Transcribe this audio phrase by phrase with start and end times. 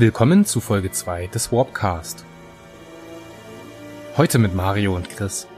[0.00, 2.24] Willkommen zu Folge 2 des Warpcast.
[4.16, 5.48] Heute mit Mario und Chris.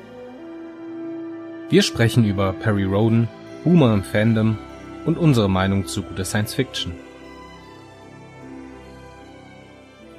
[1.69, 3.29] Wir sprechen über Perry Roden,
[3.65, 4.57] Boomer im Fandom
[5.05, 6.95] und unsere Meinung zu guter Science Fiction.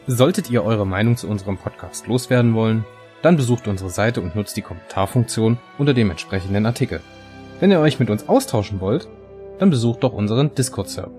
[0.05, 2.85] Solltet ihr eure Meinung zu unserem Podcast loswerden wollen,
[3.23, 7.01] dann besucht unsere Seite und nutzt die Kommentarfunktion unter dem entsprechenden Artikel.
[7.59, 9.07] Wenn ihr euch mit uns austauschen wollt,
[9.57, 11.09] dann besucht doch unseren Discord-Server.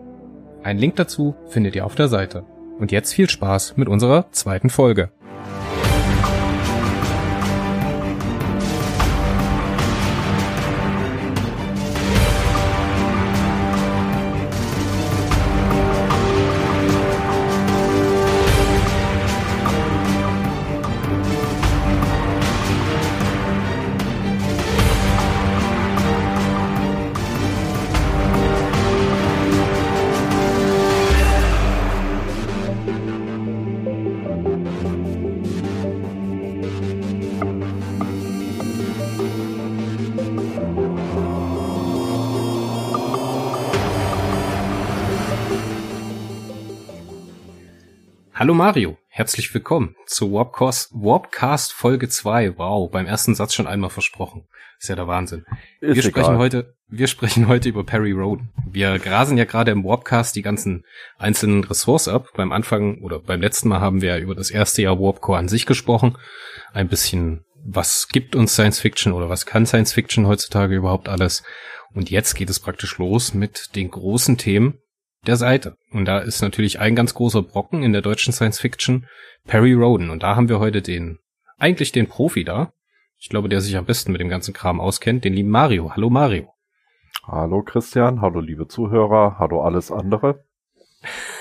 [0.62, 2.44] Einen Link dazu findet ihr auf der Seite.
[2.78, 5.10] Und jetzt viel Spaß mit unserer zweiten Folge.
[48.62, 52.58] Mario, herzlich willkommen zu Warpcast, Warpcast Folge 2.
[52.58, 54.46] Wow, beim ersten Satz schon einmal versprochen.
[54.78, 55.44] Ist ja der Wahnsinn.
[55.80, 58.52] Ist wir sprechen heute, wir sprechen heute über Perry Roden.
[58.70, 60.84] Wir grasen ja gerade im Warpcast die ganzen
[61.18, 62.28] einzelnen Ressorts ab.
[62.36, 65.48] Beim Anfang oder beim letzten Mal haben wir ja über das erste Jahr Warpcore an
[65.48, 66.16] sich gesprochen.
[66.72, 71.42] Ein bisschen, was gibt uns Science Fiction oder was kann Science Fiction heutzutage überhaupt alles?
[71.94, 74.78] Und jetzt geht es praktisch los mit den großen Themen,
[75.26, 75.76] der Seite.
[75.92, 79.06] Und da ist natürlich ein ganz großer Brocken in der deutschen Science Fiction
[79.44, 80.10] Perry Roden.
[80.10, 81.18] Und da haben wir heute den,
[81.58, 82.72] eigentlich den Profi da.
[83.18, 85.92] Ich glaube, der sich am besten mit dem ganzen Kram auskennt, den lieben Mario.
[85.94, 86.52] Hallo Mario.
[87.24, 90.44] Hallo Christian, hallo liebe Zuhörer, hallo alles andere.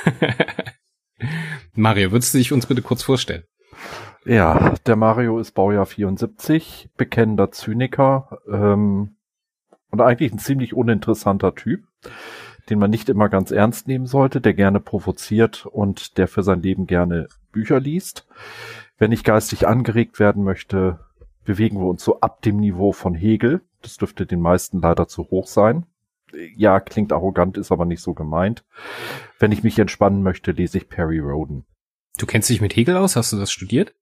[1.74, 3.46] Mario, würdest du dich uns bitte kurz vorstellen?
[4.24, 9.16] Ja, der Mario ist Baujahr 74, bekennender Zyniker ähm,
[9.90, 11.84] und eigentlich ein ziemlich uninteressanter Typ
[12.72, 16.62] den man nicht immer ganz ernst nehmen sollte, der gerne provoziert und der für sein
[16.62, 18.26] Leben gerne Bücher liest.
[18.98, 21.00] Wenn ich geistig angeregt werden möchte,
[21.44, 23.62] bewegen wir uns so ab dem Niveau von Hegel.
[23.82, 25.86] Das dürfte den meisten leider zu hoch sein.
[26.56, 28.64] Ja, klingt arrogant, ist aber nicht so gemeint.
[29.38, 31.66] Wenn ich mich entspannen möchte, lese ich Perry Roden.
[32.18, 33.18] Du kennst dich mit Hegel aus?
[33.18, 33.94] Hast du das studiert?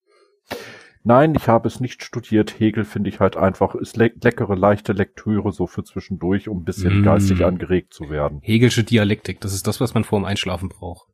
[1.09, 2.59] Nein, ich habe es nicht studiert.
[2.59, 6.66] Hegel finde ich halt einfach, ist le leckere, leichte Lektüre so für zwischendurch, um ein
[6.66, 7.03] bisschen mm.
[7.03, 8.42] geistig angeregt zu werden.
[8.44, 11.08] Hegelsche Dialektik, das ist das, was man vor dem Einschlafen braucht.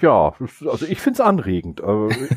[0.00, 0.32] Ja,
[0.64, 1.82] also ich find's anregend.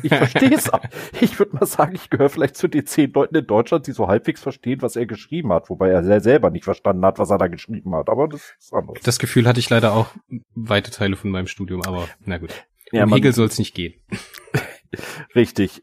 [0.02, 0.70] Ich verstehe es.
[1.22, 4.06] ich würde mal sagen, ich gehöre vielleicht zu den zehn Leuten in Deutschland, die so
[4.06, 7.46] halbwegs verstehen, was er geschrieben hat, wobei er selber nicht verstanden hat, was er da
[7.46, 8.10] geschrieben hat.
[8.10, 8.98] Aber das ist anders.
[9.02, 10.08] Das Gefühl hatte ich leider auch
[10.54, 12.52] weite Teile von meinem Studium, aber na gut.
[12.92, 13.94] Ja, um Hegel soll es nicht gehen.
[15.34, 15.82] Richtig.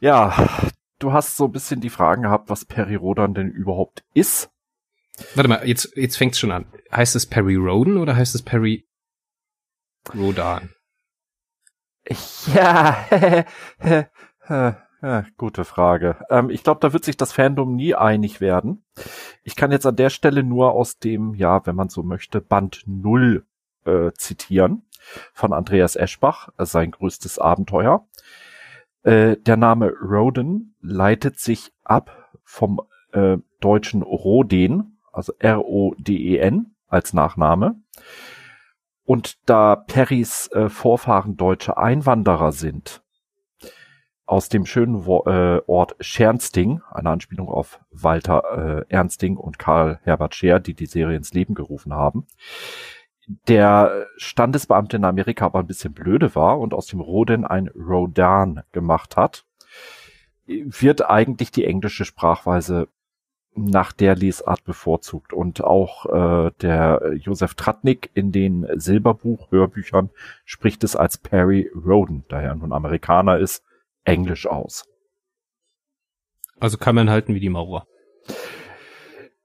[0.00, 0.48] Ja,
[0.98, 4.50] du hast so ein bisschen die Fragen gehabt, was Perirodan denn überhaupt ist.
[5.34, 6.66] Warte mal, jetzt, jetzt fängt's schon an.
[6.90, 8.86] Heißt es Perry Roden oder heißt es Perry
[10.14, 10.70] Rodan?
[12.54, 13.06] Ja,
[15.36, 16.24] gute Frage.
[16.30, 18.84] Ähm, ich glaube, da wird sich das Fandom nie einig werden.
[19.42, 22.82] Ich kann jetzt an der Stelle nur aus dem, ja, wenn man so möchte, Band
[22.86, 23.46] 0
[23.84, 24.82] äh, zitieren
[25.32, 28.06] von Andreas Eschbach, sein größtes Abenteuer.
[29.02, 32.80] Äh, der Name Roden leitet sich ab vom
[33.12, 37.76] äh, deutschen Roden, also R-O-D-E-N als Nachname.
[39.04, 43.02] Und da Perrys äh, Vorfahren deutsche Einwanderer sind,
[44.24, 49.98] aus dem schönen Wo äh, Ort Schernsting, eine Anspielung auf Walter äh, Ernsting und Karl
[50.04, 52.26] Herbert Scher, die die Serie ins Leben gerufen haben,
[53.26, 58.62] der Standesbeamte in Amerika aber ein bisschen blöde war und aus dem Roden ein Rodan
[58.72, 59.44] gemacht hat,
[60.46, 62.88] wird eigentlich die englische Sprachweise
[63.54, 65.32] nach der Lesart bevorzugt.
[65.32, 70.10] Und auch äh, der Josef Tratnik in den Silberbuch-Hörbüchern
[70.44, 73.62] spricht es als Perry Roden, da er nun Amerikaner ist,
[74.04, 74.88] Englisch aus.
[76.58, 77.86] Also kann man halten wie die Maurer.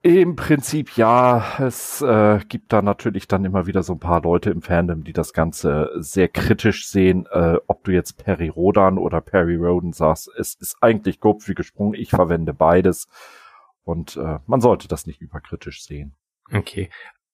[0.04, 1.60] Im Prinzip ja.
[1.60, 5.14] Es äh, gibt da natürlich dann immer wieder so ein paar Leute im Fandom, die
[5.14, 7.28] das Ganze sehr kritisch sehen.
[7.32, 11.56] Äh, ob du jetzt Perry Rodan oder Perry Roden sagst, es ist eigentlich grob wie
[11.56, 11.96] gesprungen.
[11.96, 13.08] Ich verwende beides.
[13.84, 16.16] Und äh, man sollte das nicht überkritisch sehen.
[16.52, 16.90] Okay.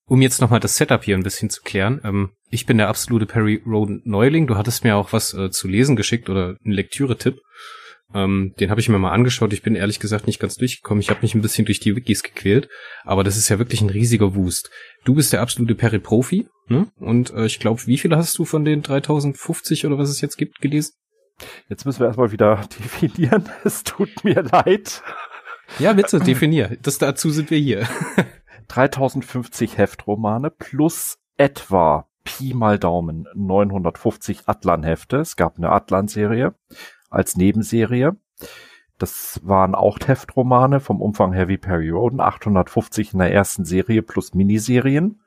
[0.06, 2.02] Um jetzt nochmal das Setup hier ein bisschen zu klären.
[2.04, 4.48] Ähm, ich bin der absolute Perry Roden Neuling.
[4.48, 7.42] Du hattest mir auch was äh, zu lesen geschickt oder einen Lektüre-Tipp.
[8.14, 9.54] Ähm, den habe ich mir mal angeschaut.
[9.54, 11.02] Ich bin ehrlich gesagt nicht ganz durchgekommen.
[11.02, 12.70] Ich habe mich ein bisschen durch die Wikis gequält,
[13.04, 14.70] aber das ist ja wirklich ein riesiger Wust.
[15.04, 16.88] Du bist der absolute Peri-Profi, ne?
[17.00, 20.38] Und äh, ich glaube, wie viele hast du von den 3050 oder was es jetzt
[20.38, 20.94] gibt gelesen?
[21.70, 23.50] Jetzt müssen wir erstmal wieder definieren.
[23.64, 25.02] Es tut mir leid.
[25.80, 26.78] Ja, bitte, definier.
[26.82, 27.88] Das dazu sind wir hier.
[28.68, 35.18] 3050 Heftromane plus etwa Pi mal Daumen 950 Atlan-Hefte.
[35.18, 36.56] Es gab eine Atlan-Serie
[37.14, 38.16] als Nebenserie.
[38.98, 44.34] Das waren auch Heftromane vom Umfang Heavy Perry Roden, 850 in der ersten Serie plus
[44.34, 45.20] Miniserien.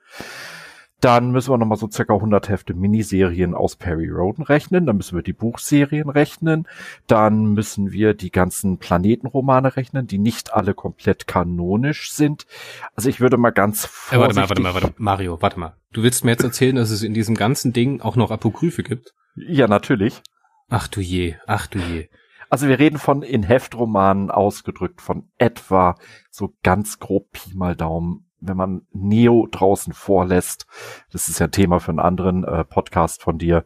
[0.99, 4.87] Dann müssen wir nochmal so circa 100 Hefte Miniserien aus Perry Roden rechnen.
[4.87, 6.67] Dann müssen wir die Buchserien rechnen.
[7.05, 12.47] Dann müssen wir die ganzen Planetenromane rechnen, die nicht alle komplett kanonisch sind.
[12.95, 14.17] Also ich würde mal ganz vorsichtig...
[14.17, 14.93] Äh, warte mal, warte mal, warte mal.
[14.97, 15.75] Mario, warte mal.
[15.93, 19.13] Du willst mir jetzt erzählen, dass es in diesem ganzen Ding auch noch Apokryphe gibt?
[19.35, 20.23] Ja, natürlich.
[20.69, 22.09] Ach du je, ach du je.
[22.49, 25.95] Also wir reden von in Heftromanen ausgedrückt von etwa
[26.29, 30.67] so ganz grob Pi mal Daumen wenn man Neo draußen vorlässt,
[31.11, 33.65] das ist ja Thema für einen anderen äh, Podcast von dir,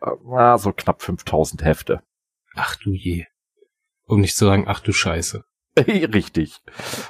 [0.00, 2.02] äh, so knapp 5000 Hefte.
[2.54, 3.26] Ach du je.
[4.06, 5.44] Um nicht zu sagen, ach du Scheiße.
[6.14, 6.58] Richtig.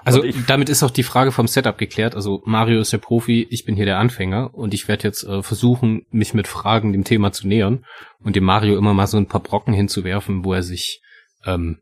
[0.05, 2.15] Also ich, damit ist auch die Frage vom Setup geklärt.
[2.15, 5.43] Also Mario ist der Profi, ich bin hier der Anfänger und ich werde jetzt äh,
[5.43, 7.85] versuchen, mich mit Fragen dem Thema zu nähern
[8.21, 11.03] und dem Mario immer mal so ein paar Brocken hinzuwerfen, wo er sich
[11.45, 11.81] ähm,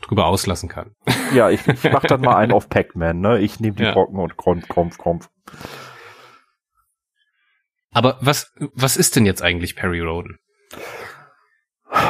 [0.00, 0.94] drüber auslassen kann.
[1.34, 3.40] Ja, ich, ich mach dann mal einen auf Pac-Man, ne?
[3.40, 3.92] Ich nehme die ja.
[3.92, 5.28] Brocken und Krumpf, Krumpf, Krumpf.
[7.90, 10.38] Aber was, was ist denn jetzt eigentlich Perry Roden?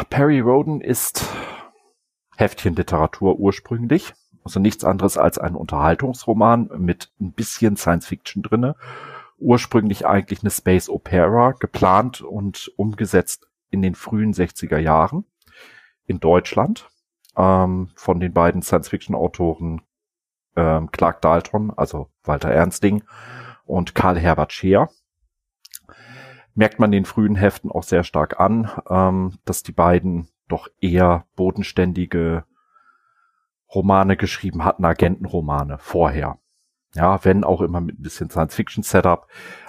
[0.09, 1.29] Perry Roden ist
[2.37, 4.15] Heftchenliteratur ursprünglich.
[4.45, 8.77] Also nichts anderes als ein Unterhaltungsroman mit ein bisschen Science Fiction drinne.
[9.39, 15.25] Ursprünglich eigentlich eine Space Opera, geplant und umgesetzt in den frühen 60er Jahren
[16.07, 16.89] in Deutschland
[17.37, 19.83] ähm, von den beiden Science-Fiction-Autoren
[20.57, 23.05] ähm, Clark Dalton, also Walter Ernsting
[23.65, 24.89] und Karl Herbert Scheer.
[26.55, 31.27] Merkt man den frühen Heften auch sehr stark an, ähm, dass die beiden doch eher
[31.37, 32.45] bodenständige
[33.75, 36.39] Romane geschrieben hatten, Agentenromane vorher.
[36.95, 39.27] Ja, wenn auch immer mit ein bisschen Science-Fiction-Setup,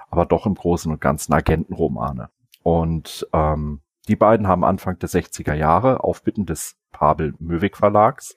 [0.10, 2.30] aber doch im Großen und Ganzen Agentenromane.
[2.62, 8.36] Und ähm, die beiden haben Anfang der 60er Jahre auf Bitten des Pavel Möwig Verlags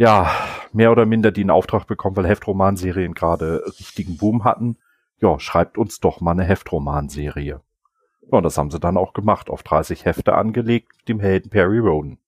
[0.00, 0.30] ja,
[0.72, 4.78] mehr oder minder die einen Auftrag bekommen, weil Heftromanserien gerade richtigen Boom hatten.
[5.20, 7.60] Ja, schreibt uns doch mal eine Heftromanserie.
[8.30, 11.50] Ja, und das haben sie dann auch gemacht, auf 30 Hefte angelegt mit dem Helden
[11.50, 12.18] Perry Roden.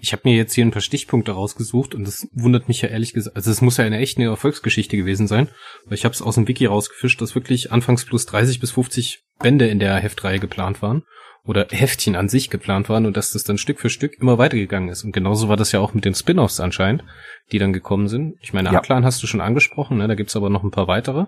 [0.00, 3.14] Ich habe mir jetzt hier ein paar Stichpunkte rausgesucht und das wundert mich ja ehrlich
[3.14, 3.36] gesagt.
[3.36, 5.48] Also es muss ja eine echte Erfolgsgeschichte gewesen sein,
[5.86, 9.24] weil ich habe es aus dem Wiki rausgefischt, dass wirklich anfangs plus 30 bis 50
[9.40, 11.02] Bände in der Heftreihe geplant waren
[11.44, 14.88] oder Heftchen an sich geplant waren und dass das dann Stück für Stück immer weitergegangen
[14.88, 15.02] ist.
[15.02, 17.02] Und genauso war das ja auch mit den Spin-offs anscheinend,
[17.50, 18.36] die dann gekommen sind.
[18.40, 18.80] Ich meine, ja.
[18.88, 20.06] Hast du schon angesprochen, ne?
[20.06, 21.26] da gibt's aber noch ein paar weitere.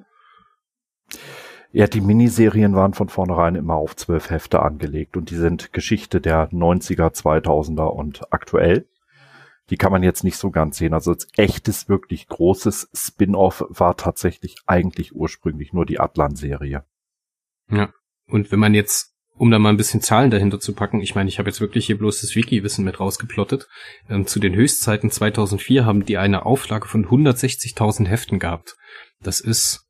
[1.75, 6.21] Ja, die Miniserien waren von vornherein immer auf zwölf Hefte angelegt und die sind Geschichte
[6.21, 8.87] der 90er, 2000er und aktuell.
[9.71, 10.95] Die kann man jetzt nicht so ganz sehen.
[10.95, 16.85] Also als echtes, wirklich großes Spin-off war tatsächlich eigentlich ursprünglich nur die Atlan-Serie.
[17.69, 17.93] Ja.
[18.29, 21.29] Und wenn man jetzt, um da mal ein bisschen Zahlen dahinter zu packen, ich meine,
[21.29, 23.67] ich habe jetzt wirklich hier bloß das Wiki-Wissen mit rausgeplottet.
[24.09, 28.77] Ähm, zu den Höchstzeiten 2004 haben die eine Auflage von 160.000 Heften gehabt.
[29.21, 29.84] Das ist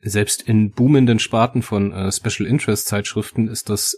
[0.00, 3.96] selbst in boomenden Sparten von äh, Special Interest Zeitschriften ist das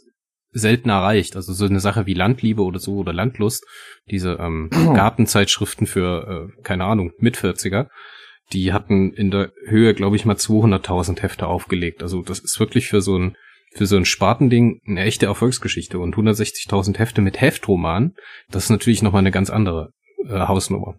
[0.53, 1.37] selten erreicht.
[1.37, 3.65] Also so eine Sache wie Landliebe oder so oder Landlust,
[4.11, 7.89] diese ähm, Gartenzeitschriften für, äh, keine Ahnung, mit 40er,
[8.53, 12.03] die hatten in der Höhe, glaube ich, mal 200.000 Hefte aufgelegt.
[12.03, 13.37] Also das ist wirklich für so ein
[13.73, 18.15] für so ein Spartending eine echte Erfolgsgeschichte und 160.000 Hefte mit Heftroman,
[18.51, 19.93] das ist natürlich nochmal eine ganz andere
[20.27, 20.97] äh, Hausnummer.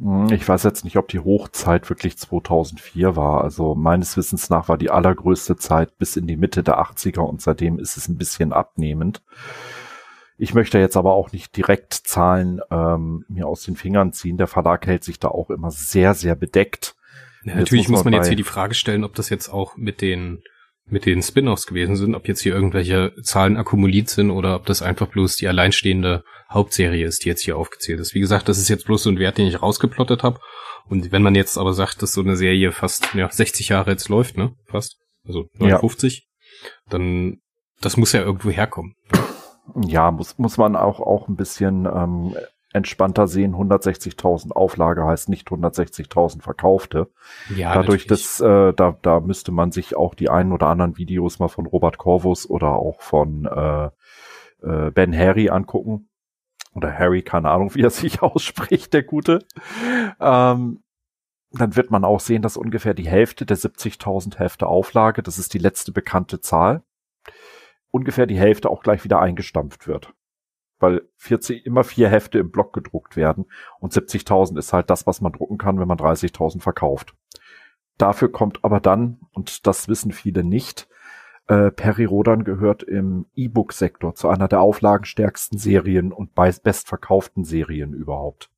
[0.00, 3.44] Hm, ich weiß jetzt nicht, ob die Hochzeit wirklich 2004 war.
[3.44, 7.42] Also meines Wissens nach war die allergrößte Zeit bis in die Mitte der 80er und
[7.42, 9.22] seitdem ist es ein bisschen abnehmend.
[10.38, 14.38] Ich möchte jetzt aber auch nicht direkt Zahlen ähm, mir aus den Fingern ziehen.
[14.38, 16.96] Der Verlag hält sich da auch immer sehr, sehr bedeckt.
[17.44, 19.76] Ja, natürlich muss man, muss man jetzt hier die Frage stellen, ob das jetzt auch
[19.76, 20.42] mit den
[20.90, 24.82] mit den Spin-offs gewesen sind, ob jetzt hier irgendwelche Zahlen akkumuliert sind oder ob das
[24.82, 28.14] einfach bloß die alleinstehende Hauptserie ist, die jetzt hier aufgezählt ist.
[28.14, 30.40] Wie gesagt, das ist jetzt bloß so ein Wert, den ich rausgeplottet habe.
[30.88, 34.08] Und wenn man jetzt aber sagt, dass so eine Serie fast ja, 60 Jahre jetzt
[34.08, 34.52] läuft, ne?
[34.66, 34.96] Fast.
[35.24, 36.68] Also 59, ja.
[36.88, 37.38] dann
[37.80, 38.94] das muss ja irgendwo herkommen.
[39.86, 42.36] Ja, muss, muss man auch, auch ein bisschen ähm,
[42.72, 43.54] entspannter sehen.
[43.54, 47.10] 160.000 Auflage heißt nicht 160.000 verkaufte.
[47.54, 51.38] Ja, Dadurch, dass äh, da, da müsste man sich auch die einen oder anderen Videos
[51.38, 53.90] mal von Robert Corvus oder auch von äh,
[54.62, 56.08] äh, Ben Harry angucken
[56.74, 59.40] oder Harry, keine Ahnung, wie er sich ausspricht, der Gute,
[60.20, 60.82] ähm,
[61.52, 65.52] dann wird man auch sehen, dass ungefähr die Hälfte der 70.000 Hefte Auflage, das ist
[65.52, 66.84] die letzte bekannte Zahl,
[67.90, 70.14] ungefähr die Hälfte auch gleich wieder eingestampft wird.
[70.80, 73.46] Weil 40, immer vier Hefte im Block gedruckt werden
[73.78, 77.14] und 70.000 ist halt das, was man drucken kann, wenn man 30.000 verkauft.
[77.98, 80.88] Dafür kommt aber dann, und das wissen viele nicht,
[81.50, 88.50] äh, Perry Rodan gehört im E-Book-Sektor zu einer der auflagenstärksten Serien und bestverkauften Serien überhaupt.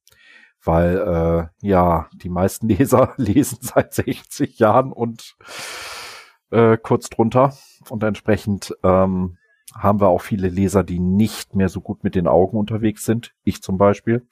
[0.62, 5.37] Weil, äh, ja, die meisten Leser lesen seit 60 Jahren und
[6.50, 7.55] äh, kurz drunter.
[7.88, 9.38] Und entsprechend ähm,
[9.75, 13.33] haben wir auch viele Leser, die nicht mehr so gut mit den Augen unterwegs sind.
[13.45, 14.26] Ich zum Beispiel.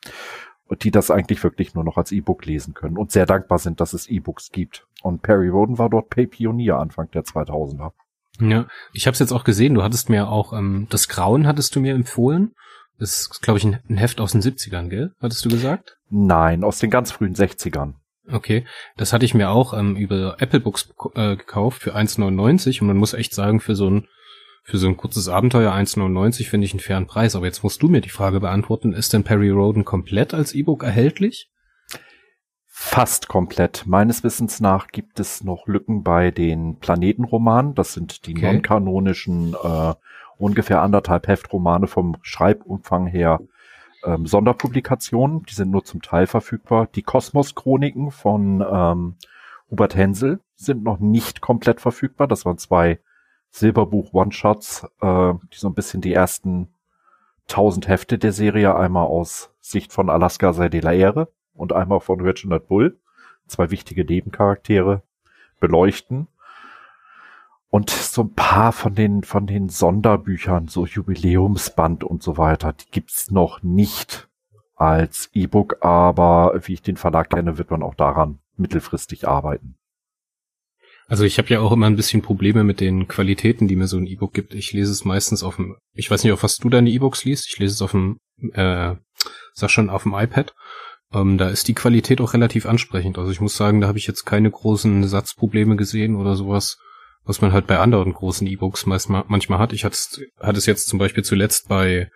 [0.67, 3.81] Und die das eigentlich wirklich nur noch als E-Book lesen können und sehr dankbar sind,
[3.81, 4.87] dass es E-Books gibt.
[5.03, 7.93] Und Perry Roden war dort Pay-Pionier Anfang der 2000er.
[8.41, 9.75] Ja, ich habe es jetzt auch gesehen.
[9.75, 12.55] Du hattest mir auch ähm, das Grauen hattest du mir empfohlen.
[12.99, 15.13] Das ist, glaube ich, ein, ein Heft aus den 70ern, gell?
[15.21, 15.99] Hattest du gesagt?
[16.09, 17.95] Nein, aus den ganz frühen 60ern.
[18.31, 18.65] Okay,
[18.97, 22.97] das hatte ich mir auch ähm, über Apple Books äh, gekauft für 1,99 und man
[22.97, 24.07] muss echt sagen, für so ein
[24.71, 27.35] für so ein kurzes Abenteuer 1,99 finde ich einen fairen Preis.
[27.35, 30.85] Aber jetzt musst du mir die Frage beantworten, ist denn Perry Roden komplett als E-Book
[30.85, 31.51] erhältlich?
[32.67, 33.85] Fast komplett.
[33.87, 37.75] Meines Wissens nach gibt es noch Lücken bei den Planetenromanen.
[37.75, 38.53] Das sind die okay.
[38.53, 39.95] non-kanonischen, äh,
[40.39, 43.41] ungefähr anderthalb Heftromane vom Schreibumfang her
[44.05, 45.43] ähm, Sonderpublikationen.
[45.43, 46.89] Die sind nur zum Teil verfügbar.
[46.95, 49.17] Die Kosmos-Chroniken von ähm,
[49.69, 52.29] Hubert Hensel sind noch nicht komplett verfügbar.
[52.29, 53.01] Das waren zwei
[53.51, 56.69] Silberbuch-One-Shots, äh, die so ein bisschen die ersten
[57.47, 62.01] tausend Hefte der Serie einmal aus Sicht von Alaska sei de la Ehre und einmal
[62.01, 62.99] von Reginald Bull,
[63.47, 65.03] zwei wichtige Nebencharaktere,
[65.59, 66.29] beleuchten.
[67.69, 72.91] Und so ein paar von den, von den Sonderbüchern, so Jubiläumsband und so weiter, die
[72.91, 74.29] gibt's noch nicht
[74.75, 79.77] als E-Book, aber wie ich den Verlag kenne, wird man auch daran mittelfristig arbeiten.
[81.11, 83.97] Also ich habe ja auch immer ein bisschen Probleme mit den Qualitäten, die mir so
[83.97, 84.55] ein E-Book gibt.
[84.55, 87.49] Ich lese es meistens auf dem, ich weiß nicht, auf was du deine E-Books liest.
[87.49, 88.21] Ich lese es auf dem,
[88.53, 88.95] äh,
[89.53, 90.55] sag schon, auf dem iPad.
[91.13, 93.19] Ähm, da ist die Qualität auch relativ ansprechend.
[93.19, 96.79] Also ich muss sagen, da habe ich jetzt keine großen Satzprobleme gesehen oder sowas,
[97.25, 99.73] was man halt bei anderen großen E-Books manchmal hat.
[99.73, 99.99] Ich hatte
[100.39, 102.09] es jetzt zum Beispiel zuletzt bei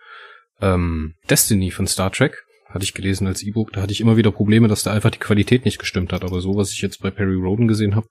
[0.61, 2.45] ähm, Destiny von Star Trek,
[2.75, 3.73] hatte ich gelesen als E-Book.
[3.73, 6.25] Da hatte ich immer wieder Probleme, dass da einfach die Qualität nicht gestimmt hat.
[6.25, 8.09] Aber so, was ich jetzt bei Perry Roden gesehen habe,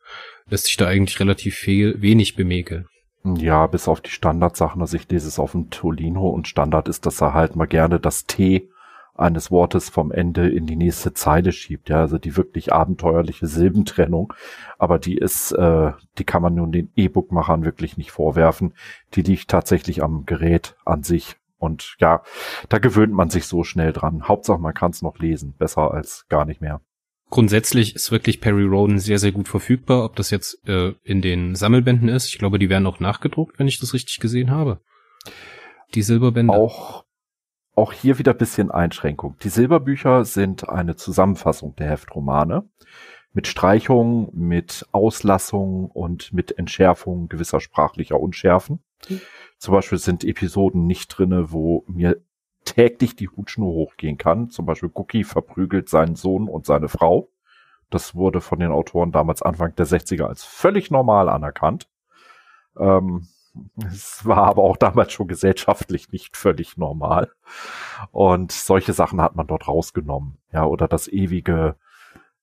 [0.50, 2.88] lässt sich da eigentlich relativ viel, wenig bemäkeln.
[3.26, 4.82] Ja, bis auf die Standardsachen.
[4.82, 8.00] Also ich lese es auf dem Tolino und Standard ist, dass er halt mal gerne
[8.00, 8.70] das T
[9.16, 11.90] eines Wortes vom Ende in die nächste Zeile schiebt.
[11.90, 14.34] Ja, also die wirklich abenteuerliche Silbentrennung.
[14.78, 18.74] Aber die ist, äh, die kann man nun den E-Book-Machern wirklich nicht vorwerfen.
[19.14, 21.36] Die liegt tatsächlich am Gerät an sich.
[21.64, 22.22] Und ja,
[22.68, 24.28] da gewöhnt man sich so schnell dran.
[24.28, 25.56] Hauptsache, man kann es noch lesen.
[25.58, 26.82] Besser als gar nicht mehr.
[27.30, 30.04] Grundsätzlich ist wirklich Perry Roden sehr, sehr gut verfügbar.
[30.04, 33.68] Ob das jetzt äh, in den Sammelbänden ist, ich glaube, die werden auch nachgedruckt, wenn
[33.70, 34.82] ich das richtig gesehen habe.
[35.96, 36.54] Die Silberbände.
[36.54, 37.06] Auch
[37.76, 39.36] auch hier wieder bisschen Einschränkung.
[39.42, 42.70] Die Silberbücher sind eine Zusammenfassung der Heftromane
[43.32, 48.84] mit Streichungen, mit Auslassungen und mit Entschärfungen gewisser sprachlicher Unschärfen.
[49.58, 52.22] Zum Beispiel sind Episoden nicht drinne, wo mir
[52.66, 54.50] täglich die Hutschnur hochgehen kann.
[54.50, 57.30] Zum Beispiel Cookie verprügelt seinen Sohn und seine Frau.
[57.90, 61.88] Das wurde von den Autoren damals Anfang der 60er als völlig normal anerkannt.
[62.78, 63.28] Ähm,
[63.86, 67.32] es war aber auch damals schon gesellschaftlich nicht völlig normal.
[68.12, 70.38] Und solche Sachen hat man dort rausgenommen.
[70.52, 71.76] Ja, oder das ewige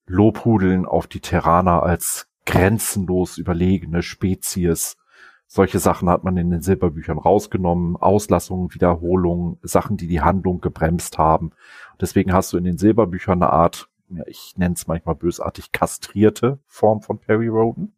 [0.07, 4.97] Lobhudeln auf die Terraner als grenzenlos überlegene Spezies.
[5.52, 7.97] Solche Sachen hat man in den Silberbüchern rausgenommen.
[7.97, 11.50] Auslassungen, Wiederholungen, Sachen, die die Handlung gebremst haben.
[12.00, 16.61] Deswegen hast du in den Silberbüchern eine Art, ja, ich nenne es manchmal bösartig, kastrierte
[16.66, 17.92] Form von Perry Roden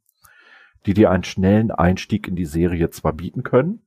[0.86, 3.82] die dir einen schnellen Einstieg in die Serie zwar bieten können,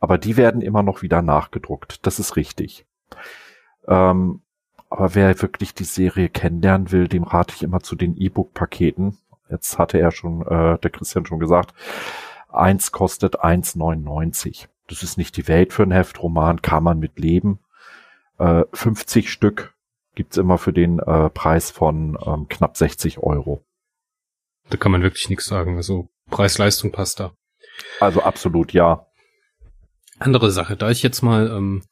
[0.00, 2.06] aber die werden immer noch wieder nachgedruckt.
[2.06, 2.86] Das ist richtig.
[3.86, 4.42] Ähm,
[4.88, 9.18] aber wer wirklich die Serie kennenlernen will, dem rate ich immer zu den E-Book-Paketen.
[9.48, 11.72] Jetzt hatte er schon, äh, der Christian schon gesagt,
[12.56, 14.66] eins kostet 1,99.
[14.88, 17.60] Das ist nicht die Welt für einen Heftroman, kann man mit leben.
[18.38, 19.74] Äh, 50 Stück
[20.14, 23.64] gibt's immer für den äh, Preis von ähm, knapp 60 Euro.
[24.70, 25.76] Da kann man wirklich nichts sagen.
[25.76, 27.32] Also Preis-Leistung passt da.
[28.00, 29.06] Also absolut ja.
[30.18, 31.82] Andere Sache, da ich jetzt mal ähm,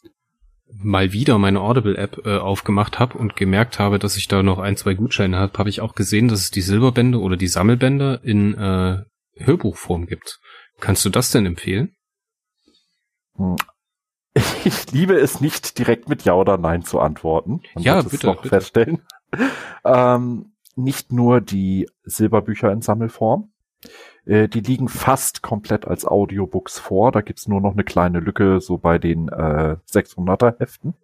[0.82, 4.76] mal wieder meine Audible-App äh, aufgemacht habe und gemerkt habe, dass ich da noch ein,
[4.76, 8.54] zwei Gutscheine habe, habe ich auch gesehen, dass es die Silberbände oder die Sammelbände in
[8.54, 9.02] äh,
[9.36, 10.40] Hörbuchform gibt.
[10.80, 11.94] Kannst du das denn empfehlen?
[13.36, 13.56] Hm.
[14.64, 17.60] Ich liebe es nicht, direkt mit Ja oder Nein zu antworten.
[17.74, 18.48] Man ja, bitte, noch bitte.
[18.48, 19.02] feststellen.
[19.84, 23.52] ähm, nicht nur die Silberbücher in Sammelform.
[24.24, 27.12] Äh, die liegen fast komplett als Audiobooks vor.
[27.12, 30.94] Da gibt's nur noch eine kleine Lücke, so bei den äh, 600er Heften.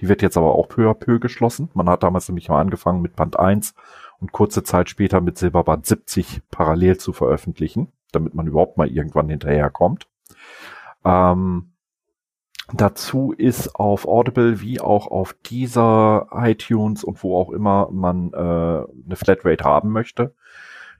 [0.00, 1.70] Die wird jetzt aber auch peu à peu geschlossen.
[1.74, 3.74] Man hat damals nämlich mal angefangen mit Band 1
[4.20, 9.28] und kurze Zeit später mit Silberband 70 parallel zu veröffentlichen, damit man überhaupt mal irgendwann
[9.28, 10.06] hinterherkommt.
[11.04, 11.72] Ähm,
[12.72, 18.36] dazu ist auf Audible wie auch auf dieser iTunes und wo auch immer man äh,
[18.36, 20.34] eine Flatrate haben möchte,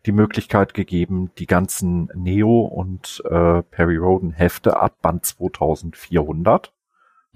[0.06, 6.72] die Möglichkeit gegeben, die ganzen Neo und äh, Perry Roden Hefte ab Band 2400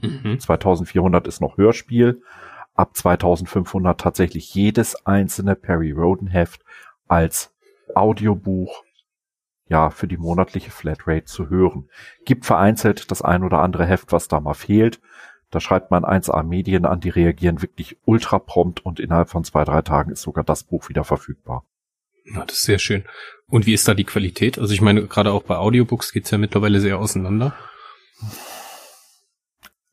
[0.02, 0.38] Mhm.
[0.38, 2.22] 2400 ist noch Hörspiel.
[2.74, 6.64] Ab 2500 tatsächlich jedes einzelne Perry Roden Heft
[7.08, 7.54] als
[7.94, 8.84] Audiobuch
[9.70, 11.88] ja, für die monatliche Flatrate zu hören.
[12.26, 15.00] Gibt vereinzelt das ein oder andere Heft, was da mal fehlt.
[15.50, 19.64] Da schreibt man 1A Medien an, die reagieren wirklich ultra prompt und innerhalb von zwei,
[19.64, 21.64] drei Tagen ist sogar das Buch wieder verfügbar.
[22.24, 23.04] Na, das ist sehr schön.
[23.48, 24.58] Und wie ist da die Qualität?
[24.58, 27.54] Also ich meine, gerade auch bei Audiobooks geht's ja mittlerweile sehr auseinander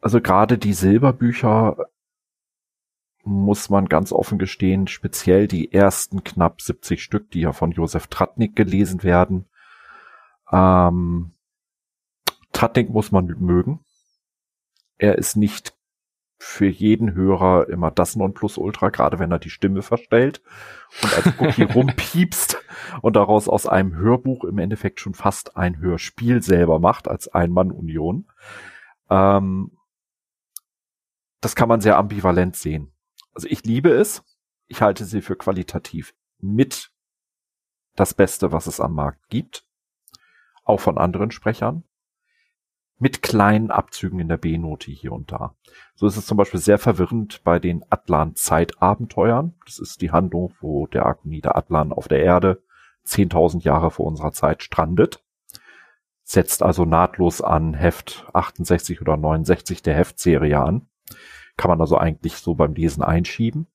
[0.08, 1.78] also gerade die Silberbücher
[3.24, 8.08] muss man ganz offen gestehen, speziell die ersten knapp 70 Stück, die ja von Josef
[8.08, 9.48] Tratnik gelesen werden.
[10.52, 11.32] Ähm,
[12.54, 13.80] Tratnik muss man mögen.
[14.98, 15.78] Er ist nicht
[16.40, 20.42] für jeden Hörer immer das Nonplusultra, gerade wenn er die Stimme verstellt
[21.02, 22.58] und als Cookie rumpiepst
[23.02, 28.28] und daraus aus einem Hörbuch im Endeffekt schon fast ein Hörspiel selber macht als Ein-Mann-Union.
[29.10, 29.72] Ähm,
[31.42, 32.92] das kann man sehr ambivalent sehen.
[33.34, 34.24] Also ich liebe es.
[34.68, 36.92] Ich halte sie für qualitativ mit
[37.96, 39.67] das Beste, was es am Markt gibt.
[40.68, 41.84] Auch von anderen Sprechern.
[43.00, 45.56] Mit kleinen Abzügen in der B-Note hier und da.
[45.96, 49.54] So ist es zum Beispiel sehr verwirrend bei den Atlan-Zeitabenteuern.
[49.66, 52.62] Das ist die Handlung, wo der Arkonide Atlan auf der Erde
[53.06, 55.24] 10.000 Jahre vor unserer Zeit strandet.
[56.24, 60.90] Setzt also nahtlos an Heft 68 oder 69 der Heftserie an.
[61.56, 63.68] Kann man also eigentlich so beim Lesen einschieben.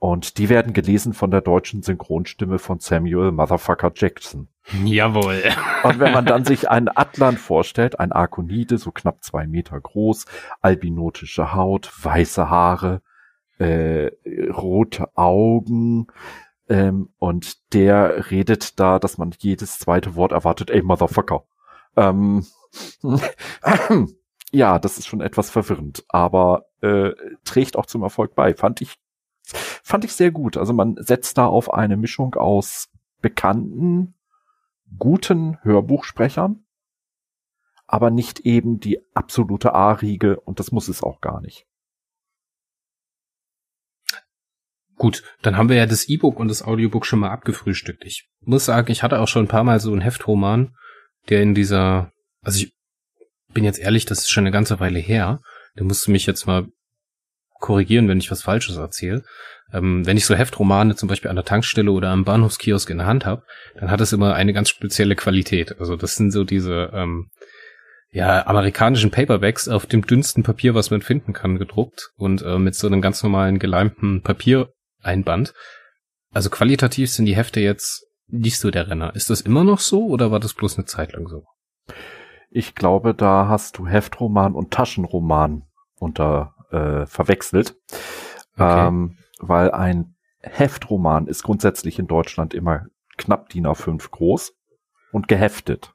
[0.00, 4.48] Und die werden gelesen von der deutschen Synchronstimme von Samuel Motherfucker Jackson.
[4.84, 5.42] Jawohl.
[5.82, 10.26] Und wenn man dann sich einen Atlan vorstellt, ein Arkonide, so knapp zwei Meter groß,
[10.60, 13.02] albinotische Haut, weiße Haare,
[13.58, 14.10] äh,
[14.52, 16.06] rote Augen,
[16.68, 21.44] ähm, und der redet da, dass man jedes zweite Wort erwartet, ey Motherfucker.
[21.96, 22.46] Ähm,
[24.52, 27.12] ja, das ist schon etwas verwirrend, aber äh,
[27.44, 28.54] trägt auch zum Erfolg bei.
[28.54, 28.96] Fand ich,
[29.88, 30.58] fand ich sehr gut.
[30.58, 32.90] Also man setzt da auf eine Mischung aus
[33.22, 34.14] bekannten,
[34.98, 36.64] guten Hörbuchsprechern,
[37.86, 41.66] aber nicht eben die absolute A-Riege und das muss es auch gar nicht.
[44.96, 48.04] Gut, dann haben wir ja das E-Book und das Audiobook schon mal abgefrühstückt.
[48.04, 50.76] Ich muss sagen, ich hatte auch schon ein paar Mal so einen Heftroman,
[51.30, 52.74] der in dieser, also ich
[53.54, 55.40] bin jetzt ehrlich, das ist schon eine ganze Weile her.
[55.76, 56.66] Da musst du mich jetzt mal
[57.58, 59.24] korrigieren, wenn ich was Falsches erzähle.
[59.72, 63.06] Ähm, wenn ich so Heftromane zum Beispiel an der Tankstelle oder am Bahnhofskiosk in der
[63.06, 63.42] Hand habe,
[63.78, 65.78] dann hat es immer eine ganz spezielle Qualität.
[65.78, 67.30] Also das sind so diese ähm,
[68.10, 72.74] ja amerikanischen Paperbacks auf dem dünnsten Papier, was man finden kann, gedruckt und äh, mit
[72.74, 75.52] so einem ganz normalen geleimten Papiereinband.
[76.32, 79.14] Also qualitativ sind die Hefte jetzt nicht so der Renner.
[79.14, 81.44] Ist das immer noch so oder war das bloß eine Zeit lang so?
[82.50, 85.64] Ich glaube, da hast du Heftroman und Taschenroman
[85.98, 87.74] unter äh, verwechselt.
[88.54, 88.88] Okay.
[88.88, 94.54] Ähm, weil ein Heftroman ist grundsätzlich in Deutschland immer knapp DIN A5 groß
[95.12, 95.92] und geheftet.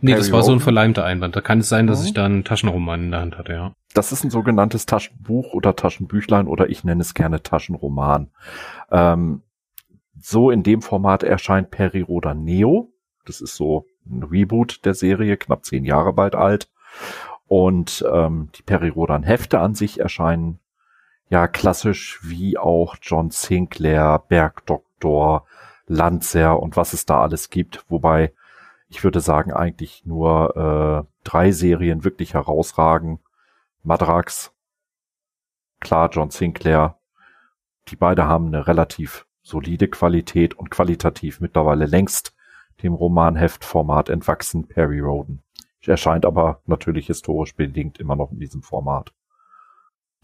[0.00, 1.36] Nee, das war so ein verleimter Einband.
[1.36, 2.06] Da kann es sein, dass mhm.
[2.06, 3.74] ich da einen Taschenroman in der Hand hatte, ja.
[3.94, 8.30] Das ist ein sogenanntes Taschenbuch oder Taschenbüchlein oder ich nenne es gerne Taschenroman.
[8.90, 9.42] Ähm,
[10.20, 12.92] so in dem Format erscheint Periroda Neo.
[13.26, 16.68] Das ist so ein Reboot der Serie, knapp zehn Jahre bald alt.
[17.46, 20.58] Und ähm, die Perirodan Hefte an sich erscheinen
[21.32, 25.46] ja klassisch wie auch John Sinclair, Bergdoktor,
[25.86, 27.86] Lanzer und was es da alles gibt.
[27.88, 28.34] Wobei
[28.88, 33.18] ich würde sagen eigentlich nur äh, drei Serien wirklich herausragen.
[33.82, 34.52] Madrax,
[35.80, 36.98] klar John Sinclair.
[37.88, 42.36] Die beide haben eine relativ solide Qualität und qualitativ mittlerweile längst
[42.82, 45.42] dem Romanheftformat entwachsen Perry Roden.
[45.80, 49.12] Erscheint aber natürlich historisch bedingt immer noch in diesem Format.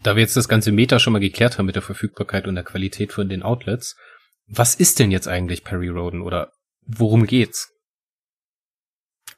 [0.01, 2.63] Da wir jetzt das ganze Meta schon mal geklärt haben mit der Verfügbarkeit und der
[2.63, 3.97] Qualität von den Outlets,
[4.47, 6.53] was ist denn jetzt eigentlich Perry Roden oder
[6.85, 7.73] worum geht's?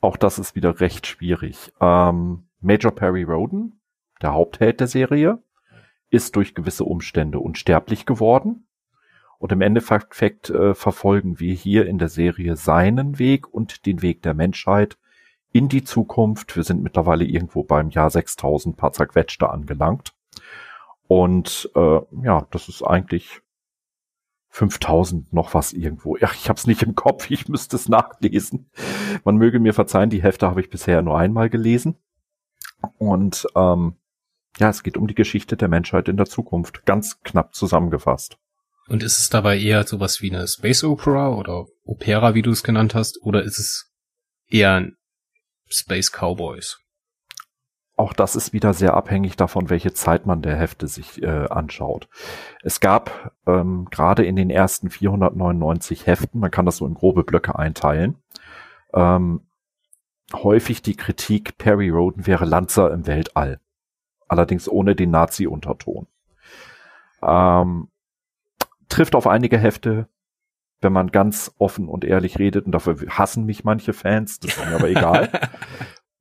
[0.01, 1.71] Auch das ist wieder recht schwierig.
[1.81, 3.81] Ähm, Major Perry Roden,
[4.21, 5.39] der Hauptheld der Serie,
[6.09, 8.67] ist durch gewisse Umstände unsterblich geworden.
[9.39, 14.21] Und im Endeffekt äh, verfolgen wir hier in der Serie seinen Weg und den Weg
[14.21, 14.97] der Menschheit
[15.51, 16.55] in die Zukunft.
[16.55, 20.13] Wir sind mittlerweile irgendwo beim Jahr 6000 paar zerquetschte angelangt.
[21.11, 23.41] Und äh, ja, das ist eigentlich
[24.47, 26.15] 5000 noch was irgendwo.
[26.21, 28.71] Ach, ich hab's nicht im Kopf, ich müsste es nachlesen.
[29.25, 31.97] Man möge mir verzeihen, die Hefte habe ich bisher nur einmal gelesen.
[32.97, 33.97] Und ähm,
[34.57, 38.37] ja, es geht um die Geschichte der Menschheit in der Zukunft, ganz knapp zusammengefasst.
[38.87, 42.63] Und ist es dabei eher sowas wie eine Space Opera oder Opera, wie du es
[42.63, 43.91] genannt hast, oder ist es
[44.47, 44.95] eher ein
[45.67, 46.79] Space Cowboys?
[48.01, 52.09] Auch das ist wieder sehr abhängig davon, welche Zeit man der Hefte sich äh, anschaut.
[52.63, 57.23] Es gab ähm, gerade in den ersten 499 Heften, man kann das so in grobe
[57.23, 58.15] Blöcke einteilen,
[58.95, 59.41] ähm,
[60.33, 63.59] häufig die Kritik, Perry Roden wäre Lanzer im Weltall.
[64.27, 66.07] Allerdings ohne den Nazi-Unterton.
[67.21, 67.89] Ähm,
[68.89, 70.07] trifft auf einige Hefte,
[70.81, 74.65] wenn man ganz offen und ehrlich redet, und dafür hassen mich manche Fans, das ist
[74.65, 75.29] mir aber egal.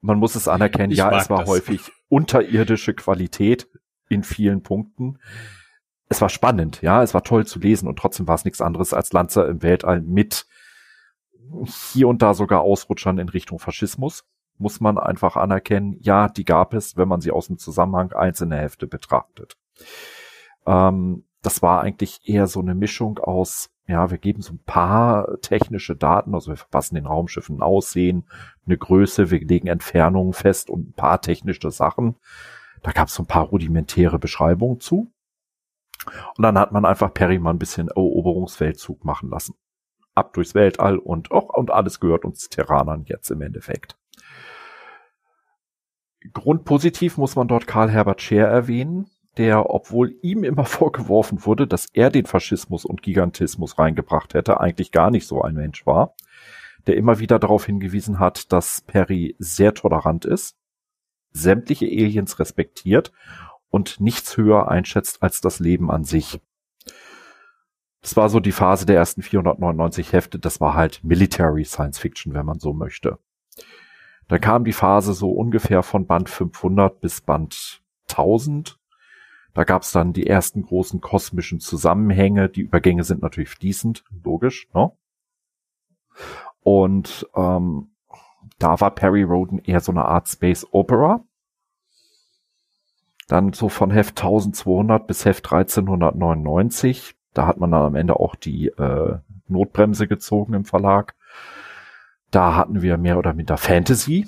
[0.01, 1.49] Man muss es anerkennen, ich ja, es war das.
[1.49, 3.69] häufig unterirdische Qualität
[4.09, 5.19] in vielen Punkten.
[6.09, 8.93] Es war spannend, ja, es war toll zu lesen und trotzdem war es nichts anderes
[8.93, 10.47] als Lanzer im Weltall mit
[11.93, 14.25] hier und da sogar Ausrutschern in Richtung Faschismus.
[14.59, 18.59] Muss man einfach anerkennen, ja, die gab es, wenn man sie aus dem Zusammenhang einzelner
[18.59, 19.57] Hefte betrachtet.
[20.67, 25.41] Ähm, das war eigentlich eher so eine Mischung aus, ja, wir geben so ein paar
[25.41, 28.25] technische Daten, also wir verpassen den Raumschiffen ein Aussehen,
[28.67, 32.17] eine Größe, wir legen Entfernungen fest und ein paar technische Sachen.
[32.83, 35.13] Da gab es so ein paar rudimentäre Beschreibungen zu.
[36.37, 39.55] Und dann hat man einfach Perry mal ein bisschen Eroberungsfeldzug machen lassen.
[40.15, 43.99] Ab durchs Weltall und, oh, und alles gehört uns Terranern jetzt im Endeffekt.
[46.33, 51.87] Grundpositiv muss man dort Karl Herbert Scheer erwähnen, der, obwohl ihm immer vorgeworfen wurde, dass
[51.93, 56.15] er den Faschismus und Gigantismus reingebracht hätte, eigentlich gar nicht so ein Mensch war,
[56.87, 60.57] der immer wieder darauf hingewiesen hat, dass Perry sehr tolerant ist,
[61.33, 63.13] sämtliche Aliens respektiert
[63.69, 66.41] und nichts höher einschätzt als das Leben an sich.
[68.03, 72.33] Das war so die Phase der ersten 499 Hefte, das war halt Military Science Fiction,
[72.33, 73.19] wenn man so möchte.
[74.27, 78.80] Da kam die Phase so ungefähr von Band 500 bis Band 1000
[79.61, 82.49] da gab es dann die ersten großen kosmischen Zusammenhänge.
[82.49, 84.71] Die Übergänge sind natürlich fließend, logisch.
[84.73, 84.91] Ne?
[86.63, 87.91] Und ähm,
[88.59, 91.23] da war Perry Roden eher so eine Art Space Opera.
[93.29, 97.15] Dann so von Heft 1200 bis Heft 1399.
[97.35, 101.15] Da hat man dann am Ende auch die äh, Notbremse gezogen im Verlag.
[102.31, 104.27] Da hatten wir mehr oder minder Fantasy.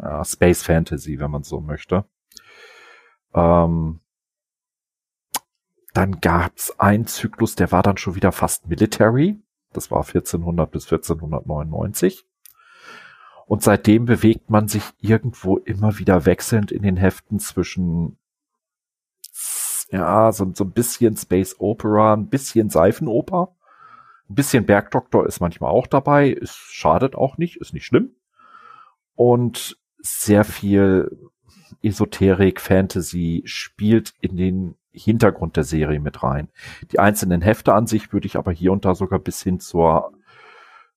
[0.00, 2.04] Ja, Space Fantasy, wenn man so möchte.
[3.36, 4.00] Ähm,
[5.92, 9.38] dann gab's einen Zyklus, der war dann schon wieder fast military.
[9.72, 12.26] Das war 1400 bis 1499.
[13.46, 18.18] Und seitdem bewegt man sich irgendwo immer wieder wechselnd in den Heften zwischen,
[19.90, 23.54] ja, so, so ein bisschen Space Opera, ein bisschen Seifenoper,
[24.28, 28.16] ein bisschen Bergdoktor ist manchmal auch dabei, es schadet auch nicht, ist nicht schlimm.
[29.14, 31.30] Und sehr viel
[31.82, 36.48] Esoterik, Fantasy spielt in den Hintergrund der Serie mit rein.
[36.90, 40.12] Die einzelnen Hefte an sich würde ich aber hier und da sogar bis hin zur,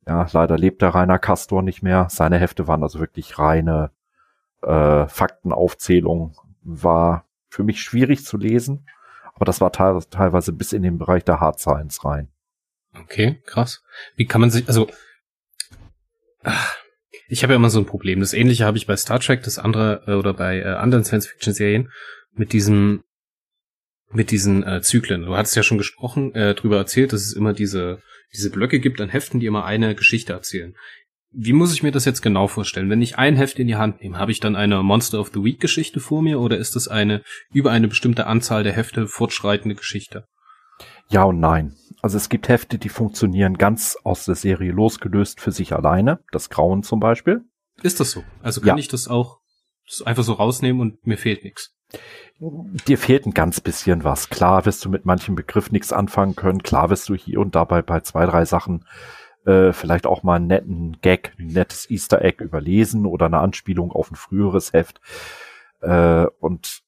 [0.08, 2.08] ja, leider lebt der Rainer Castor nicht mehr.
[2.10, 3.92] Seine Hefte waren also wirklich reine
[4.62, 6.36] äh, Faktenaufzählung.
[6.62, 8.88] War für mich schwierig zu lesen,
[9.34, 12.30] aber das war te teilweise bis in den Bereich der Hard Science rein.
[13.02, 13.84] Okay, krass.
[14.16, 14.88] Wie kann man sich, also
[16.44, 16.78] ach,
[17.30, 18.20] ich habe ja immer so ein Problem.
[18.20, 21.90] Das ähnliche habe ich bei Star Trek, das andere äh, oder bei äh, anderen Science-Fiction-Serien
[22.34, 23.04] mit diesem
[24.12, 25.22] mit diesen äh, Zyklen.
[25.22, 28.02] Du hattest ja schon gesprochen, äh, drüber erzählt, dass es immer diese
[28.34, 30.76] diese Blöcke gibt an Heften, die immer eine Geschichte erzählen.
[31.32, 32.90] Wie muss ich mir das jetzt genau vorstellen?
[32.90, 35.44] Wenn ich ein Heft in die Hand nehme, habe ich dann eine Monster of the
[35.44, 37.22] Week Geschichte vor mir oder ist das eine
[37.54, 40.26] über eine bestimmte Anzahl der Hefte fortschreitende Geschichte?
[41.10, 41.76] Ja und nein.
[42.02, 46.20] Also es gibt Hefte, die funktionieren ganz aus der Serie losgelöst für sich alleine.
[46.32, 47.44] Das Grauen zum Beispiel.
[47.82, 48.24] Ist das so?
[48.42, 48.78] Also kann ja.
[48.78, 49.40] ich das auch
[50.06, 51.76] einfach so rausnehmen und mir fehlt nichts?
[52.40, 54.30] Dir fehlt ein ganz bisschen was.
[54.30, 56.64] Klar wirst du mit manchen Begriff nichts anfangen können.
[56.64, 58.86] Klar wirst du hier und dabei bei zwei, drei Sachen
[59.46, 63.92] äh, vielleicht auch mal einen netten Gag, ein nettes Easter Egg überlesen oder eine Anspielung
[63.92, 65.02] auf ein früheres Heft.
[65.82, 66.82] Äh, und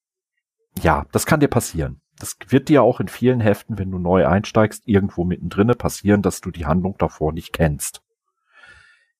[0.82, 4.28] ja, das kann dir passieren das wird dir auch in vielen Heften, wenn du neu
[4.28, 8.04] einsteigst, irgendwo mittendrin passieren, dass du die Handlung davor nicht kennst.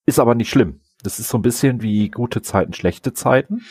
[0.06, 0.80] Ist aber nicht schlimm.
[1.02, 3.62] Das ist so ein bisschen wie gute Zeiten, schlechte Zeiten.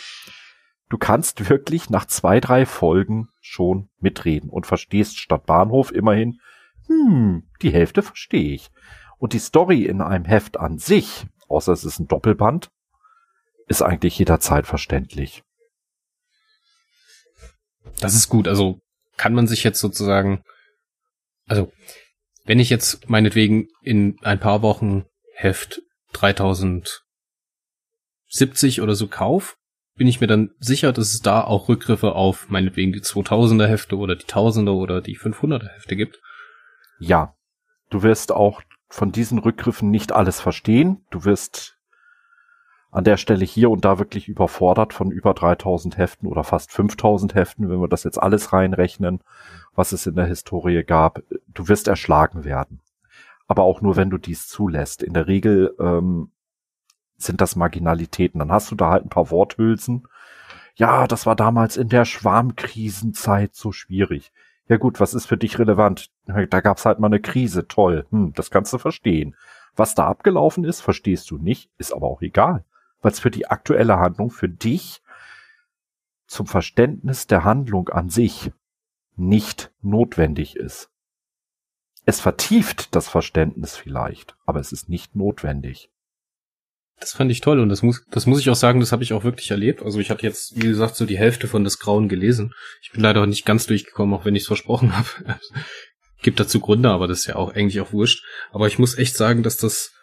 [0.89, 6.41] Du kannst wirklich nach zwei, drei Folgen schon mitreden und verstehst statt Bahnhof immerhin,
[6.87, 8.69] hm, die Hälfte verstehe ich.
[9.17, 12.69] Und die Story in einem Heft an sich, außer es ist ein Doppelband,
[13.67, 15.43] ist eigentlich jederzeit verständlich.
[18.01, 18.49] Das ist gut.
[18.49, 18.81] Also
[19.21, 20.43] kann man sich jetzt sozusagen,
[21.45, 21.71] also
[22.43, 25.05] wenn ich jetzt meinetwegen in ein paar Wochen
[25.35, 29.57] Heft 3070 oder so kauf,
[29.95, 33.95] bin ich mir dann sicher, dass es da auch Rückgriffe auf meinetwegen die 2000er Hefte
[33.95, 36.19] oder die 1000er oder die 500er Hefte gibt.
[36.97, 37.35] Ja,
[37.91, 41.05] du wirst auch von diesen Rückgriffen nicht alles verstehen.
[41.11, 41.77] Du wirst
[42.91, 47.33] an der Stelle hier und da wirklich überfordert von über 3000 Heften oder fast 5000
[47.35, 49.21] Heften, wenn wir das jetzt alles reinrechnen,
[49.73, 51.23] was es in der Historie gab.
[51.47, 52.81] Du wirst erschlagen werden.
[53.47, 55.03] Aber auch nur, wenn du dies zulässt.
[55.03, 56.31] In der Regel ähm,
[57.17, 58.39] sind das Marginalitäten.
[58.39, 60.07] Dann hast du da halt ein paar Worthülsen.
[60.75, 64.33] Ja, das war damals in der Schwarmkrisenzeit so schwierig.
[64.67, 66.11] Ja gut, was ist für dich relevant?
[66.25, 68.05] Da gab's halt mal eine Krise, toll.
[68.09, 69.35] Hm, das kannst du verstehen.
[69.75, 72.65] Was da abgelaufen ist, verstehst du nicht, ist aber auch egal
[73.09, 75.01] es für die aktuelle Handlung für dich
[76.27, 78.51] zum Verständnis der Handlung an sich
[79.15, 80.89] nicht notwendig ist.
[82.05, 85.91] Es vertieft das Verständnis vielleicht, aber es ist nicht notwendig.
[86.99, 89.13] Das fand ich toll und das muss, das muss ich auch sagen, das habe ich
[89.13, 89.81] auch wirklich erlebt.
[89.81, 92.53] Also ich hatte jetzt, wie gesagt, so die Hälfte von des Grauen gelesen.
[92.81, 95.39] Ich bin leider nicht ganz durchgekommen, auch wenn ich es versprochen habe.
[96.21, 98.23] Gibt dazu Gründe, aber das ist ja auch eigentlich auch wurscht.
[98.51, 99.93] Aber ich muss echt sagen, dass das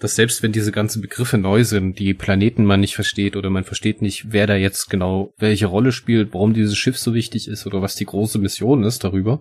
[0.00, 3.64] dass selbst wenn diese ganzen Begriffe neu sind, die Planeten man nicht versteht oder man
[3.64, 7.66] versteht nicht, wer da jetzt genau welche Rolle spielt, warum dieses Schiff so wichtig ist
[7.66, 9.40] oder was die große Mission ist darüber,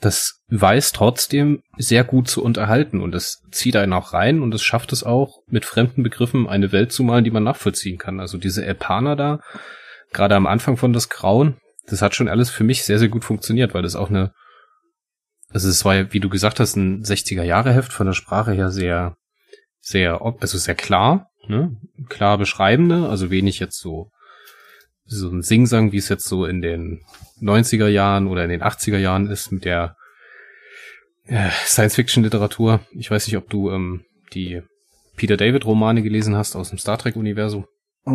[0.00, 4.62] das weiß trotzdem sehr gut zu unterhalten und es zieht einen auch rein und es
[4.62, 8.20] schafft es auch, mit fremden Begriffen eine Welt zu malen, die man nachvollziehen kann.
[8.20, 9.40] Also diese Elpaner da,
[10.12, 13.24] gerade am Anfang von das Grauen, das hat schon alles für mich sehr, sehr gut
[13.24, 14.32] funktioniert, weil das auch eine,
[15.50, 18.52] also es war ja, wie du gesagt hast, ein 60er Jahre Heft von der Sprache
[18.52, 19.16] her sehr,
[19.88, 21.76] sehr, also sehr klar, ne?
[22.08, 24.10] klar beschreibende, also wenig jetzt so
[25.10, 27.00] so ein Singsang, wie es jetzt so in den
[27.40, 29.96] 90er Jahren oder in den 80er Jahren ist mit der
[31.26, 32.80] äh, Science-Fiction-Literatur.
[32.92, 34.62] Ich weiß nicht, ob du ähm, die
[35.16, 37.66] Peter David-Romane gelesen hast aus dem Star Trek-Universum.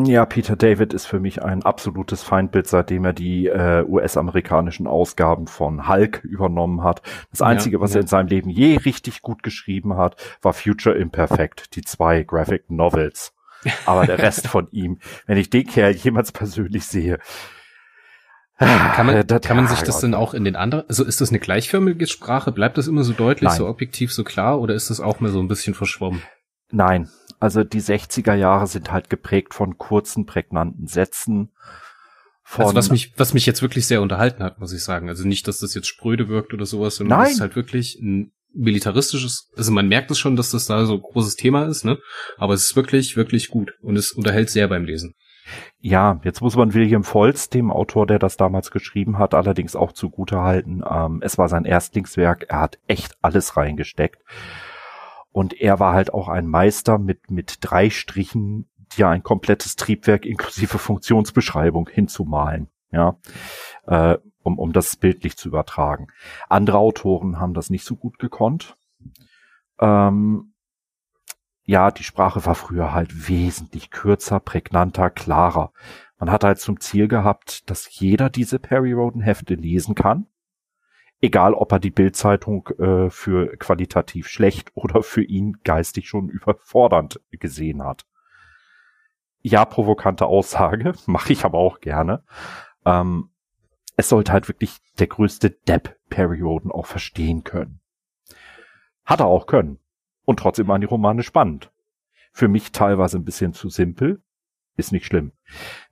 [0.06, 5.48] Ja, Peter David ist für mich ein absolutes Feindbild, seitdem er die äh, US-amerikanischen Ausgaben
[5.48, 7.02] von Hulk übernommen hat.
[7.32, 8.00] Das Einzige, ja, was ja.
[8.00, 12.70] er in seinem Leben je richtig gut geschrieben hat, war Future Imperfect, die zwei Graphic
[12.70, 13.34] Novels.
[13.86, 17.20] Aber der Rest von ihm, wenn ich den Kerl jemals persönlich sehe,
[18.58, 21.30] kann man, das, kann man sich das denn auch in den anderen, also ist das
[21.30, 22.52] eine gleichförmige Sprache?
[22.52, 23.58] Bleibt das immer so deutlich, Nein.
[23.58, 26.22] so objektiv, so klar oder ist das auch mal so ein bisschen verschwommen?
[26.72, 27.10] Nein,
[27.44, 31.52] also die 60er Jahre sind halt geprägt von kurzen, prägnanten Sätzen.
[32.56, 35.10] Also was mich, was mich jetzt wirklich sehr unterhalten hat, muss ich sagen.
[35.10, 37.28] Also nicht, dass das jetzt spröde wirkt oder sowas, sondern Nein.
[37.28, 40.94] es ist halt wirklich ein militaristisches, also man merkt es schon, dass das da so
[40.94, 41.98] ein großes Thema ist, ne?
[42.38, 45.14] Aber es ist wirklich, wirklich gut und es unterhält sehr beim Lesen.
[45.80, 49.92] Ja, jetzt muss man William Volz, dem Autor, der das damals geschrieben hat, allerdings auch
[49.92, 50.82] zugute halten.
[50.90, 54.22] Ähm, es war sein Erstlingswerk, er hat echt alles reingesteckt.
[55.34, 60.26] Und er war halt auch ein Meister mit, mit drei Strichen, dir ein komplettes Triebwerk
[60.26, 62.70] inklusive Funktionsbeschreibung hinzumalen.
[62.92, 63.18] Ja,
[63.88, 66.08] äh, um, um das bildlich zu übertragen.
[66.48, 68.78] Andere Autoren haben das nicht so gut gekonnt.
[69.80, 70.54] Ähm,
[71.66, 75.72] ja, die Sprache war früher halt wesentlich kürzer, prägnanter, klarer.
[76.20, 80.28] Man hat halt zum Ziel gehabt, dass jeder diese Perry Roden Hefte lesen kann
[81.24, 87.22] egal ob er die Bildzeitung äh, für qualitativ schlecht oder für ihn geistig schon überfordernd
[87.32, 88.06] gesehen hat.
[89.42, 92.24] Ja, provokante Aussage, mache ich aber auch gerne.
[92.86, 93.30] Ähm,
[93.96, 97.80] es sollte halt wirklich der größte Depp Perioden auch verstehen können.
[99.06, 99.80] Hat er auch können.
[100.26, 101.72] Und trotzdem waren die Romane spannend.
[102.32, 104.22] Für mich teilweise ein bisschen zu simpel.
[104.76, 105.32] Ist nicht schlimm.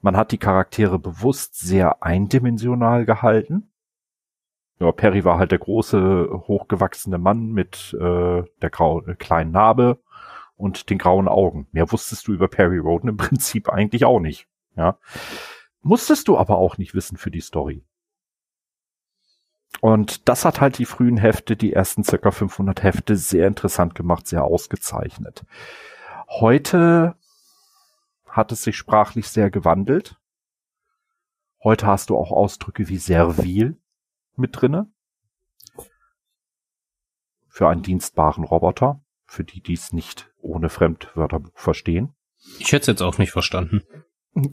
[0.02, 3.70] Man hat die Charaktere bewusst sehr eindimensional gehalten
[4.82, 10.00] ja, Perry war halt der große, hochgewachsene Mann mit äh, der grau äh, kleinen Narbe
[10.56, 11.67] und den grauen Augen.
[11.72, 14.48] Mehr wusstest du über Perry Roden im Prinzip eigentlich auch nicht.
[14.76, 14.98] Ja.
[15.82, 17.86] Musstest du aber auch nicht wissen für die Story.
[19.82, 24.28] Und das hat halt die frühen Hefte, die ersten circa 500 Hefte, sehr interessant gemacht,
[24.28, 25.46] sehr ausgezeichnet.
[26.28, 27.15] Heute
[28.28, 30.17] hat es sich sprachlich sehr gewandelt.
[31.63, 33.78] Heute hast du auch Ausdrücke wie servil,
[34.36, 34.91] mit drinne.
[37.48, 42.13] Für einen dienstbaren Roboter, für die, die es nicht ohne Fremdwörterbuch verstehen.
[42.60, 43.84] Ich hätte es jetzt auch nicht verstanden.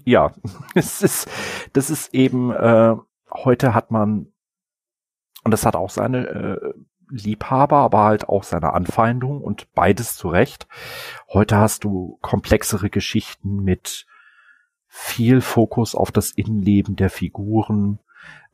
[0.05, 0.35] Ja,
[0.75, 1.29] es ist,
[1.73, 2.97] das ist eben, äh,
[3.31, 4.33] heute hat man,
[5.45, 6.75] und das hat auch seine äh,
[7.11, 10.67] Liebhaber, aber halt auch seine Anfeindung und beides zu Recht.
[11.29, 14.07] Heute hast du komplexere Geschichten mit
[14.89, 18.01] viel Fokus auf das Innenleben der Figuren.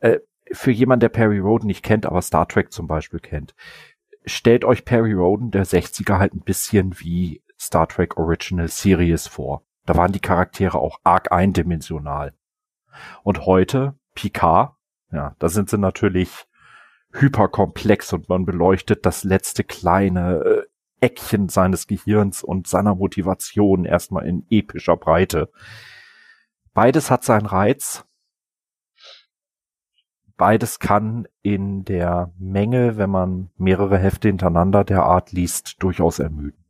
[0.00, 0.20] Äh,
[0.54, 3.54] für jemand, der Perry Roden nicht kennt, aber Star Trek zum Beispiel kennt,
[4.24, 9.62] stellt euch Perry Roden der 60er halt ein bisschen wie Star Trek Original Series vor.
[9.86, 12.32] Da waren die Charaktere auch arg eindimensional.
[13.22, 14.76] Und heute, Picard,
[15.12, 16.46] ja, da sind sie natürlich
[17.12, 20.62] hyperkomplex und man beleuchtet das letzte kleine äh,
[21.00, 25.50] Eckchen seines Gehirns und seiner Motivation erstmal in epischer Breite.
[26.72, 28.04] Beides hat seinen Reiz.
[30.36, 36.64] Beides kann in der Menge, wenn man mehrere Hefte hintereinander der Art liest, durchaus ermüden.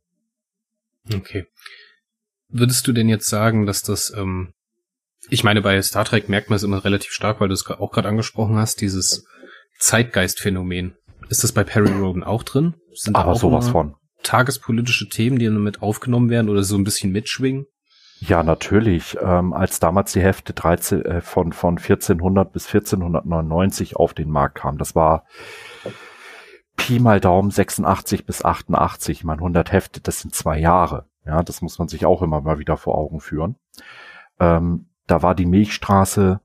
[1.13, 1.47] Okay.
[2.47, 4.53] Würdest du denn jetzt sagen, dass das, ähm,
[5.29, 7.91] ich meine, bei Star Trek merkt man es immer relativ stark, weil du es auch
[7.91, 9.25] gerade angesprochen hast, dieses
[9.79, 10.95] Zeitgeistphänomen.
[11.29, 12.75] Ist das bei Perry Roden auch drin?
[12.93, 13.95] Sind Aber sowas von.
[14.21, 17.65] Tagespolitische Themen, die damit aufgenommen werden oder so ein bisschen mitschwingen?
[18.19, 19.17] Ja, natürlich.
[19.21, 24.55] Ähm, als damals die Hefte 13, äh, von, von 1400 bis 1499 auf den Markt
[24.55, 25.25] kamen, das war
[26.77, 29.19] Pi mal Daumen 86 bis 88.
[29.19, 31.05] Ich meine, 100 Hefte, das sind zwei Jahre.
[31.25, 33.55] Ja, das muss man sich auch immer mal wieder vor Augen führen.
[34.39, 36.41] Ähm, da war die Milchstraße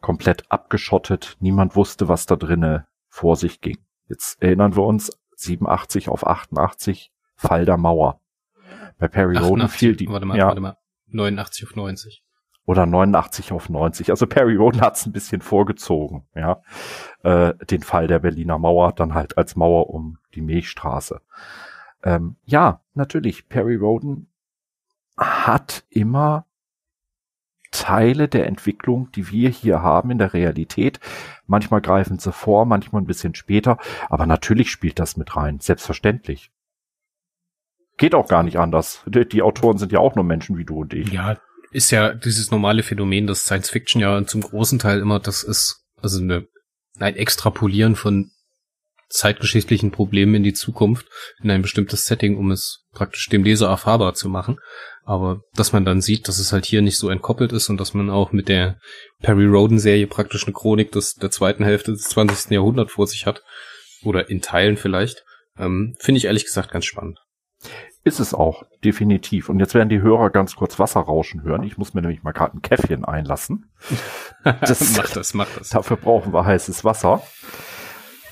[0.00, 1.36] komplett abgeschottet.
[1.40, 3.78] Niemand wusste, was da drinnen vor sich ging.
[4.08, 8.20] Jetzt erinnern wir uns 87 auf 88, Fall der Mauer.
[8.98, 10.76] Bei Perry 88, Roden fiel die, warte mal, ja, warte mal,
[11.12, 12.24] 89 auf 90.
[12.66, 14.10] Oder 89 auf 90.
[14.10, 16.62] Also Perry Roden hat es ein bisschen vorgezogen, ja.
[17.22, 21.20] Äh, den Fall der Berliner Mauer dann halt als Mauer um die Milchstraße.
[22.04, 24.28] Ähm, ja, natürlich, Perry Roden
[25.16, 26.46] hat immer
[27.70, 31.00] Teile der Entwicklung, die wir hier haben in der Realität.
[31.46, 36.50] Manchmal greifen sie vor, manchmal ein bisschen später, aber natürlich spielt das mit rein, selbstverständlich.
[38.00, 39.02] Geht auch gar nicht anders.
[39.06, 41.12] Die, die Autoren sind ja auch nur Menschen wie du und ich.
[41.12, 41.38] Ja,
[41.70, 45.84] ist ja dieses normale Phänomen, dass Science Fiction ja zum großen Teil immer das ist,
[46.00, 46.46] also eine,
[46.98, 48.30] ein Extrapolieren von
[49.10, 51.08] zeitgeschichtlichen Problemen in die Zukunft,
[51.42, 54.56] in ein bestimmtes Setting, um es praktisch dem Leser erfahrbar zu machen.
[55.04, 57.92] Aber dass man dann sieht, dass es halt hier nicht so entkoppelt ist und dass
[57.92, 58.78] man auch mit der
[59.20, 62.50] Perry Roden Serie praktisch eine Chronik des, der zweiten Hälfte des 20.
[62.50, 63.42] Jahrhunderts vor sich hat,
[64.02, 65.22] oder in Teilen vielleicht,
[65.58, 67.18] ähm, finde ich ehrlich gesagt ganz spannend.
[68.02, 69.50] Ist es auch, definitiv.
[69.50, 71.62] Und jetzt werden die Hörer ganz kurz Wasser rauschen hören.
[71.64, 73.70] Ich muss mir nämlich mal gerade ein Käffchen einlassen.
[74.42, 75.68] Das, mach das, mach das.
[75.68, 77.22] Dafür brauchen wir heißes Wasser.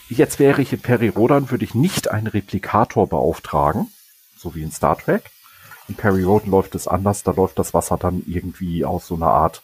[0.09, 3.89] Jetzt wäre ich in Perry Rodan, würde ich nicht einen Replikator beauftragen,
[4.35, 5.25] so wie in Star Trek.
[5.87, 9.29] In Perry Rodan läuft es anders, da läuft das Wasser dann irgendwie aus so einer
[9.29, 9.63] Art,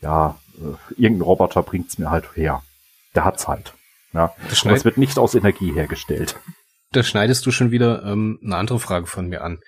[0.00, 2.62] ja, äh, irgendein Roboter bringt's mir halt her.
[3.14, 3.74] Der hat's halt.
[4.14, 4.34] Ja.
[4.64, 6.36] Aber es wird nicht aus Energie hergestellt.
[6.96, 9.60] Da schneidest du schon wieder ähm, eine andere Frage von mir an.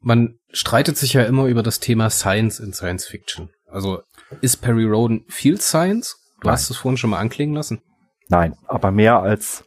[0.00, 3.50] Man streitet sich ja immer über das Thema Science in Science Fiction.
[3.68, 4.02] Also
[4.40, 6.16] ist Perry Roden viel Science?
[6.40, 6.54] Du Nein.
[6.54, 7.82] hast es vorhin schon mal anklingen lassen.
[8.26, 9.64] Nein, aber mehr als,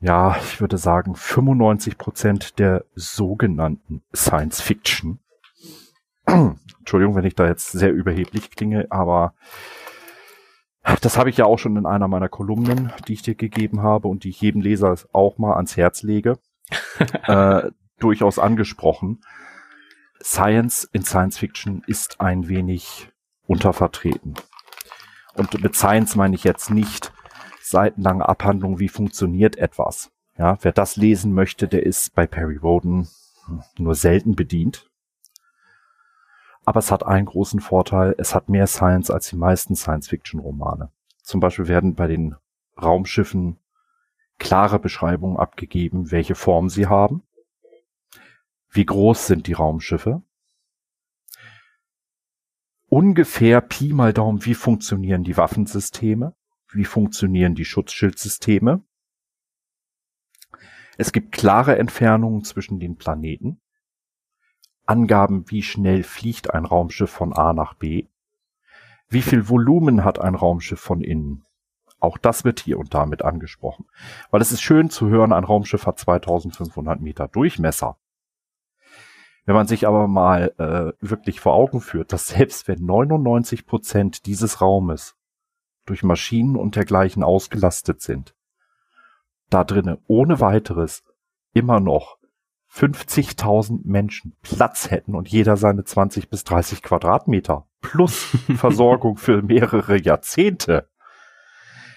[0.00, 5.18] ja, ich würde sagen, 95 Prozent der sogenannten Science Fiction.
[6.24, 9.34] Entschuldigung, wenn ich da jetzt sehr überheblich klinge, aber
[11.00, 14.08] das habe ich ja auch schon in einer meiner Kolumnen, die ich dir gegeben habe
[14.08, 16.38] und die ich jedem Leser auch mal ans Herz lege,
[17.24, 19.20] äh, durchaus angesprochen.
[20.22, 23.10] Science in Science Fiction ist ein wenig
[23.46, 24.34] untervertreten.
[25.34, 27.12] Und mit Science meine ich jetzt nicht
[27.60, 30.10] seitenlange Abhandlung, wie funktioniert etwas.
[30.36, 33.08] Ja, wer das lesen möchte, der ist bei Perry Roden
[33.76, 34.87] nur selten bedient.
[36.68, 40.92] Aber es hat einen großen Vorteil, es hat mehr Science als die meisten Science-Fiction-Romane.
[41.22, 42.36] Zum Beispiel werden bei den
[42.76, 43.58] Raumschiffen
[44.38, 47.22] klare Beschreibungen abgegeben, welche Form sie haben,
[48.68, 50.20] wie groß sind die Raumschiffe,
[52.90, 56.36] ungefähr Pi mal Daumen, wie funktionieren die Waffensysteme,
[56.70, 58.84] wie funktionieren die Schutzschildsysteme.
[60.98, 63.62] Es gibt klare Entfernungen zwischen den Planeten,
[64.88, 68.06] Angaben, wie schnell fliegt ein Raumschiff von A nach B,
[69.08, 71.44] wie viel Volumen hat ein Raumschiff von innen.
[72.00, 73.86] Auch das wird hier und damit angesprochen.
[74.30, 77.96] Weil es ist schön zu hören, ein Raumschiff hat 2500 Meter Durchmesser.
[79.44, 84.26] Wenn man sich aber mal äh, wirklich vor Augen führt, dass selbst wenn 99 Prozent
[84.26, 85.16] dieses Raumes
[85.86, 88.34] durch Maschinen und dergleichen ausgelastet sind,
[89.50, 91.02] da drinnen ohne weiteres
[91.54, 92.17] immer noch
[92.78, 100.00] 50.000 Menschen Platz hätten und jeder seine 20 bis 30 Quadratmeter plus Versorgung für mehrere
[100.00, 100.88] Jahrzehnte,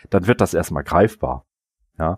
[0.10, 1.46] dann wird das erstmal greifbar.
[2.00, 2.18] Ja.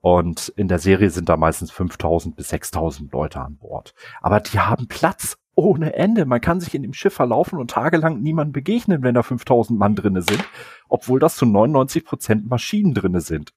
[0.00, 3.94] Und in der Serie sind da meistens 5000 bis 6000 Leute an Bord.
[4.22, 6.24] Aber die haben Platz ohne Ende.
[6.24, 9.94] Man kann sich in dem Schiff verlaufen und tagelang niemand begegnen, wenn da 5000 Mann
[9.94, 10.42] drinne sind,
[10.88, 13.52] obwohl das zu 99 Prozent Maschinen drinne sind.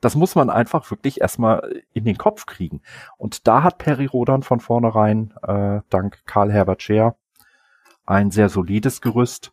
[0.00, 2.82] Das muss man einfach wirklich erstmal in den Kopf kriegen.
[3.16, 7.16] Und da hat Perry Rodan von vornherein, äh, dank Karl Herbert Scher,
[8.06, 9.52] ein sehr solides Gerüst.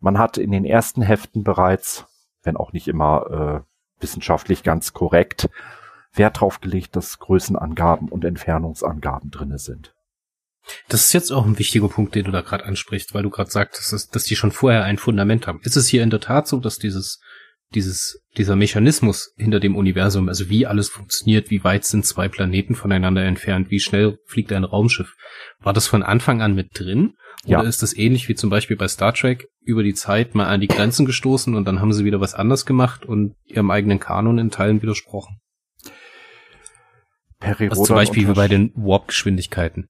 [0.00, 2.06] Man hat in den ersten Heften bereits,
[2.42, 5.48] wenn auch nicht immer äh, wissenschaftlich ganz korrekt,
[6.12, 9.94] Wert drauf gelegt, dass Größenangaben und Entfernungsangaben drinne sind.
[10.88, 13.50] Das ist jetzt auch ein wichtiger Punkt, den du da gerade ansprichst, weil du gerade
[13.50, 15.60] sagst, dass, dass die schon vorher ein Fundament haben.
[15.62, 17.20] Ist es hier in der Tat so, dass dieses
[17.74, 22.74] dieses, dieser Mechanismus hinter dem Universum, also wie alles funktioniert, wie weit sind zwei Planeten
[22.74, 25.14] voneinander entfernt, wie schnell fliegt ein Raumschiff,
[25.60, 27.14] war das von Anfang an mit drin?
[27.46, 27.68] Oder ja.
[27.68, 30.68] ist das ähnlich wie zum Beispiel bei Star Trek über die Zeit mal an die
[30.68, 34.50] Grenzen gestoßen und dann haben sie wieder was anders gemacht und ihrem eigenen Kanon in
[34.50, 35.40] Teilen widersprochen?
[37.40, 39.88] Perry also zum Beispiel wie bei den Warp-Geschwindigkeiten.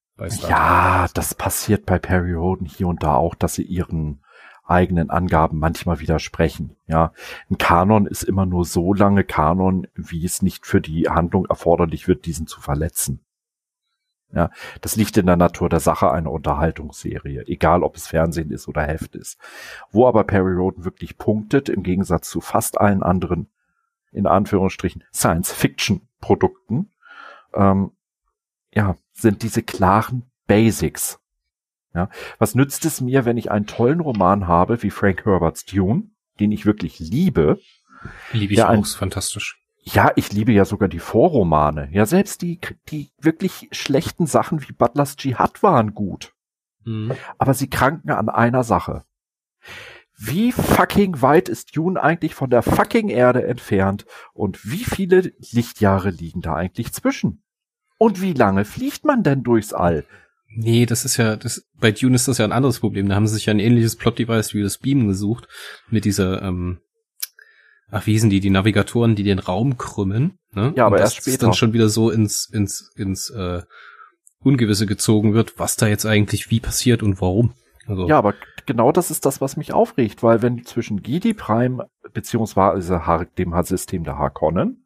[0.49, 4.24] Ja, das passiert bei Perry Roden hier und da auch, dass sie ihren
[4.65, 6.77] eigenen Angaben manchmal widersprechen.
[6.87, 7.13] Ja,
[7.51, 12.09] ein Kanon ist immer nur so lange Kanon, wie es nicht für die Handlung erforderlich
[12.09, 13.21] wird, diesen zu verletzen.
[14.33, 14.51] Ja,
[14.81, 18.83] das liegt in der Natur der Sache einer Unterhaltungsserie, egal ob es Fernsehen ist oder
[18.83, 19.39] Heft ist.
[19.93, 23.49] Wo aber Perry Roden wirklich punktet, im Gegensatz zu fast allen anderen,
[24.11, 26.91] in Anführungsstrichen, Science-Fiction-Produkten,
[27.55, 27.93] ähm,
[28.73, 31.21] ja, sind diese klaren Basics.
[31.95, 36.11] Ja, was nützt es mir, wenn ich einen tollen Roman habe wie Frank Herberts Dune,
[36.41, 37.61] den ich wirklich liebe?
[38.33, 39.61] Liebe ich auch, ein, fantastisch.
[39.83, 41.89] Ja, ich liebe ja sogar die Vorromane.
[41.93, 46.33] Ja, selbst die, die wirklich schlechten Sachen wie Butlers Jihad waren gut.
[46.85, 47.13] Mhm.
[47.39, 49.05] Aber sie kranken an einer Sache.
[50.17, 56.11] Wie fucking weit ist Dune eigentlich von der fucking Erde entfernt und wie viele Lichtjahre
[56.11, 57.43] liegen da eigentlich zwischen?
[57.99, 60.05] Und wie lange fliegt man denn durchs All?
[60.57, 63.09] Nee, das ist ja, das, bei Dune ist das ja ein anderes Problem.
[63.09, 65.49] Da haben sie sich ja ein ähnliches Plot-Device wie das Beam gesucht.
[65.91, 66.81] Mit dieser, ähm,
[67.91, 70.39] ach, wie hießen die, die Navigatoren, die den Raum krümmen.
[70.53, 70.73] Ne?
[70.77, 71.47] Ja, aber erst später.
[71.47, 73.63] dann schon wieder so ins, ins, ins, äh,
[74.45, 77.55] Ungewisse gezogen wird, was da jetzt eigentlich wie passiert und warum.
[77.87, 78.07] Also.
[78.09, 78.35] Ja, aber
[78.67, 83.01] genau das ist das, was mich aufregt, weil wenn zwischen Gidi Prime beziehungsweise
[83.39, 84.85] dem System der Harkonnen,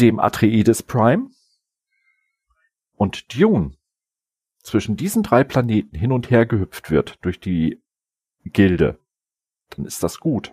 [0.00, 1.28] dem Atreides Prime
[2.96, 3.72] und Dune
[4.62, 7.82] zwischen diesen drei Planeten hin und her gehüpft wird durch die
[8.44, 8.98] Gilde,
[9.70, 10.52] dann ist das gut.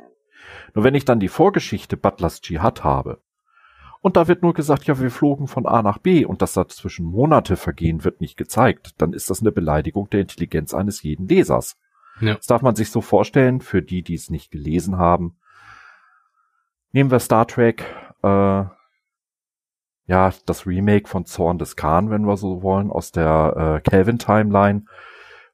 [0.74, 3.22] Nur wenn ich dann die Vorgeschichte Butlers Jihad habe,
[4.02, 7.06] und da wird nur gesagt, ja, wir flogen von A nach B und dass dazwischen
[7.06, 11.78] Monate vergehen, wird nicht gezeigt, dann ist das eine Beleidigung der Intelligenz eines jeden Lesers.
[12.22, 12.36] Ja.
[12.36, 15.38] Das darf man sich so vorstellen, für die, die es nicht gelesen haben.
[16.94, 17.84] Nehmen wir Star Trek,
[18.24, 18.64] äh,
[20.10, 24.86] ja, das Remake von Zorn des Khan, wenn wir so wollen, aus der äh, Kelvin-Timeline,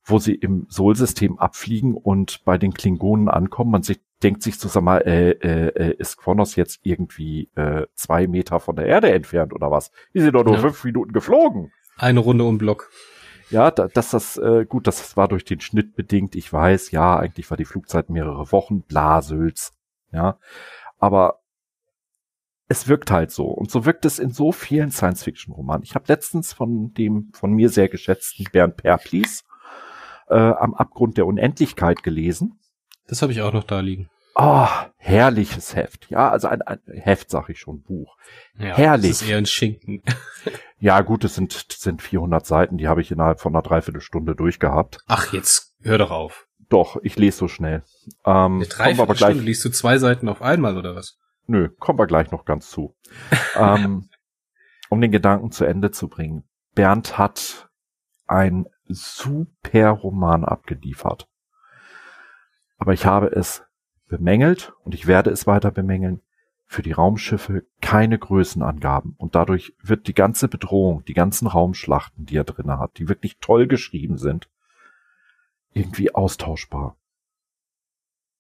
[0.06, 3.72] wo sie im Sol-System abfliegen und bei den Klingonen ankommen.
[3.72, 8.28] Man sich, denkt sich zusammen mal, äh, äh, äh, ist Kronos jetzt irgendwie äh, zwei
[8.28, 9.92] Meter von der Erde entfernt oder was?
[10.14, 10.62] Die sind doch nur ja.
[10.62, 11.74] fünf Minuten geflogen.
[11.98, 12.90] Eine Runde um Block.
[13.50, 16.34] Ja, da, dass das, äh, gut, das war durch den Schnitt bedingt.
[16.34, 19.74] Ich weiß, ja, eigentlich war die Flugzeit mehrere Wochen, Blasülz.
[20.14, 20.40] Ja,
[20.98, 21.42] aber
[22.68, 23.46] es wirkt halt so.
[23.46, 25.84] Und so wirkt es in so vielen Science-Fiction-Romanen.
[25.84, 29.44] Ich habe letztens von dem von mir sehr geschätzten Bernd Perplis
[30.30, 32.60] äh, am Abgrund der Unendlichkeit gelesen.
[33.08, 34.10] Das habe ich auch noch da liegen.
[34.38, 36.10] Oh, herrliches Heft.
[36.10, 38.18] Ja, also ein, ein Heft, sag ich schon, Buch.
[38.58, 39.12] Ja, Herrlich.
[39.12, 40.02] Das ist eher ein Schinken.
[40.80, 44.98] ja, gut, es sind, sind 400 Seiten, die habe ich innerhalb von einer Dreiviertelstunde durchgehabt.
[45.08, 46.48] Ach, jetzt hör doch auf.
[46.68, 47.84] Doch, ich lese so schnell.
[48.26, 51.18] Ähm, Eine Dreiviertelstunde liest du zwei Seiten auf einmal, oder was?
[51.48, 52.96] Nö, kommen wir gleich noch ganz zu.
[53.56, 54.10] ähm,
[54.90, 56.44] um den Gedanken zu Ende zu bringen.
[56.74, 57.70] Bernd hat
[58.28, 61.28] ein super Roman abgeliefert.
[62.78, 63.64] Aber ich habe es
[64.08, 66.22] bemängelt und ich werde es weiter bemängeln.
[66.68, 72.38] Für die Raumschiffe keine Größenangaben und dadurch wird die ganze Bedrohung, die ganzen Raumschlachten, die
[72.38, 74.50] er drin hat, die wirklich toll geschrieben sind,
[75.72, 76.98] irgendwie austauschbar.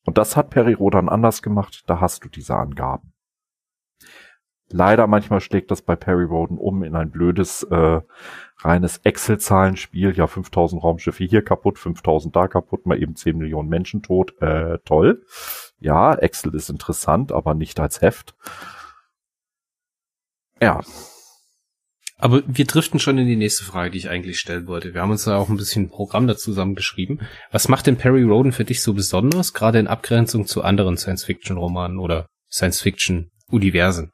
[0.05, 3.11] Und das hat Perry Rodan anders gemacht, da hast du diese Angaben.
[4.69, 8.01] Leider manchmal schlägt das bei Perry Roden um in ein blödes, äh,
[8.57, 10.15] reines Excel-Zahlenspiel.
[10.15, 14.39] Ja, 5000 Raumschiffe hier kaputt, 5000 da kaputt, mal eben 10 Millionen Menschen tot.
[14.41, 15.23] Äh, toll.
[15.79, 18.35] Ja, Excel ist interessant, aber nicht als Heft.
[20.59, 20.81] Ja.
[22.25, 24.95] Aber wir driften schon in die nächste Frage, die ich eigentlich stellen wollte.
[24.95, 27.21] Wir haben uns da auch ein bisschen ein Programm dazu zusammengeschrieben.
[27.51, 31.99] Was macht denn Perry Roden für dich so besonders, gerade in Abgrenzung zu anderen Science-Fiction-Romanen
[31.99, 34.11] oder Science-Fiction-Universen?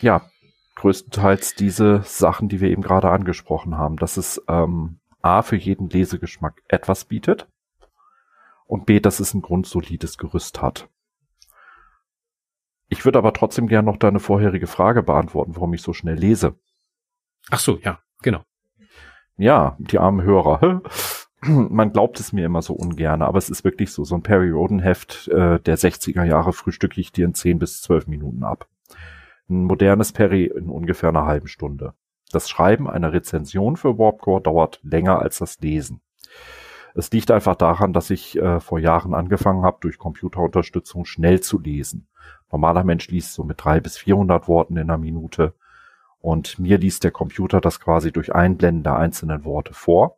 [0.00, 0.30] Ja,
[0.76, 5.90] größtenteils diese Sachen, die wir eben gerade angesprochen haben, dass es ähm, A für jeden
[5.90, 7.48] Lesegeschmack etwas bietet
[8.64, 10.88] und B, dass es ein grundsolides Gerüst hat.
[12.86, 16.54] Ich würde aber trotzdem gerne noch deine vorherige Frage beantworten, warum ich so schnell lese.
[17.50, 18.42] Ach so, ja, genau.
[19.36, 20.82] Ja, die armen Hörer.
[21.40, 24.04] Man glaubt es mir immer so ungern, aber es ist wirklich so.
[24.04, 27.82] So ein Perry Roden Heft äh, der 60er Jahre frühstücke ich dir in 10 bis
[27.82, 28.66] 12 Minuten ab.
[29.50, 31.92] Ein modernes Perry in ungefähr einer halben Stunde.
[32.32, 36.00] Das Schreiben einer Rezension für Warpcore dauert länger als das Lesen.
[36.94, 41.60] Es liegt einfach daran, dass ich äh, vor Jahren angefangen habe, durch Computerunterstützung schnell zu
[41.60, 42.06] lesen.
[42.50, 45.54] Normaler Mensch liest so mit drei bis 400 Worten in einer Minute.
[46.24, 50.16] Und mir liest der Computer das quasi durch Einblenden der einzelnen Worte vor.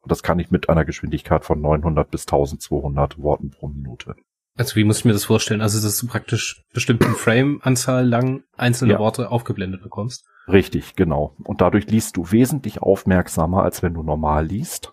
[0.00, 4.16] Und das kann ich mit einer Geschwindigkeit von 900 bis 1200 Worten pro Minute.
[4.56, 5.60] Also wie muss ich mir das vorstellen?
[5.60, 8.98] Also dass du praktisch bestimmten Frame-Anzahl lang einzelne ja.
[8.98, 10.24] Worte aufgeblendet bekommst?
[10.48, 11.36] Richtig, genau.
[11.44, 14.92] Und dadurch liest du wesentlich aufmerksamer, als wenn du normal liest.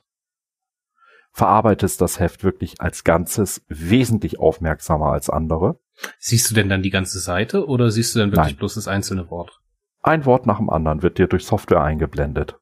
[1.31, 5.79] Verarbeitest das Heft wirklich als Ganzes wesentlich aufmerksamer als andere.
[6.19, 8.57] Siehst du denn dann die ganze Seite oder siehst du dann wirklich Nein.
[8.57, 9.58] bloß das einzelne Wort?
[10.01, 12.57] Ein Wort nach dem anderen wird dir durch Software eingeblendet.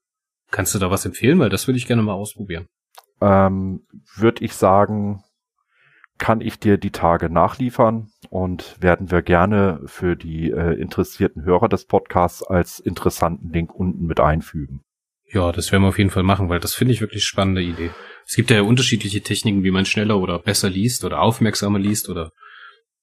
[0.51, 1.39] Kannst du da was empfehlen?
[1.39, 2.67] Weil das würde ich gerne mal ausprobieren.
[3.21, 3.85] Ähm,
[4.15, 5.23] würde ich sagen,
[6.17, 11.69] kann ich dir die Tage nachliefern und werden wir gerne für die äh, interessierten Hörer
[11.69, 14.81] des Podcasts als interessanten Link unten mit einfügen.
[15.31, 17.91] Ja, das werden wir auf jeden Fall machen, weil das finde ich wirklich spannende Idee.
[18.25, 22.31] Es gibt ja unterschiedliche Techniken, wie man schneller oder besser liest oder aufmerksamer liest oder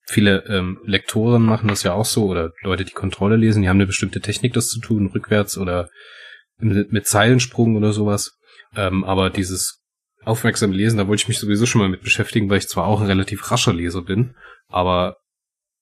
[0.07, 3.79] Viele ähm, Lektoren machen das ja auch so oder Leute, die Kontrolle lesen, die haben
[3.79, 5.89] eine bestimmte Technik, das zu tun, rückwärts oder
[6.59, 8.39] mit, mit Zeilensprung oder sowas.
[8.77, 9.83] Ähm, aber dieses
[10.25, 13.01] aufmerksame Lesen, da wollte ich mich sowieso schon mal mit beschäftigen, weil ich zwar auch
[13.01, 14.35] ein relativ rascher Leser bin,
[14.69, 15.17] aber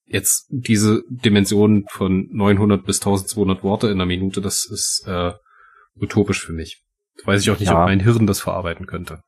[0.04, 5.32] jetzt diese Dimension von 900 bis 1200 Worte in einer Minute, das ist äh,
[5.96, 6.82] utopisch für mich.
[7.24, 7.80] Weiß ich auch nicht, ja.
[7.80, 9.22] ob mein Hirn das verarbeiten könnte.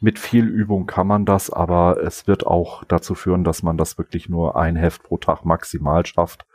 [0.00, 3.98] Mit viel Übung kann man das, aber es wird auch dazu führen, dass man das
[3.98, 6.46] wirklich nur ein Heft pro Tag maximal schafft,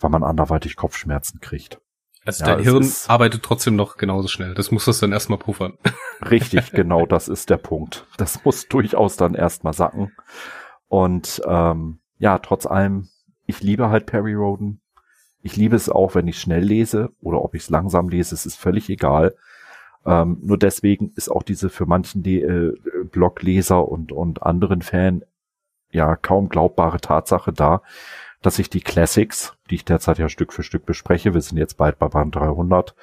[0.00, 1.80] weil man anderweitig Kopfschmerzen kriegt.
[2.24, 4.54] Also ja, dein Hirn arbeitet trotzdem noch genauso schnell.
[4.54, 5.74] Das muss das dann erstmal puffern.
[6.30, 8.06] Richtig, genau, das ist der Punkt.
[8.16, 10.12] Das muss durchaus dann erstmal sacken.
[10.88, 13.08] Und ähm, ja, trotz allem,
[13.46, 14.80] ich liebe halt Perry Roden.
[15.42, 18.46] Ich liebe es auch, wenn ich schnell lese oder ob ich es langsam lese, es
[18.46, 19.34] ist völlig egal.
[20.06, 22.76] Ähm, nur deswegen ist auch diese für manchen die, äh,
[23.10, 25.24] Blogleser und, und anderen Fan
[25.90, 27.82] ja kaum glaubbare Tatsache da,
[28.42, 31.76] dass ich die Classics, die ich derzeit ja Stück für Stück bespreche, wir sind jetzt
[31.76, 32.94] bald bei Band 300,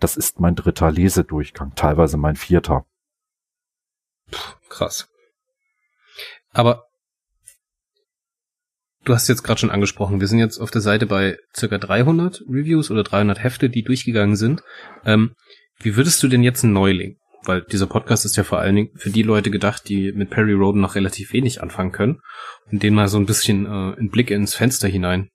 [0.00, 2.84] das ist mein dritter Lesedurchgang, teilweise mein vierter.
[4.30, 4.38] Puh,
[4.68, 5.08] krass.
[6.50, 6.86] Aber
[9.04, 12.42] du hast jetzt gerade schon angesprochen, wir sind jetzt auf der Seite bei circa 300
[12.48, 14.62] Reviews oder 300 Hefte, die durchgegangen sind.
[15.04, 15.34] Ähm,
[15.80, 17.16] wie würdest du denn jetzt einen Neuling?
[17.44, 20.54] Weil dieser Podcast ist ja vor allen Dingen für die Leute gedacht, die mit Perry
[20.54, 22.20] Roden noch relativ wenig anfangen können
[22.70, 25.28] und denen mal so ein bisschen äh, einen Blick ins Fenster hinein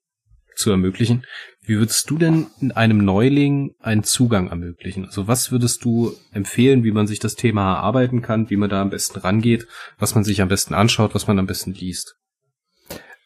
[0.56, 1.24] zu ermöglichen.
[1.62, 5.06] Wie würdest du denn in einem Neuling einen Zugang ermöglichen?
[5.06, 8.82] Also was würdest du empfehlen, wie man sich das Thema erarbeiten kann, wie man da
[8.82, 9.68] am besten rangeht,
[10.00, 12.16] was man sich am besten anschaut, was man am besten liest?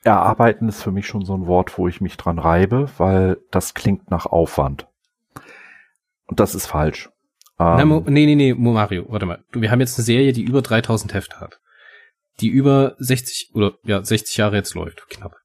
[0.03, 3.74] Erarbeiten ist für mich schon so ein Wort, wo ich mich dran reibe, weil das
[3.74, 4.88] klingt nach Aufwand.
[6.34, 7.11] Und das ist falsch.
[7.59, 9.43] Ähm, Na, Mo, nee, nee, nee, Mario, warte mal.
[9.51, 11.59] Wir haben jetzt eine Serie, die über 3000 Hefte hat.
[12.39, 15.36] Die über 60 oder ja 60 Jahre jetzt läuft, knapp.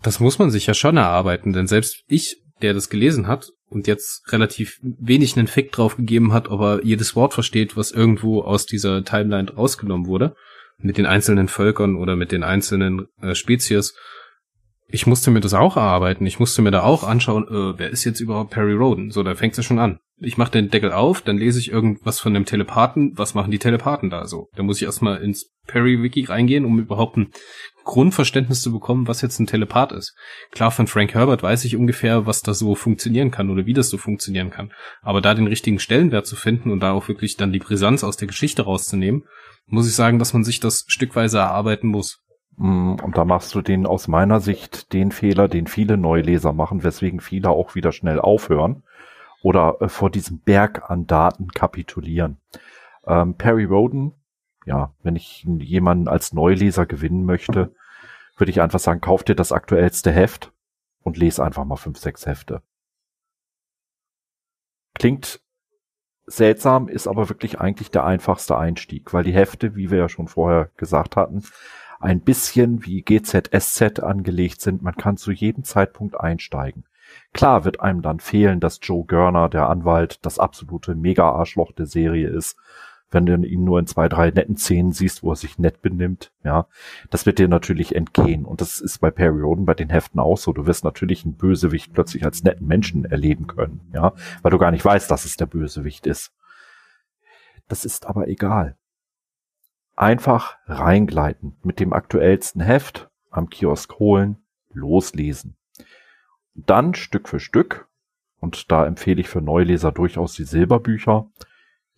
[0.00, 3.86] Das muss man sich ja schon erarbeiten, denn selbst ich, der das gelesen hat und
[3.86, 8.40] jetzt relativ wenig einen Fick drauf gegeben hat, ob er jedes Wort versteht, was irgendwo
[8.40, 10.34] aus dieser Timeline rausgenommen wurde,
[10.78, 13.94] mit den einzelnen Völkern oder mit den einzelnen äh, Spezies,
[14.88, 16.26] ich musste mir das auch erarbeiten.
[16.26, 19.10] Ich musste mir da auch anschauen, äh, wer ist jetzt überhaupt Perry Roden?
[19.10, 19.98] So, da fängt es schon an.
[20.18, 23.12] Ich mache den Deckel auf, dann lese ich irgendwas von dem Telepathen.
[23.16, 24.48] Was machen die Telepathen da so?
[24.54, 27.32] Da muss ich erstmal ins Perry-Wiki reingehen, um überhaupt ein
[27.84, 30.14] Grundverständnis zu bekommen, was jetzt ein Telepath ist.
[30.52, 33.90] Klar, von Frank Herbert weiß ich ungefähr, was da so funktionieren kann oder wie das
[33.90, 34.72] so funktionieren kann.
[35.02, 38.16] Aber da den richtigen Stellenwert zu finden und da auch wirklich dann die Brisanz aus
[38.16, 39.24] der Geschichte rauszunehmen,
[39.66, 42.22] muss ich sagen, dass man sich das stückweise erarbeiten muss.
[42.56, 46.82] Mm, und da machst du den aus meiner Sicht den Fehler, den viele Neuleser machen,
[46.82, 48.82] weswegen viele auch wieder schnell aufhören
[49.42, 52.38] oder äh, vor diesem Berg an Daten kapitulieren.
[53.06, 54.12] Ähm, Perry Roden,
[54.64, 57.74] ja, wenn ich jemanden als Neuleser gewinnen möchte,
[58.36, 60.52] würde ich einfach sagen, kauf dir das aktuellste Heft
[61.02, 62.62] und lese einfach mal fünf, sechs Hefte.
[64.94, 65.40] Klingt
[66.26, 70.26] seltsam, ist aber wirklich eigentlich der einfachste Einstieg, weil die Hefte, wie wir ja schon
[70.26, 71.44] vorher gesagt hatten,
[72.00, 74.82] ein bisschen wie GZSZ angelegt sind.
[74.82, 76.84] Man kann zu jedem Zeitpunkt einsteigen.
[77.32, 82.28] Klar wird einem dann fehlen, dass Joe Görner, der Anwalt, das absolute Mega-Arschloch der Serie
[82.28, 82.56] ist
[83.10, 86.32] wenn du ihn nur in zwei, drei netten Szenen siehst, wo er sich nett benimmt,
[86.42, 86.66] ja,
[87.10, 88.44] das wird dir natürlich entgehen.
[88.44, 90.52] Und das ist bei Perry Roden bei den Heften auch so.
[90.52, 94.70] Du wirst natürlich einen Bösewicht plötzlich als netten Menschen erleben können, ja, weil du gar
[94.70, 96.32] nicht weißt, dass es der Bösewicht ist.
[97.68, 98.76] Das ist aber egal.
[99.96, 104.36] Einfach reingleiten, mit dem aktuellsten Heft am Kiosk holen,
[104.70, 105.56] loslesen.
[106.54, 107.88] Dann Stück für Stück,
[108.38, 111.30] und da empfehle ich für Neuleser durchaus die Silberbücher,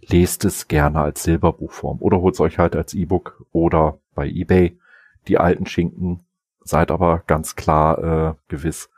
[0.01, 4.79] lest es gerne als Silberbuchform oder holt es euch halt als E-Book oder bei eBay
[5.27, 6.25] die alten Schinken.
[6.61, 8.91] Seid aber ganz klar äh, gewiss,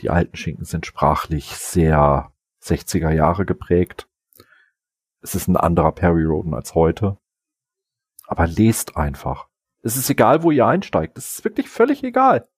[0.00, 2.30] die alten Schinken sind sprachlich sehr
[2.62, 4.08] 60er Jahre geprägt.
[5.22, 7.18] Es ist ein anderer Perry Roden als heute.
[8.26, 9.46] Aber lest einfach.
[9.82, 11.18] Es ist egal, wo ihr einsteigt.
[11.18, 12.48] Es ist wirklich völlig egal.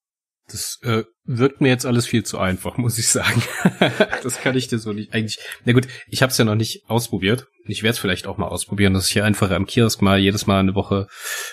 [0.48, 3.42] Das äh, wirkt mir jetzt alles viel zu einfach, muss ich sagen.
[4.22, 5.38] das kann ich dir so nicht eigentlich.
[5.64, 7.48] Na gut, ich habe es ja noch nicht ausprobiert.
[7.64, 10.46] Ich werde es vielleicht auch mal ausprobieren, dass ich hier einfach am Kiosk mal jedes
[10.46, 11.08] Mal eine Woche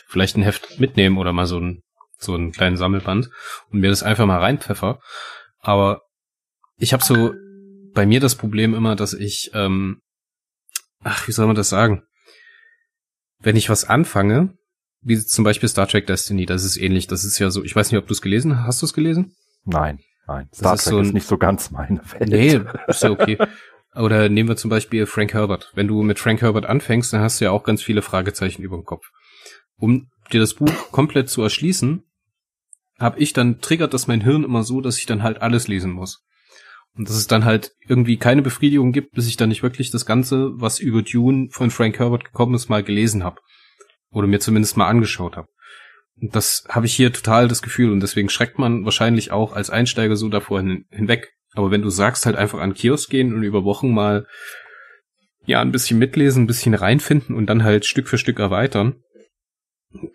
[0.08, 1.82] vielleicht ein Heft mitnehme oder mal so ein
[2.18, 3.30] so einen kleinen Sammelband
[3.70, 5.00] und mir das einfach mal reinpfeffer.
[5.60, 6.02] Aber
[6.78, 7.34] ich habe so
[7.94, 10.02] bei mir das Problem immer, dass ich, ähm,
[11.04, 12.04] ach, wie soll man das sagen?
[13.44, 14.58] Wenn ich was anfange,
[15.02, 17.08] wie zum Beispiel Star Trek Destiny, das ist ähnlich.
[17.08, 18.68] Das ist ja so, ich weiß nicht, ob du es gelesen hast.
[18.68, 19.36] Hast du es gelesen?
[19.66, 20.50] Nein, nein.
[20.54, 22.30] Star das Trek ist, so ist nicht so ganz meine Welt.
[22.30, 23.38] Nee, ist ja okay.
[23.96, 25.72] Oder nehmen wir zum Beispiel Frank Herbert.
[25.76, 28.78] Wenn du mit Frank Herbert anfängst, dann hast du ja auch ganz viele Fragezeichen über
[28.78, 29.12] dem Kopf.
[29.78, 32.04] Um dir das Buch komplett zu erschließen,
[32.98, 35.92] habe ich dann triggert das mein Hirn immer so, dass ich dann halt alles lesen
[35.92, 36.24] muss.
[36.96, 40.06] Und dass es dann halt irgendwie keine Befriedigung gibt, bis ich dann nicht wirklich das
[40.06, 43.42] Ganze, was über Dune von Frank Herbert gekommen ist, mal gelesen habe.
[44.12, 45.48] Oder mir zumindest mal angeschaut habe.
[46.22, 49.72] Und das habe ich hier total das Gefühl und deswegen schreckt man wahrscheinlich auch als
[49.72, 51.34] Einsteiger so davor hin, hinweg.
[51.56, 54.28] Aber wenn du sagst, halt einfach an Kiosk gehen und über Wochen mal
[55.46, 59.02] ja ein bisschen mitlesen, ein bisschen reinfinden und dann halt Stück für Stück erweitern,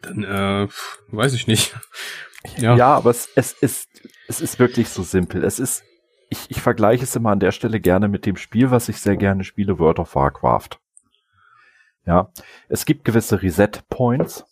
[0.03, 0.69] dann äh,
[1.09, 1.77] weiß ich nicht.
[2.57, 3.89] Ja, ja aber es, es ist
[4.29, 5.43] es ist wirklich so simpel.
[5.43, 5.83] Es ist
[6.29, 9.17] ich, ich vergleiche es immer an der Stelle gerne mit dem Spiel, was ich sehr
[9.17, 10.81] gerne spiele, World of Warcraft.
[12.05, 12.31] Ja,
[12.69, 14.47] es gibt gewisse Reset Points.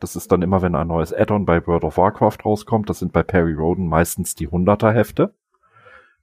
[0.00, 2.88] Das ist dann immer, wenn ein neues Add-on bei World of Warcraft rauskommt.
[2.88, 5.34] Das sind bei Perry Roden meistens die 100er Hefte.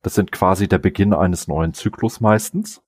[0.02, 2.84] Das sind quasi der Beginn eines neuen Zyklus meistens.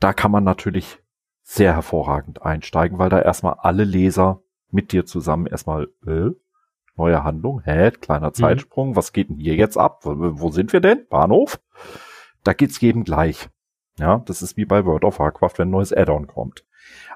[0.00, 0.98] Da kann man natürlich
[1.42, 6.30] sehr hervorragend einsteigen, weil da erstmal alle Leser mit dir zusammen erstmal, äh,
[6.96, 8.34] neue Handlung, hä, kleiner mhm.
[8.34, 8.96] Zeitsprung, mhm.
[8.96, 10.00] was geht denn hier jetzt ab?
[10.04, 11.06] Wo, wo sind wir denn?
[11.08, 11.60] Bahnhof?
[12.42, 13.48] Da geht's jedem gleich.
[13.98, 16.64] Ja, das ist wie bei World of Warcraft, wenn ein neues Add-on kommt.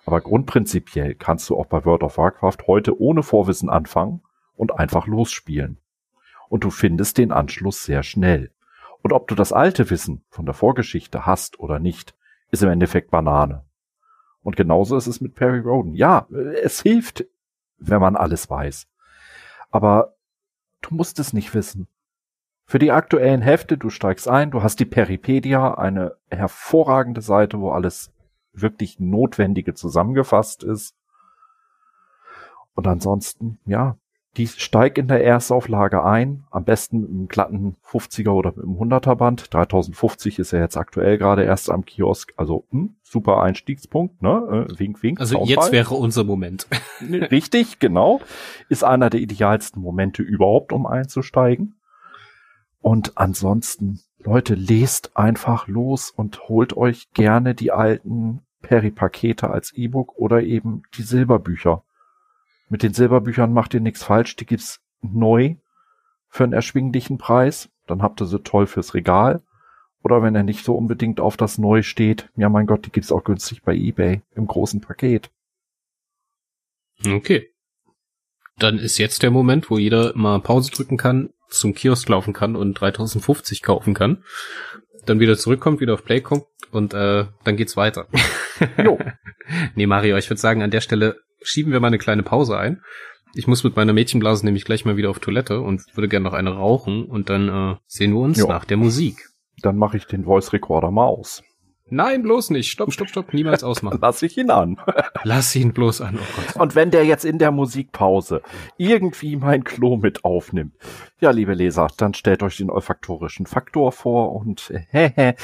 [0.06, 4.22] Aber grundprinzipiell kannst du auch bei World of Warcraft heute ohne Vorwissen anfangen
[4.54, 5.78] und einfach losspielen.
[6.48, 8.52] Und du findest den Anschluss sehr schnell.
[9.02, 12.14] Und ob du das alte Wissen von der Vorgeschichte hast oder nicht,
[12.50, 13.64] ist im Endeffekt Banane.
[14.42, 15.94] Und genauso ist es mit Perry Roden.
[15.94, 16.26] Ja,
[16.62, 17.26] es hilft,
[17.78, 18.88] wenn man alles weiß.
[19.70, 20.14] Aber
[20.80, 21.88] du musst es nicht wissen.
[22.66, 27.70] Für die aktuellen Hefte, du steigst ein, du hast die Peripedia, eine hervorragende Seite, wo
[27.70, 28.12] alles
[28.52, 30.94] wirklich Notwendige zusammengefasst ist.
[32.74, 33.96] Und ansonsten, ja,
[34.46, 39.14] steig in der Erstauflage ein, am besten mit einem glatten 50er oder mit einem 100er
[39.16, 39.52] Band.
[39.52, 44.66] 3050 ist ja jetzt aktuell gerade erst am Kiosk, also hm, super Einstiegspunkt, ne?
[44.70, 45.20] Äh, wink, wink.
[45.20, 45.64] Also Soundfall.
[45.64, 46.66] jetzt wäre unser Moment.
[47.00, 48.20] Richtig, genau.
[48.68, 51.74] Ist einer der idealsten Momente überhaupt, um einzusteigen.
[52.80, 60.16] Und ansonsten, Leute, lest einfach los und holt euch gerne die alten Peri-Pakete als E-Book
[60.16, 61.82] oder eben die Silberbücher.
[62.68, 65.56] Mit den Silberbüchern macht ihr nichts falsch, die gibt's neu
[66.28, 69.42] für einen erschwinglichen Preis, dann habt ihr sie toll fürs Regal.
[70.02, 73.10] Oder wenn er nicht so unbedingt auf das Neu steht, ja mein Gott, die gibt's
[73.10, 75.30] auch günstig bei eBay im großen Paket.
[77.04, 77.48] Okay.
[78.58, 82.56] Dann ist jetzt der Moment, wo jeder mal Pause drücken kann, zum Kiosk laufen kann
[82.56, 84.22] und 3050 kaufen kann.
[85.06, 88.06] Dann wieder zurückkommt, wieder auf Play kommt und äh, dann geht's weiter.
[88.82, 88.98] Jo.
[89.74, 92.82] nee, Mario, ich würde sagen, an der Stelle schieben wir mal eine kleine Pause ein.
[93.34, 96.32] Ich muss mit meiner Mädchenblase nämlich gleich mal wieder auf Toilette und würde gerne noch
[96.32, 98.48] eine rauchen und dann äh, sehen wir uns jo.
[98.48, 99.28] nach der Musik.
[99.62, 101.42] Dann mache ich den Voice Recorder mal aus.
[101.90, 102.70] Nein, bloß nicht.
[102.70, 103.32] Stopp, stopp, stopp.
[103.32, 103.98] Niemals ausmachen.
[104.02, 104.78] Lass ich ihn an.
[105.24, 106.18] Lass ihn bloß an.
[106.20, 106.56] Oh Gott.
[106.56, 108.42] Und wenn der jetzt in der Musikpause
[108.76, 110.74] irgendwie mein Klo mit aufnimmt,
[111.20, 115.34] ja, liebe Leser, dann stellt euch den olfaktorischen Faktor vor und äh, Äh,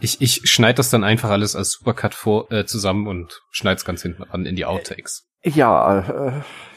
[0.00, 3.84] ich ich schneide das dann einfach alles als Supercut vor, äh, zusammen und schneide es
[3.84, 5.28] ganz hinten ran in die Outtakes.
[5.44, 6.32] Ja, äh,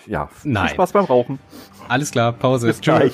[0.08, 0.30] ja.
[0.44, 0.68] Nein.
[0.68, 1.40] Viel Spaß beim Rauchen.
[1.88, 2.68] Alles klar, Pause.
[2.68, 3.14] Bis gleich.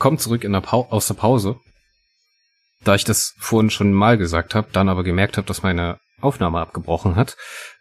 [0.00, 1.60] Willkommen zurück in der aus der Pause.
[2.84, 6.58] Da ich das vorhin schon mal gesagt habe, dann aber gemerkt habe, dass meine Aufnahme
[6.58, 7.36] abgebrochen hat,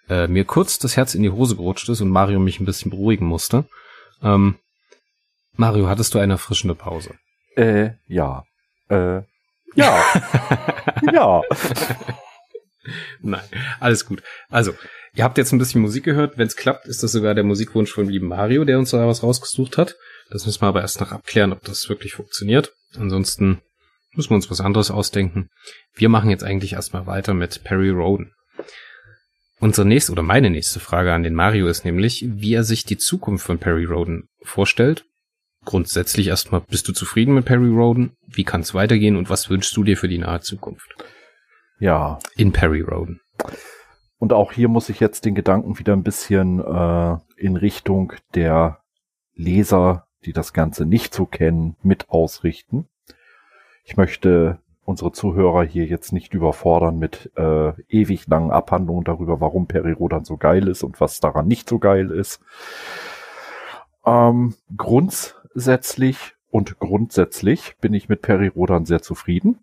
[0.10, 2.92] äh, mir kurz das Herz in die Hose gerutscht ist und Mario mich ein bisschen
[2.92, 3.70] beruhigen musste.
[4.22, 4.58] Ähm,
[5.54, 7.12] Mario, hattest du eine erfrischende Pause?
[7.56, 8.44] Äh, ja.
[8.90, 9.22] Äh,
[9.76, 10.04] ja.
[11.14, 11.42] ja.
[13.22, 13.48] Nein,
[13.80, 14.22] alles gut.
[14.50, 14.74] Also,
[15.14, 16.38] ihr habt jetzt ein bisschen Musik gehört.
[16.38, 19.24] Wenn es klappt, ist das sogar der Musikwunsch von lieben Mario, der uns da was
[19.24, 19.96] rausgesucht hat.
[20.30, 22.74] Das müssen wir aber erst noch abklären, ob das wirklich funktioniert.
[22.98, 23.62] Ansonsten
[24.14, 25.50] müssen wir uns was anderes ausdenken.
[25.94, 28.34] Wir machen jetzt eigentlich erstmal weiter mit Perry Roden.
[29.60, 32.98] Unsere nächste oder meine nächste Frage an den Mario ist nämlich, wie er sich die
[32.98, 35.06] Zukunft von Perry Roden vorstellt.
[35.66, 38.14] Grundsätzlich erstmal, bist du zufrieden mit Perry Roden?
[38.26, 40.96] Wie kann es weitergehen und was wünschst du dir für die nahe Zukunft?
[41.80, 42.20] Ja.
[42.38, 43.20] In Perry Roden.
[44.18, 48.80] Und auch hier muss ich jetzt den Gedanken wieder ein bisschen äh, in Richtung der
[49.34, 52.88] Leser die das Ganze nicht so kennen, mit ausrichten.
[53.84, 54.60] Ich möchte
[54.90, 60.38] unsere Zuhörer hier jetzt nicht überfordern mit äh, ewig langen Abhandlungen darüber, warum Perirodan so
[60.38, 62.42] geil ist und was daran nicht so geil ist.
[64.06, 69.60] Ähm, grundsätzlich und grundsätzlich bin ich mit Perirodan sehr zufrieden.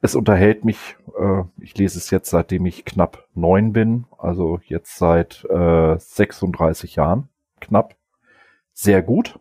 [0.00, 4.96] Es unterhält mich, äh, ich lese es jetzt seitdem ich knapp neun bin, also jetzt
[4.96, 7.28] seit äh, 36 Jahren
[7.60, 7.96] knapp
[8.80, 9.38] sehr gut.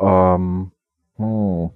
[0.00, 0.72] Ähm,
[1.16, 1.70] hm.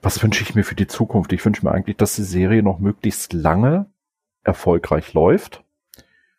[0.00, 1.32] Was wünsche ich mir für die Zukunft?
[1.32, 3.86] Ich wünsche mir eigentlich, dass die Serie noch möglichst lange
[4.44, 5.64] erfolgreich läuft.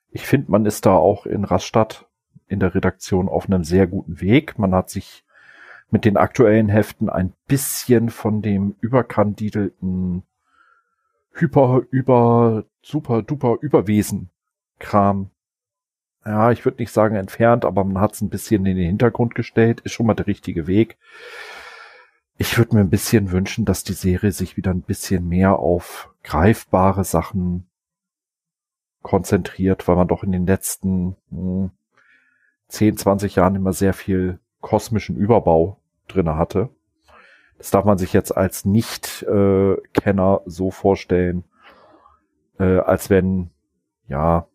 [0.09, 2.07] Ich finde, man ist da auch in Rastatt
[2.47, 4.57] in der Redaktion auf einem sehr guten Weg.
[4.59, 5.25] Man hat sich
[5.89, 10.23] mit den aktuellen Heften ein bisschen von dem überkandidelten
[11.33, 14.29] Hyper, über, super, duper Überwesen
[14.79, 15.32] Kram
[16.25, 19.35] ja, ich würde nicht sagen entfernt, aber man hat es ein bisschen in den Hintergrund
[19.35, 20.97] gestellt, ist schon mal der richtige Weg.
[22.37, 26.09] Ich würde mir ein bisschen wünschen, dass die Serie sich wieder ein bisschen mehr auf
[26.23, 27.67] greifbare Sachen
[29.01, 31.71] konzentriert, weil man doch in den letzten hm,
[32.69, 36.69] 10, 20 Jahren immer sehr viel kosmischen Überbau drinne hatte.
[37.57, 41.43] Das darf man sich jetzt als Nicht-Kenner so vorstellen,
[42.59, 43.51] äh, als wenn,
[44.07, 44.47] ja,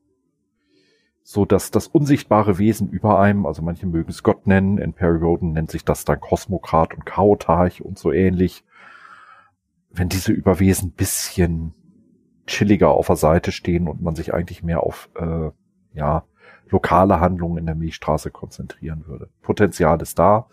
[1.31, 5.19] so dass das unsichtbare Wesen über einem, also manche mögen es Gott nennen, in Perry
[5.19, 8.65] Roden nennt sich das dann Kosmokrat und Chaotarch und so ähnlich.
[9.91, 11.75] Wenn diese Überwesen bisschen
[12.47, 15.51] chilliger auf der Seite stehen und man sich eigentlich mehr auf äh,
[15.93, 16.25] ja
[16.71, 19.29] lokale Handlungen in der Milchstraße konzentrieren würde.
[19.43, 20.47] Potenzial ist da.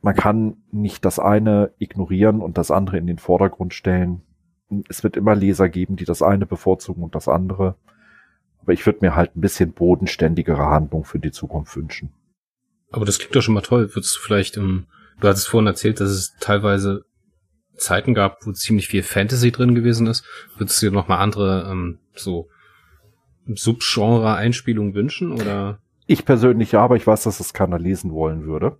[0.00, 4.22] Man kann nicht das eine ignorieren und das andere in den Vordergrund stellen.
[4.88, 7.76] Es wird immer Leser geben, die das eine bevorzugen und das andere.
[8.66, 12.12] Aber ich würde mir halt ein bisschen bodenständigere Handlung für die Zukunft wünschen.
[12.90, 13.94] Aber das klingt doch schon mal toll.
[13.94, 14.86] Würdest du vielleicht, ähm,
[15.20, 17.04] du hattest vorhin erzählt, dass es teilweise
[17.76, 20.24] Zeiten gab, wo ziemlich viel Fantasy drin gewesen ist.
[20.56, 22.48] Würdest du dir noch mal andere ähm, so
[23.46, 25.78] Subgenre-Einspielungen wünschen oder?
[26.08, 28.78] Ich persönlich ja, aber ich weiß, dass es keiner lesen wollen würde.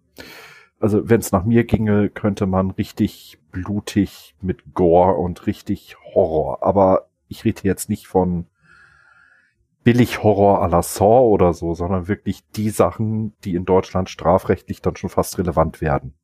[0.80, 6.64] Also wenn es nach mir ginge, könnte man richtig blutig mit Gore und richtig Horror.
[6.64, 8.46] Aber ich rede jetzt nicht von
[9.86, 14.96] Billig-Horror à la Saw oder so, sondern wirklich die Sachen, die in Deutschland strafrechtlich dann
[14.96, 16.14] schon fast relevant werden.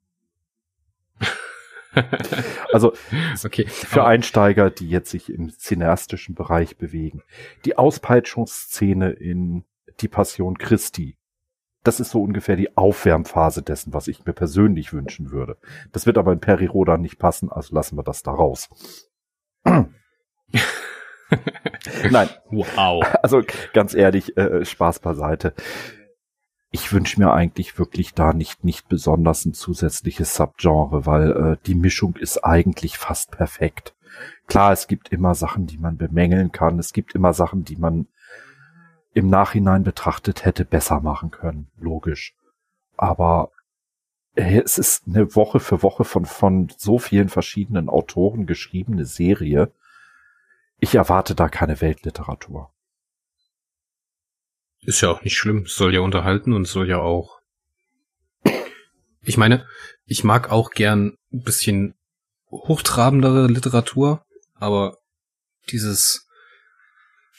[2.72, 2.92] also
[3.44, 3.64] okay.
[3.68, 7.22] für Einsteiger, die jetzt sich im cineastischen Bereich bewegen.
[7.64, 9.64] Die Auspeitschungsszene in
[10.00, 11.16] Die Passion Christi.
[11.84, 15.56] Das ist so ungefähr die Aufwärmphase dessen, was ich mir persönlich wünschen würde.
[15.92, 18.68] Das wird aber in Periroda nicht passen, also lassen wir das da raus.
[22.10, 22.28] Nein.
[22.50, 23.04] Wow.
[23.22, 25.54] Also ganz ehrlich, äh, Spaß beiseite.
[26.70, 31.74] Ich wünsche mir eigentlich wirklich da nicht nicht besonders ein zusätzliches Subgenre, weil äh, die
[31.74, 33.94] Mischung ist eigentlich fast perfekt.
[34.46, 36.78] Klar, es gibt immer Sachen, die man bemängeln kann.
[36.78, 38.06] Es gibt immer Sachen, die man
[39.14, 41.68] im Nachhinein betrachtet hätte besser machen können.
[41.78, 42.34] Logisch.
[42.96, 43.50] Aber
[44.34, 49.70] es ist eine Woche für Woche von, von so vielen verschiedenen Autoren geschriebene Serie.
[50.82, 52.72] Ich erwarte da keine Weltliteratur.
[54.80, 55.62] Ist ja auch nicht schlimm.
[55.66, 57.38] Es soll ja unterhalten und soll ja auch.
[59.20, 59.64] Ich meine,
[60.06, 61.94] ich mag auch gern ein bisschen
[62.50, 64.24] hochtrabendere Literatur,
[64.56, 64.96] aber
[65.70, 66.26] dieses,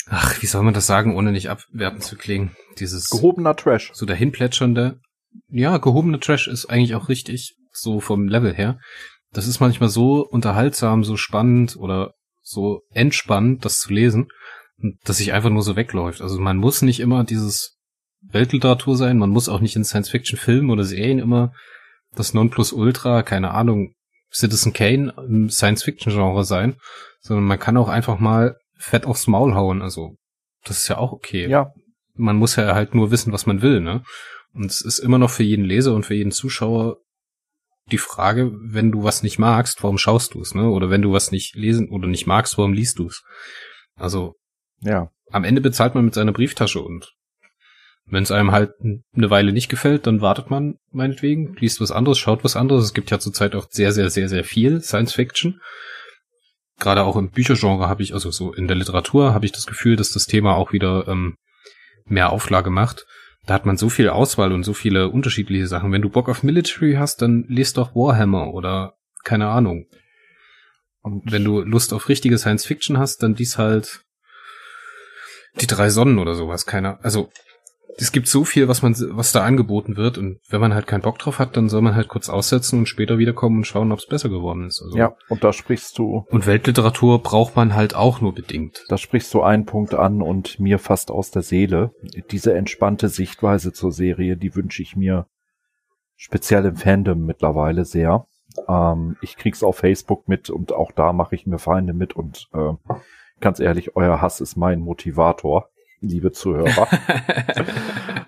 [0.06, 2.56] ach, wie soll man das sagen, ohne nicht abwertend zu klingen?
[2.80, 3.92] Dieses gehobener Trash.
[3.94, 5.02] So dahinplätschernde.
[5.50, 8.80] Ja, gehobener Trash ist eigentlich auch richtig, so vom Level her.
[9.34, 12.14] Das ist manchmal so unterhaltsam, so spannend oder
[12.44, 14.28] so entspannend, das zu lesen,
[15.04, 16.22] dass sich einfach nur so wegläuft.
[16.22, 17.80] Also man muss nicht immer dieses
[18.22, 21.54] Weltliteratur sein, man muss auch nicht in Science-Fiction-Filmen oder Serien immer
[22.16, 23.94] das Nonplusultra, keine Ahnung,
[24.32, 26.76] Citizen Kane im Science-Fiction-Genre sein,
[27.22, 29.82] sondern man kann auch einfach mal fett aufs Maul hauen.
[29.82, 30.16] Also
[30.66, 31.48] das ist ja auch okay.
[31.48, 31.72] Ja.
[32.16, 34.04] Man muss ja halt nur wissen, was man will, ne?
[34.54, 36.98] Und es ist immer noch für jeden Leser und für jeden Zuschauer
[37.92, 40.70] die Frage, wenn du was nicht magst, warum schaust du es, ne?
[40.70, 43.24] Oder wenn du was nicht lesen oder nicht magst, warum liest du es?
[43.96, 44.36] Also
[44.80, 45.10] ja.
[45.32, 47.14] Am Ende bezahlt man mit seiner Brieftasche und
[48.06, 52.20] wenn es einem halt eine Weile nicht gefällt, dann wartet man meinetwegen, liest was anderes,
[52.20, 52.84] schaut was anderes.
[52.84, 55.62] Es gibt ja zurzeit auch sehr, sehr, sehr, sehr viel Science Fiction.
[56.80, 59.96] Gerade auch im Büchergenre habe ich, also so in der Literatur habe ich das Gefühl,
[59.96, 61.38] dass das Thema auch wieder ähm,
[62.06, 63.06] mehr Auflage macht.
[63.46, 65.92] Da hat man so viel Auswahl und so viele unterschiedliche Sachen.
[65.92, 69.88] Wenn du Bock auf Military hast, dann liest doch Warhammer oder keine Ahnung.
[71.02, 74.06] Und wenn du Lust auf richtige Science Fiction hast, dann lies halt
[75.60, 76.66] die drei Sonnen oder sowas.
[76.66, 77.00] Keiner.
[77.04, 77.30] Also
[77.98, 81.02] es gibt so viel, was man, was da angeboten wird und wenn man halt keinen
[81.02, 84.00] Bock drauf hat, dann soll man halt kurz aussetzen und später wiederkommen und schauen, ob
[84.00, 84.82] es besser geworden ist.
[84.82, 86.26] Also ja, und da sprichst du.
[86.30, 88.86] Und Weltliteratur braucht man halt auch nur bedingt.
[88.90, 91.92] Da sprichst du einen Punkt an und mir fast aus der Seele.
[92.32, 95.28] Diese entspannte Sichtweise zur Serie, die wünsche ich mir
[96.16, 98.26] speziell im Fandom mittlerweile sehr.
[98.68, 102.48] Ähm, ich krieg's auf Facebook mit und auch da mache ich mir Feinde mit und
[102.54, 102.74] äh,
[103.40, 105.70] ganz ehrlich, euer Hass ist mein Motivator
[106.04, 106.88] liebe Zuhörer.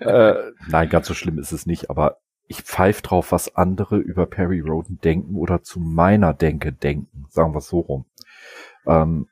[0.00, 2.18] äh, nein, ganz so schlimm ist es nicht, aber
[2.48, 7.54] ich pfeife drauf, was andere über Perry Roden denken oder zu meiner Denke denken, sagen
[7.54, 8.04] wir es so rum.
[8.86, 9.28] Ähm,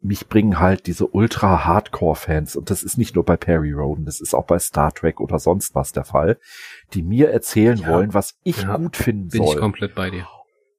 [0.00, 4.20] mich bringen halt diese ultra Hardcore-Fans, und das ist nicht nur bei Perry Roden, das
[4.20, 6.38] ist auch bei Star Trek oder sonst was der Fall,
[6.92, 9.46] die mir erzählen ja, wollen, was ich ja, gut finden bin soll.
[9.46, 10.26] Bin ich komplett bei dir.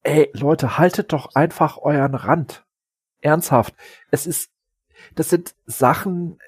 [0.04, 2.66] Ey, Leute, haltet doch einfach euren Rand.
[3.22, 3.74] Ernsthaft.
[4.12, 4.52] Es ist,
[5.16, 6.40] das sind Sachen,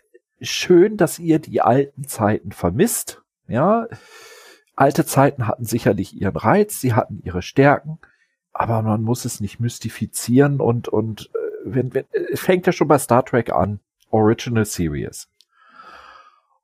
[0.42, 3.22] schön, dass ihr die alten Zeiten vermisst.
[3.48, 3.88] Ja,
[4.76, 8.00] alte Zeiten hatten sicherlich ihren Reiz, sie hatten ihre Stärken,
[8.52, 12.88] aber man muss es nicht mystifizieren und und äh, wenn, wenn es fängt ja schon
[12.88, 13.80] bei Star Trek an,
[14.10, 15.30] Original Series.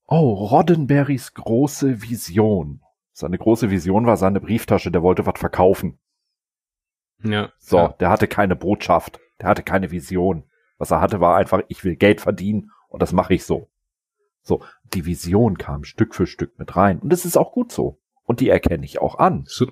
[0.08, 2.82] Oh, Roddenberrys große Vision.
[3.14, 6.00] Seine große Vision war seine Brieftasche, der wollte was verkaufen.
[7.24, 7.52] Ja.
[7.60, 7.88] So, ja.
[8.00, 10.44] der hatte keine Botschaft, der hatte keine Vision.
[10.78, 13.70] Was er hatte, war einfach, ich will Geld verdienen und das mache ich so.
[14.44, 14.64] So,
[14.94, 17.00] die Vision kam Stück für Stück mit rein.
[17.00, 18.00] Und das ist auch gut so.
[18.24, 19.46] Und die erkenne ich auch an.
[19.48, 19.68] So,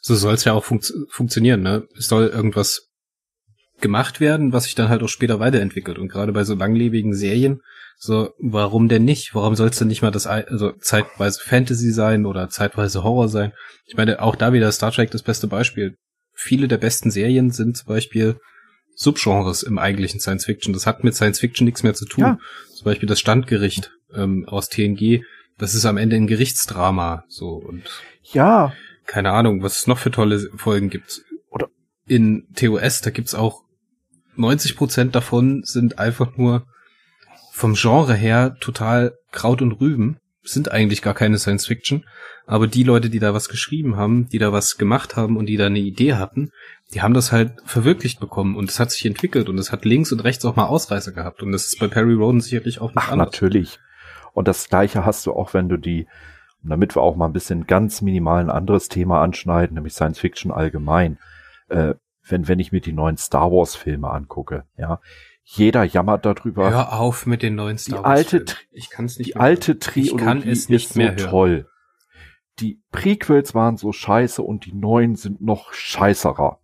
[0.00, 1.86] so soll es ja auch funkt funktionieren, ne?
[1.96, 2.88] Es soll irgendwas
[3.80, 5.98] gemacht werden, was sich dann halt auch später weiterentwickelt.
[5.98, 7.62] Und gerade bei so langlebigen Serien,
[7.96, 9.34] so, warum denn nicht?
[9.34, 13.52] Warum soll es denn nicht mal das, also zeitweise Fantasy sein oder zeitweise Horror sein?
[13.86, 15.96] Ich meine, auch da wieder Star Trek das beste Beispiel.
[16.32, 18.38] Viele der besten Serien sind zum Beispiel
[18.94, 20.72] Subgenres im eigentlichen Science Fiction.
[20.72, 22.24] Das hat mit Science Fiction nichts mehr zu tun.
[22.24, 22.38] Ja.
[22.74, 25.22] Zum Beispiel das Standgericht ähm, aus TNG.
[25.58, 27.24] Das ist am Ende ein Gerichtsdrama.
[27.28, 27.82] So und
[28.22, 28.72] ja.
[29.06, 31.22] Keine Ahnung, was es noch für tolle Folgen gibt.
[31.50, 31.68] Oder
[32.06, 33.64] in TOS, da gibt's auch
[34.36, 36.66] 90 Prozent davon sind einfach nur
[37.52, 40.18] vom Genre her total Kraut und Rüben.
[40.42, 42.06] Sind eigentlich gar keine Science Fiction.
[42.50, 45.56] Aber die Leute, die da was geschrieben haben, die da was gemacht haben und die
[45.56, 46.50] da eine Idee hatten,
[46.92, 50.10] die haben das halt verwirklicht bekommen und es hat sich entwickelt und es hat links
[50.10, 53.04] und rechts auch mal Ausreißer gehabt und das ist bei Perry Roden sicherlich auch nicht
[53.04, 53.28] Ach, anders.
[53.28, 53.78] natürlich.
[54.32, 56.08] Und das gleiche hast du auch, wenn du die,
[56.64, 60.50] damit wir auch mal ein bisschen ganz minimal ein anderes Thema anschneiden, nämlich Science Fiction
[60.50, 61.18] allgemein,
[61.68, 61.94] äh,
[62.26, 64.98] wenn, wenn ich mir die neuen Star Wars Filme angucke, ja,
[65.44, 66.68] jeder jammert darüber.
[66.68, 68.28] Hör auf mit den neuen Star Wars.
[68.28, 71.22] Die alte, ich kann's nicht die alte Trilogie ich kann es nicht ist mehr so
[71.22, 71.30] hören.
[71.30, 71.69] toll
[72.58, 76.60] die Prequels waren so scheiße und die neuen sind noch scheißerer.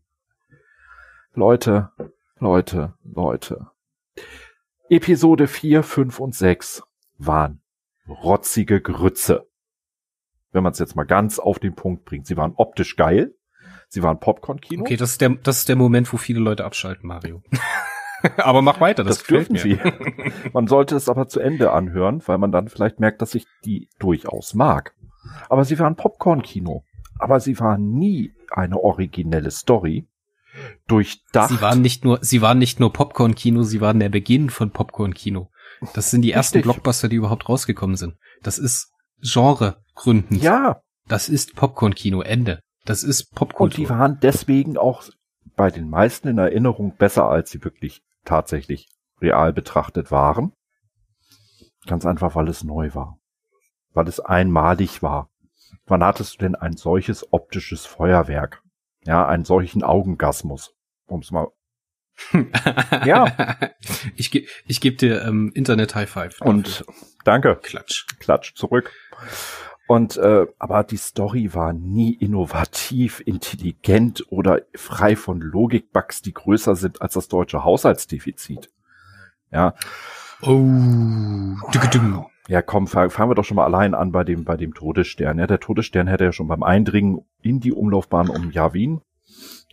[1.35, 1.93] Leute,
[2.39, 3.71] Leute, Leute.
[4.89, 6.83] Episode 4, 5 und 6
[7.19, 7.61] waren
[8.09, 9.49] rotzige Grütze.
[10.53, 12.27] Wenn man es jetzt mal ganz auf den Punkt bringt.
[12.27, 13.35] Sie waren optisch geil.
[13.89, 14.83] Sie waren Popcorn-Kino.
[14.83, 17.43] Okay, das ist der, das ist der Moment, wo viele Leute abschalten, Mario.
[18.39, 19.61] aber mach weiter, das, das dürfen mir.
[19.61, 19.79] Sie.
[20.53, 23.89] man sollte es aber zu Ende anhören, weil man dann vielleicht merkt, dass ich die
[23.99, 24.95] durchaus mag.
[25.49, 26.85] Aber sie waren Popcorn-Kino.
[27.19, 30.07] Aber sie waren nie eine originelle Story.
[30.87, 31.51] Durchdacht.
[31.51, 35.51] Sie waren nicht nur, sie waren nicht nur Popcorn-Kino, sie waren der Beginn von Popcorn-Kino.
[35.95, 36.73] Das sind die ersten Richtig.
[36.73, 38.17] Blockbuster, die überhaupt rausgekommen sind.
[38.43, 40.37] Das ist Genre gründen.
[40.37, 40.81] Ja.
[41.09, 42.61] Das ist Popcorn-Kino, Ende.
[42.85, 43.65] Das ist Popkultur.
[43.65, 45.05] Und die waren deswegen auch
[45.57, 48.89] bei den meisten in Erinnerung besser, als sie wirklich tatsächlich
[49.21, 50.53] real betrachtet waren.
[51.87, 53.19] Ganz einfach, weil es neu war.
[53.97, 55.31] Weil es einmalig war.
[55.87, 58.63] Wann hattest du denn ein solches optisches Feuerwerk?
[59.07, 60.75] Ja, einen solchen Augengasmus.
[61.07, 61.49] Um es mal.
[63.07, 63.57] ja.
[64.15, 66.37] Ich, ge ich gebe dir ähm, Internet High Five.
[66.37, 66.47] Dafür.
[66.47, 66.85] Und
[67.25, 67.57] danke.
[67.63, 68.05] Klatsch.
[68.21, 68.93] Klatsch zurück.
[69.87, 76.77] Und äh, aber die Story war nie innovativ, intelligent oder frei von Logikbugs, die größer
[76.77, 78.71] sind als das deutsche Haushaltsdefizit.
[79.51, 79.75] Ja.
[80.43, 80.53] Oh.
[82.49, 85.39] Ja, komm, fangen wir doch schon mal allein an bei dem bei dem Todesstern.
[85.39, 89.01] Ja, der Todesstern hätte ja schon beim Eindringen in die Umlaufbahn um Yavin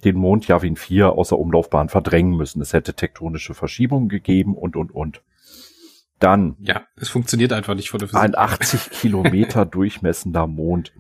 [0.04, 2.62] den Mond Yavin 4 außer Umlaufbahn verdrängen müssen.
[2.62, 5.22] Es hätte tektonische Verschiebungen gegeben und und und.
[6.20, 6.56] Dann.
[6.60, 8.24] Ja, es funktioniert einfach nicht von der Physik.
[8.24, 10.94] Ein 80 Kilometer durchmessender Mond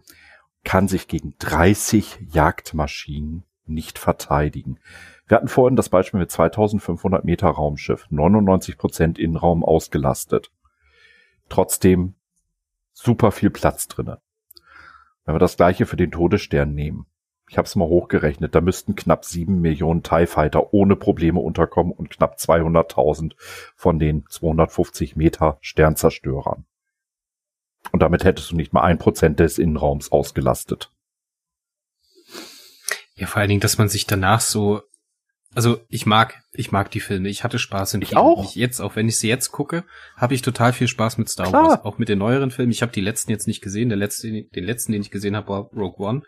[0.63, 4.80] kann sich gegen 30 Jagdmaschinen nicht verteidigen.
[5.28, 10.51] Wir hatten vorhin das Beispiel mit 2500 Meter Raumschiff, 99 Prozent Innenraum ausgelastet.
[11.49, 12.15] Trotzdem
[12.93, 14.21] super viel Platz drinne.
[15.25, 17.05] Wenn wir das gleiche für den Todesstern nehmen,
[17.49, 21.93] ich habe es mal hochgerechnet, da müssten knapp sieben Millionen TIE Fighter ohne Probleme unterkommen
[21.93, 23.33] und knapp 200.000
[23.75, 26.65] von den 250 Meter Sternzerstörern.
[27.91, 30.91] Und damit hättest du nicht mal ein Prozent des Innenraums ausgelastet.
[33.15, 34.81] Ja, vor allen Dingen, dass man sich danach so,
[35.55, 37.29] also ich mag, ich mag die Filme.
[37.29, 38.21] Ich hatte Spaß im ich Kino.
[38.21, 38.43] Auch.
[38.49, 39.83] Ich jetzt, auch wenn ich sie jetzt gucke,
[40.17, 41.63] habe ich total viel Spaß mit Star Klar.
[41.63, 41.85] Wars.
[41.85, 42.71] Auch mit den neueren Filmen.
[42.71, 43.89] Ich habe die letzten jetzt nicht gesehen.
[43.89, 46.21] Der letzte, den letzten, den ich gesehen habe, war Rogue One.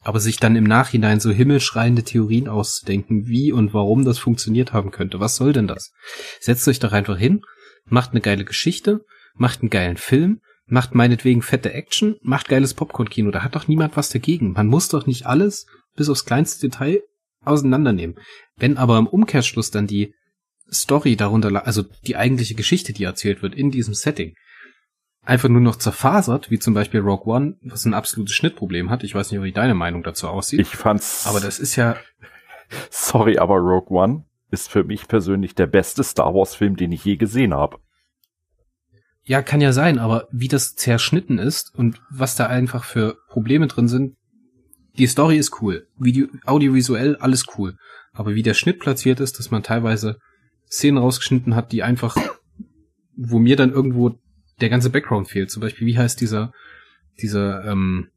[0.00, 4.90] Aber sich dann im Nachhinein so himmelschreiende Theorien auszudenken, wie und warum das funktioniert haben
[4.90, 5.20] könnte.
[5.20, 5.92] Was soll denn das?
[6.40, 7.42] Setzt euch doch einfach hin,
[7.86, 9.04] macht eine geile Geschichte,
[9.34, 13.30] macht einen geilen Film, macht meinetwegen fette Action, macht geiles Popcorn-Kino.
[13.30, 14.52] Da hat doch niemand was dagegen.
[14.52, 15.66] Man muss doch nicht alles
[15.96, 17.02] bis aufs kleinste Detail
[17.46, 18.16] auseinandernehmen.
[18.56, 20.14] Wenn aber im Umkehrschluss dann die
[20.70, 24.34] Story darunter, also die eigentliche Geschichte, die erzählt wird in diesem Setting,
[25.22, 29.04] einfach nur noch zerfasert, wie zum Beispiel Rogue One, was ein absolutes Schnittproblem hat.
[29.04, 30.60] Ich weiß nicht, wie deine Meinung dazu aussieht.
[30.60, 31.26] Ich fand's.
[31.26, 31.96] Aber das ist ja.
[32.90, 37.04] Sorry, aber Rogue One ist für mich persönlich der beste Star Wars Film, den ich
[37.04, 37.78] je gesehen habe.
[39.22, 43.66] Ja, kann ja sein, aber wie das zerschnitten ist und was da einfach für Probleme
[43.66, 44.16] drin sind,
[44.98, 45.86] die Story ist cool.
[45.98, 47.76] Video, audiovisuell alles cool.
[48.12, 50.18] Aber wie der Schnitt platziert ist, dass man teilweise
[50.70, 52.16] Szenen rausgeschnitten hat, die einfach,
[53.16, 54.18] wo mir dann irgendwo
[54.60, 55.50] der ganze Background fehlt.
[55.50, 56.52] Zum Beispiel, wie heißt dieser,
[57.20, 58.08] dieser ähm,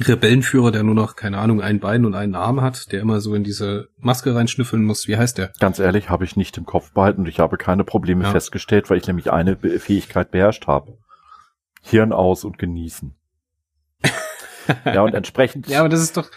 [0.00, 3.34] Rebellenführer, der nur noch, keine Ahnung, ein Bein und einen Arm hat, der immer so
[3.34, 5.06] in diese Maske reinschnüffeln muss.
[5.06, 5.52] Wie heißt der?
[5.60, 8.30] Ganz ehrlich, habe ich nicht im Kopf behalten und ich habe keine Probleme ja.
[8.30, 10.96] festgestellt, weil ich nämlich eine Fähigkeit beherrscht habe.
[11.82, 13.14] Hirn aus und genießen.
[14.84, 15.66] Ja, und entsprechend.
[15.72, 16.30] Ja, aber das ist doch,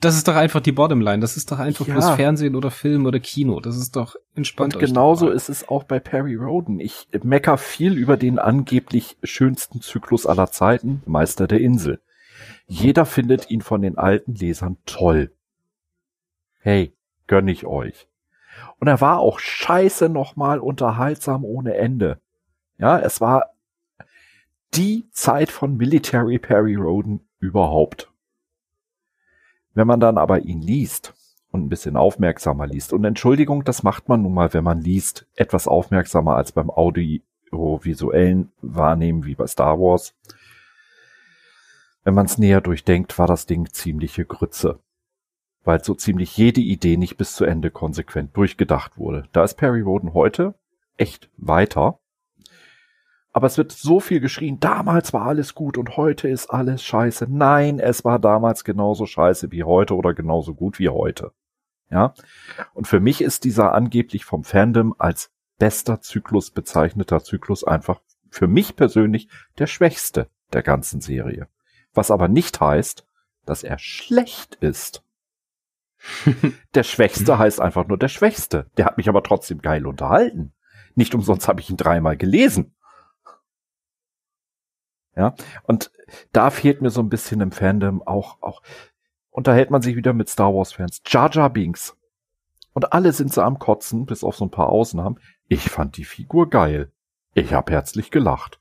[0.00, 1.20] das ist doch einfach die Bottomline.
[1.20, 1.92] Das ist doch einfach ja.
[1.92, 3.60] bloß Fernsehen oder Film oder Kino.
[3.60, 4.74] Das ist doch entspannt.
[4.74, 6.80] Und genauso ist es auch bei Perry Roden.
[6.80, 12.00] Ich mecker viel über den angeblich schönsten Zyklus aller Zeiten, Meister der Insel.
[12.66, 15.32] Jeder findet ihn von den alten Lesern toll.
[16.60, 16.94] Hey,
[17.26, 18.08] gönn ich euch.
[18.78, 22.20] Und er war auch scheiße nochmal unterhaltsam ohne Ende.
[22.78, 23.50] Ja, es war
[24.74, 28.10] die Zeit von Military Perry Roden überhaupt.
[29.74, 31.14] Wenn man dann aber ihn liest
[31.50, 35.26] und ein bisschen aufmerksamer liest, und Entschuldigung, das macht man nun mal, wenn man liest,
[35.36, 40.14] etwas aufmerksamer als beim audiovisuellen Wahrnehmen wie bei Star Wars.
[42.04, 44.80] Wenn man es näher durchdenkt, war das Ding ziemliche Grütze.
[45.62, 49.28] Weil so ziemlich jede Idee nicht bis zu Ende konsequent durchgedacht wurde.
[49.32, 50.54] Da ist Perry Roden heute
[50.96, 51.99] echt weiter.
[53.32, 57.26] Aber es wird so viel geschrien, damals war alles gut und heute ist alles scheiße.
[57.30, 61.32] Nein, es war damals genauso scheiße wie heute oder genauso gut wie heute.
[61.90, 62.14] Ja.
[62.74, 68.00] Und für mich ist dieser angeblich vom Fandom als bester Zyklus bezeichneter Zyklus einfach
[68.30, 69.28] für mich persönlich
[69.58, 71.48] der schwächste der ganzen Serie.
[71.92, 73.06] Was aber nicht heißt,
[73.44, 75.04] dass er schlecht ist.
[76.74, 78.70] der Schwächste heißt einfach nur der Schwächste.
[78.76, 80.52] Der hat mich aber trotzdem geil unterhalten.
[80.94, 82.74] Nicht umsonst habe ich ihn dreimal gelesen.
[85.20, 85.90] Ja, und
[86.32, 88.62] da fehlt mir so ein bisschen im Fandom auch, auch,
[89.28, 91.02] unterhält man sich wieder mit Star Wars Fans.
[91.04, 91.94] Jar Jar Binks.
[92.72, 95.20] Und alle sind so am Kotzen, bis auf so ein paar Ausnahmen.
[95.46, 96.90] Ich fand die Figur geil.
[97.34, 98.60] Ich hab herzlich gelacht.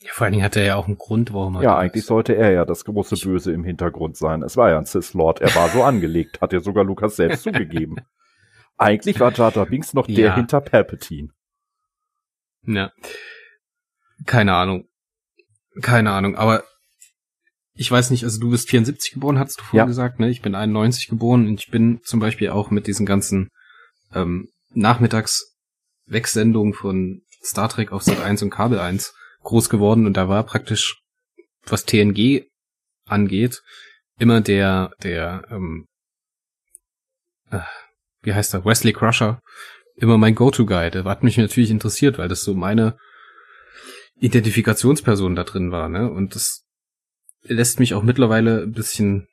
[0.00, 1.62] Ja, vor allen Dingen hat er ja auch einen Grund, warum er.
[1.62, 2.08] Ja, eigentlich ist.
[2.08, 4.42] sollte er ja das große Böse im Hintergrund sein.
[4.42, 5.40] Es war ja ein Sith Lord.
[5.40, 7.98] Er war so angelegt, hat ja sogar Lukas selbst zugegeben.
[8.76, 11.28] Eigentlich war Jar Jar Binks noch der hinter Palpatine.
[12.62, 12.90] Ja.
[14.26, 14.87] Keine Ahnung.
[15.80, 16.64] Keine Ahnung, aber
[17.74, 19.84] ich weiß nicht, also du bist 74 geboren, hast du vorhin ja.
[19.84, 20.28] gesagt, ne?
[20.30, 23.50] Ich bin 91 geboren und ich bin zum Beispiel auch mit diesen ganzen
[24.12, 29.14] ähm, Nachmittagswegsendungen von Star Trek auf Sat 1 und Kabel 1
[29.44, 31.00] groß geworden und da war praktisch,
[31.66, 32.46] was TNG
[33.06, 33.62] angeht,
[34.18, 35.86] immer der, der, ähm,
[37.50, 37.60] äh,
[38.22, 39.40] wie heißt er, Wesley Crusher,
[39.94, 40.90] immer mein Go-To-Guy.
[40.90, 42.98] Der hat mich natürlich interessiert, weil das so meine
[44.20, 46.10] Identifikationsperson da drin war, ne?
[46.10, 46.64] Und das
[47.42, 49.28] lässt mich auch mittlerweile ein bisschen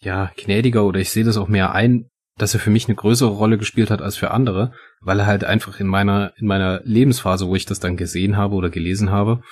[0.00, 3.30] ja, gnädiger oder ich sehe das auch mehr ein, dass er für mich eine größere
[3.30, 7.46] Rolle gespielt hat als für andere, weil er halt einfach in meiner, in meiner Lebensphase,
[7.46, 9.42] wo ich das dann gesehen habe oder gelesen habe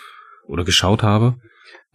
[0.47, 1.37] oder geschaut habe,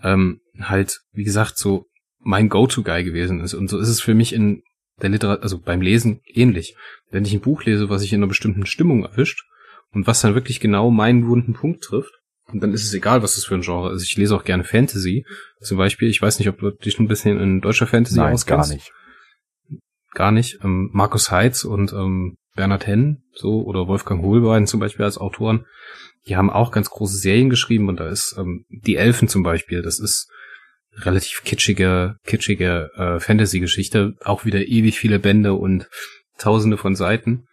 [0.01, 1.85] ähm, halt, wie gesagt, so
[2.19, 3.53] mein Go-To-Guy gewesen ist.
[3.53, 4.63] Und so ist es für mich in
[5.01, 6.75] der Literatur, also beim Lesen ähnlich.
[7.11, 9.43] Wenn ich ein Buch lese, was sich in einer bestimmten Stimmung erwischt
[9.93, 12.13] und was dann wirklich genau meinen wunden Punkt trifft,
[12.51, 14.03] und dann ist es egal, was das für ein Genre ist.
[14.03, 15.25] Ich lese auch gerne Fantasy.
[15.61, 18.69] Zum Beispiel, ich weiß nicht, ob du dich ein bisschen in deutscher Fantasy Nein, auskennst.
[18.69, 18.93] gar nicht.
[20.13, 20.59] Gar nicht.
[20.63, 25.65] Ähm, Markus Heitz und ähm, Bernhard Henn, so, oder Wolfgang Hohlbein zum Beispiel als Autoren,
[26.27, 29.81] die haben auch ganz große Serien geschrieben und da ist ähm, Die Elfen zum Beispiel,
[29.81, 30.29] das ist
[30.95, 35.87] relativ kitschige, kitschige äh, Fantasy-Geschichte, auch wieder ewig viele Bände und
[36.37, 37.45] tausende von Seiten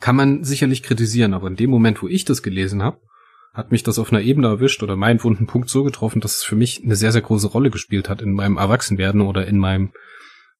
[0.00, 3.00] kann man sicherlich kritisieren, aber in dem Moment, wo ich das gelesen habe,
[3.52, 6.42] hat mich das auf einer Ebene erwischt oder meinen wunden Punkt so getroffen, dass es
[6.42, 9.92] für mich eine sehr, sehr große Rolle gespielt hat in meinem Erwachsenwerden oder in meinem,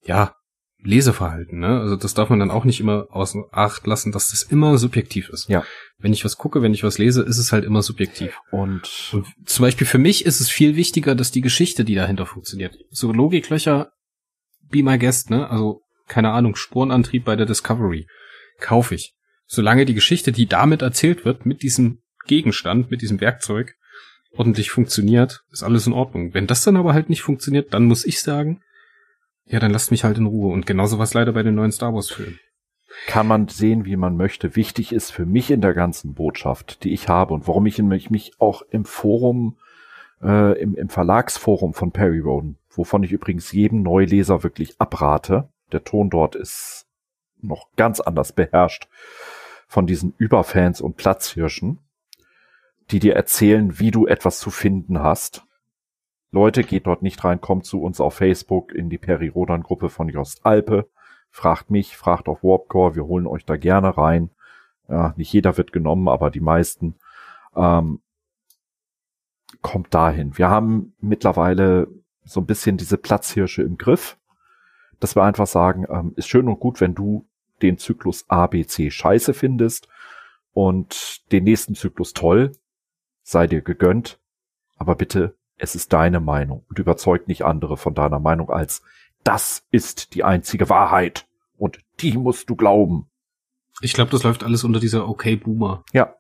[0.03, 0.35] ja,
[0.83, 1.59] Leseverhalten.
[1.59, 1.79] Ne?
[1.81, 5.29] Also das darf man dann auch nicht immer außen Acht lassen, dass das immer subjektiv
[5.29, 5.49] ist.
[5.49, 5.65] Ja.
[5.99, 8.39] Wenn ich was gucke, wenn ich was lese, ist es halt immer subjektiv.
[8.51, 12.25] Und, Und zum Beispiel für mich ist es viel wichtiger, dass die Geschichte, die dahinter
[12.25, 12.79] funktioniert.
[12.91, 13.93] So Logiklöcher,
[14.71, 15.51] be my guest, ne?
[15.51, 18.07] Also, keine Ahnung, Spurenantrieb bei der Discovery.
[18.59, 19.15] Kaufe ich
[19.51, 23.75] solange die Geschichte, die damit erzählt wird, mit diesem Gegenstand, mit diesem Werkzeug,
[24.31, 26.33] ordentlich funktioniert, ist alles in Ordnung.
[26.33, 28.63] Wenn das dann aber halt nicht funktioniert, dann muss ich sagen,
[29.47, 30.53] ja, dann lasst mich halt in Ruhe.
[30.53, 32.39] Und genauso was leider bei den neuen Star Wars Filmen.
[33.09, 34.55] Kann man sehen, wie man möchte.
[34.55, 38.33] Wichtig ist für mich in der ganzen Botschaft, die ich habe und warum ich mich
[38.39, 39.59] auch im Forum,
[40.23, 45.49] äh, im, im Verlagsforum von Perry Roden, wovon ich übrigens jedem Neuleser wirklich abrate.
[45.73, 46.87] Der Ton dort ist
[47.41, 48.87] noch ganz anders beherrscht
[49.71, 51.79] von diesen Überfans und Platzhirschen,
[52.91, 55.47] die dir erzählen, wie du etwas zu finden hast.
[56.33, 60.45] Leute, geht dort nicht rein, kommt zu uns auf Facebook in die Peri-Rodan-Gruppe von Jost
[60.45, 60.89] Alpe.
[61.31, 64.31] Fragt mich, fragt auf Warpcore, wir holen euch da gerne rein.
[64.89, 66.97] Ja, nicht jeder wird genommen, aber die meisten.
[67.55, 68.01] Ähm,
[69.63, 70.37] kommt dahin.
[70.37, 71.87] Wir haben mittlerweile
[72.25, 74.19] so ein bisschen diese Platzhirsche im Griff,
[74.99, 77.25] dass wir einfach sagen, ähm, ist schön und gut, wenn du
[77.63, 79.89] den Zyklus A, B, C scheiße findest
[80.53, 82.53] und den nächsten Zyklus toll,
[83.23, 84.19] sei dir gegönnt,
[84.77, 88.83] aber bitte, es ist deine Meinung und überzeugt nicht andere von deiner Meinung als
[89.25, 93.11] das ist die einzige Wahrheit und die musst du glauben.
[93.83, 95.85] Ich glaube, das läuft alles unter dieser Okay Boomer.
[95.93, 96.15] Ja.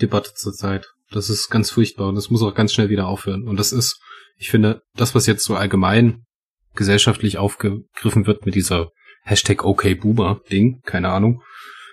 [0.00, 0.94] Debatte zurzeit.
[1.10, 3.48] Das ist ganz furchtbar und das muss auch ganz schnell wieder aufhören.
[3.48, 4.00] Und das ist,
[4.36, 6.26] ich finde, das, was jetzt so allgemein
[6.74, 8.92] gesellschaftlich aufgegriffen wird mit dieser
[9.22, 11.42] Hashtag OKBoomer-Ding, keine Ahnung.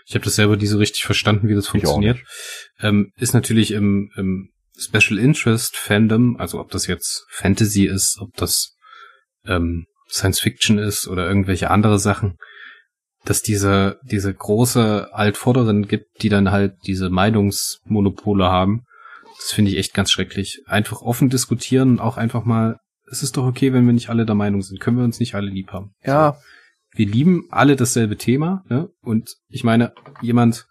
[0.06, 2.20] Ich habe das selber nie so richtig verstanden, wie das funktioniert.
[2.80, 8.34] Ähm, ist natürlich im, im Special Interest Fandom, also ob das jetzt Fantasy ist, ob
[8.36, 8.76] das
[9.45, 12.38] ähm, Science Fiction ist oder irgendwelche andere Sachen,
[13.26, 18.84] dass diese, diese große Altvorderen gibt, die dann halt diese Meinungsmonopole haben.
[19.38, 20.62] Das finde ich echt ganz schrecklich.
[20.66, 22.80] Einfach offen diskutieren, auch einfach mal,
[23.12, 24.80] es ist doch okay, wenn wir nicht alle der Meinung sind.
[24.80, 25.91] Können wir uns nicht alle lieb haben.
[26.04, 26.41] Ja, so
[26.91, 28.89] wir lieben alle dasselbe Thema, ne?
[29.01, 30.68] Und ich meine, jemand,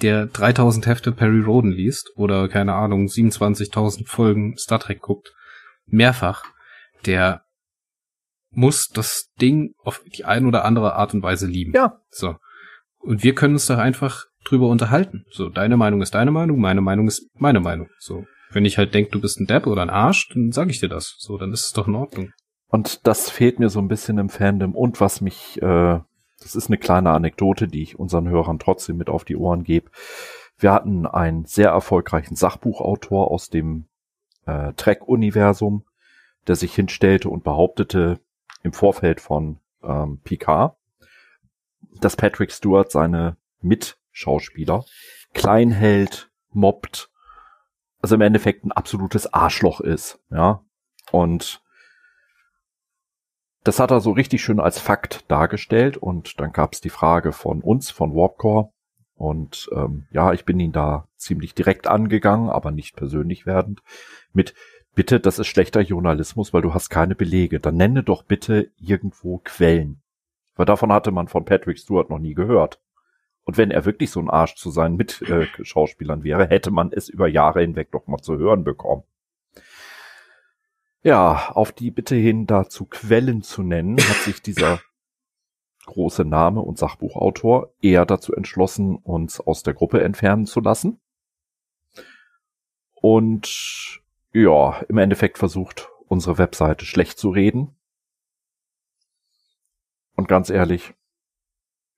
[0.00, 5.32] der 3000 Hefte Perry Roden liest oder keine Ahnung, 27.000 Folgen Star Trek guckt,
[5.86, 6.44] mehrfach,
[7.06, 7.42] der
[8.50, 11.72] muss das Ding auf die ein oder andere Art und Weise lieben.
[11.74, 12.00] Ja.
[12.10, 12.36] So.
[12.98, 15.24] Und wir können uns da einfach drüber unterhalten.
[15.30, 17.88] So, deine Meinung ist deine Meinung, meine Meinung ist meine Meinung.
[17.98, 18.24] So.
[18.50, 20.88] Wenn ich halt denke, du bist ein Depp oder ein Arsch, dann sage ich dir
[20.88, 21.16] das.
[21.18, 22.32] So, dann ist es doch in Ordnung.
[22.72, 24.74] Und das fehlt mir so ein bisschen im Fandom.
[24.74, 26.00] Und was mich, äh,
[26.40, 29.90] das ist eine kleine Anekdote, die ich unseren Hörern trotzdem mit auf die Ohren gebe.
[30.56, 33.84] Wir hatten einen sehr erfolgreichen Sachbuchautor aus dem
[34.46, 35.84] äh, Trek-Universum,
[36.46, 38.20] der sich hinstellte und behauptete
[38.62, 40.74] im Vorfeld von ähm, Picard,
[42.00, 44.86] dass Patrick Stewart seine Mitschauspieler
[45.34, 47.10] klein hält, mobbt,
[48.00, 50.64] also im Endeffekt ein absolutes Arschloch ist, ja.
[51.10, 51.61] Und
[53.64, 57.32] das hat er so richtig schön als Fakt dargestellt und dann gab es die Frage
[57.32, 58.70] von uns, von Warpcore.
[59.14, 63.82] Und ähm, ja, ich bin ihn da ziemlich direkt angegangen, aber nicht persönlich werdend,
[64.32, 64.54] mit
[64.94, 67.60] Bitte, das ist schlechter Journalismus, weil du hast keine Belege.
[67.60, 70.02] Dann nenne doch bitte irgendwo Quellen.
[70.54, 72.78] Weil davon hatte man von Patrick Stewart noch nie gehört.
[73.44, 77.08] Und wenn er wirklich so ein Arsch zu seinen Mitschauspielern äh, wäre, hätte man es
[77.08, 79.04] über Jahre hinweg doch mal zu hören bekommen.
[81.02, 84.80] Ja, auf die Bitte hin, dazu Quellen zu nennen, hat sich dieser
[85.86, 91.00] große Name und Sachbuchautor eher dazu entschlossen, uns aus der Gruppe entfernen zu lassen.
[92.94, 94.00] Und
[94.32, 97.74] ja, im Endeffekt versucht, unsere Webseite schlecht zu reden.
[100.14, 100.94] Und ganz ehrlich,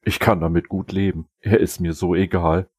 [0.01, 1.29] ich kann damit gut leben.
[1.41, 2.71] Er ist mir so egal.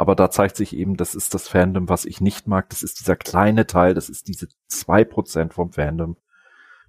[0.00, 2.70] Aber da zeigt sich eben, das ist das Fandom, was ich nicht mag.
[2.70, 6.16] Das ist dieser kleine Teil, das ist diese zwei Prozent vom Fandom,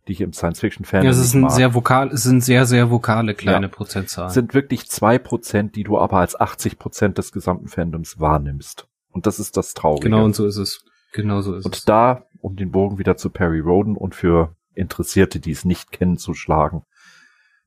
[0.08, 3.66] die ich im Science-Fiction-Fandom Ja, es ein sehr vokal, es sind sehr, sehr vokale kleine
[3.66, 4.30] ja, Prozentzahlen.
[4.30, 8.88] Es sind wirklich zwei Prozent, die du aber als 80 Prozent des gesamten Fandoms wahrnimmst.
[9.10, 10.06] Und das ist das Traurige.
[10.06, 10.86] Genau, und so ist es.
[11.12, 11.82] Genau so ist und es.
[11.82, 15.92] Und da, um den Bogen wieder zu Perry Roden und für Interessierte, die es nicht
[15.92, 16.86] kennen, zu schlagen.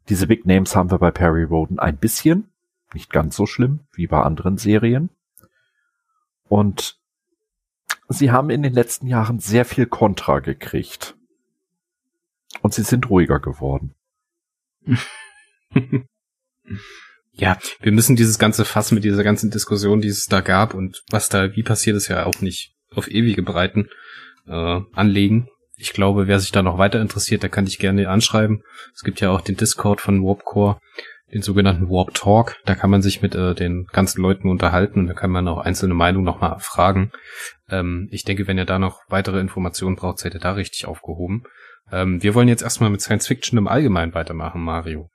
[0.08, 2.48] Diese Big Names haben wir bei Perry Roden ein bisschen.
[2.94, 5.10] Nicht ganz so schlimm wie bei anderen Serien.
[6.48, 6.98] Und
[8.08, 11.16] sie haben in den letzten Jahren sehr viel Kontra gekriegt.
[12.62, 13.94] Und sie sind ruhiger geworden.
[17.32, 21.02] ja, wir müssen dieses ganze Fass mit dieser ganzen Diskussion, die es da gab und
[21.10, 23.88] was da wie passiert ist, ja auch nicht auf ewige Breiten
[24.46, 25.48] äh, anlegen.
[25.76, 28.62] Ich glaube, wer sich da noch weiter interessiert, der kann dich gerne anschreiben.
[28.94, 30.80] Es gibt ja auch den Discord von Warpcore,
[31.34, 32.56] den sogenannten Warp Talk.
[32.64, 35.58] Da kann man sich mit äh, den ganzen Leuten unterhalten und da kann man auch
[35.58, 37.10] einzelne Meinungen nochmal fragen.
[37.68, 41.44] Ähm, ich denke, wenn ihr da noch weitere Informationen braucht, seid ihr da richtig aufgehoben.
[41.90, 45.10] Ähm, wir wollen jetzt erstmal mit Science Fiction im Allgemeinen weitermachen, Mario.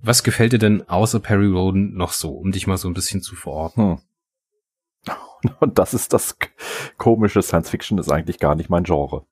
[0.00, 3.22] Was gefällt dir denn außer Perry Roden noch so, um dich mal so ein bisschen
[3.22, 3.82] zu verorten?
[3.82, 3.98] Hm.
[5.60, 6.36] Und das ist das
[6.98, 7.42] komische.
[7.42, 9.24] Science Fiction ist eigentlich gar nicht mein Genre.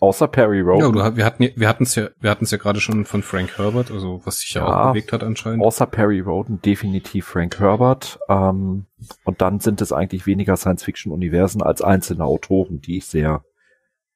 [0.00, 0.96] Außer Perry Roden.
[0.96, 3.22] Ja, du, wir hatten wir hatten es ja wir hatten es ja gerade schon von
[3.22, 5.64] Frank Herbert, also was sich ja, ja, auch bewegt hat anscheinend.
[5.64, 8.20] Außer Perry Roden definitiv Frank Herbert.
[8.28, 8.86] Ähm,
[9.24, 13.42] und dann sind es eigentlich weniger Science Fiction Universen als einzelne Autoren, die ich sehr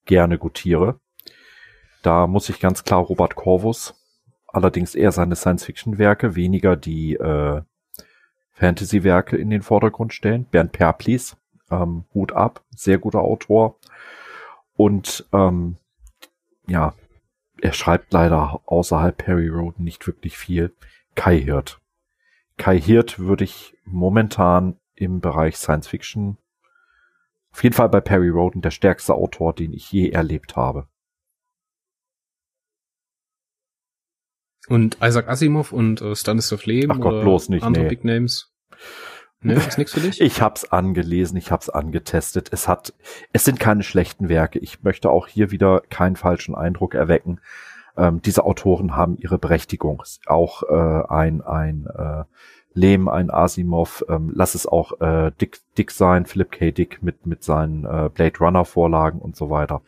[0.05, 1.01] gerne gutiere.
[2.03, 3.95] Da muss ich ganz klar Robert Corvus,
[4.47, 7.63] allerdings eher seine Science Fiction Werke, weniger die äh,
[8.55, 10.47] Fantasy-Werke in den Vordergrund stellen.
[10.51, 11.37] Bernd Perplis,
[11.71, 13.79] ähm, Hut ab, sehr guter Autor.
[14.83, 15.77] Und ähm,
[16.67, 16.95] ja,
[17.61, 20.75] er schreibt leider außerhalb Perry Road nicht wirklich viel.
[21.15, 21.81] Kai Hirt.
[22.57, 26.37] Kai Hirt würde ich momentan im Bereich Science Fiction
[27.53, 30.89] auf jeden Fall bei Perry Roden der stärkste Autor, den ich je erlebt habe.
[34.69, 37.91] Und Isaac Asimov und äh, Stanislav Lem Ach Gott, bloß nicht, andere nee.
[37.91, 38.53] Big Names.
[39.43, 40.21] Ne, ist nichts für dich?
[40.21, 42.49] Ich hab's angelesen, ich hab's angetestet.
[42.53, 42.95] Es hat,
[43.33, 44.59] es sind keine schlechten Werke.
[44.59, 47.41] Ich möchte auch hier wieder keinen falschen Eindruck erwecken.
[47.97, 50.03] Ähm, diese Autoren haben ihre Berechtigung.
[50.27, 52.25] Auch äh, ein ein äh,
[52.75, 56.71] Lehm, ein Asimov, ähm, lass es auch äh, Dick, Dick sein, Philip K.
[56.71, 59.83] Dick mit mit seinen äh, Blade Runner Vorlagen und so weiter.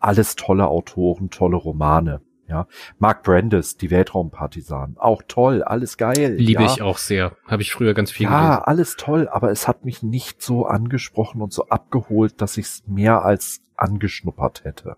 [0.00, 2.20] Alles tolle Autoren, tolle Romane.
[2.48, 2.68] Ja,
[2.98, 6.36] Mark Brandes, die Weltraumpartisanen, auch toll, alles geil.
[6.38, 6.72] Liebe ja.
[6.72, 7.36] ich auch sehr.
[7.46, 8.52] Habe ich früher ganz viel ja, gelesen.
[8.52, 12.66] Ja, alles toll, aber es hat mich nicht so angesprochen und so abgeholt, dass ich
[12.66, 14.96] es mehr als angeschnuppert hätte.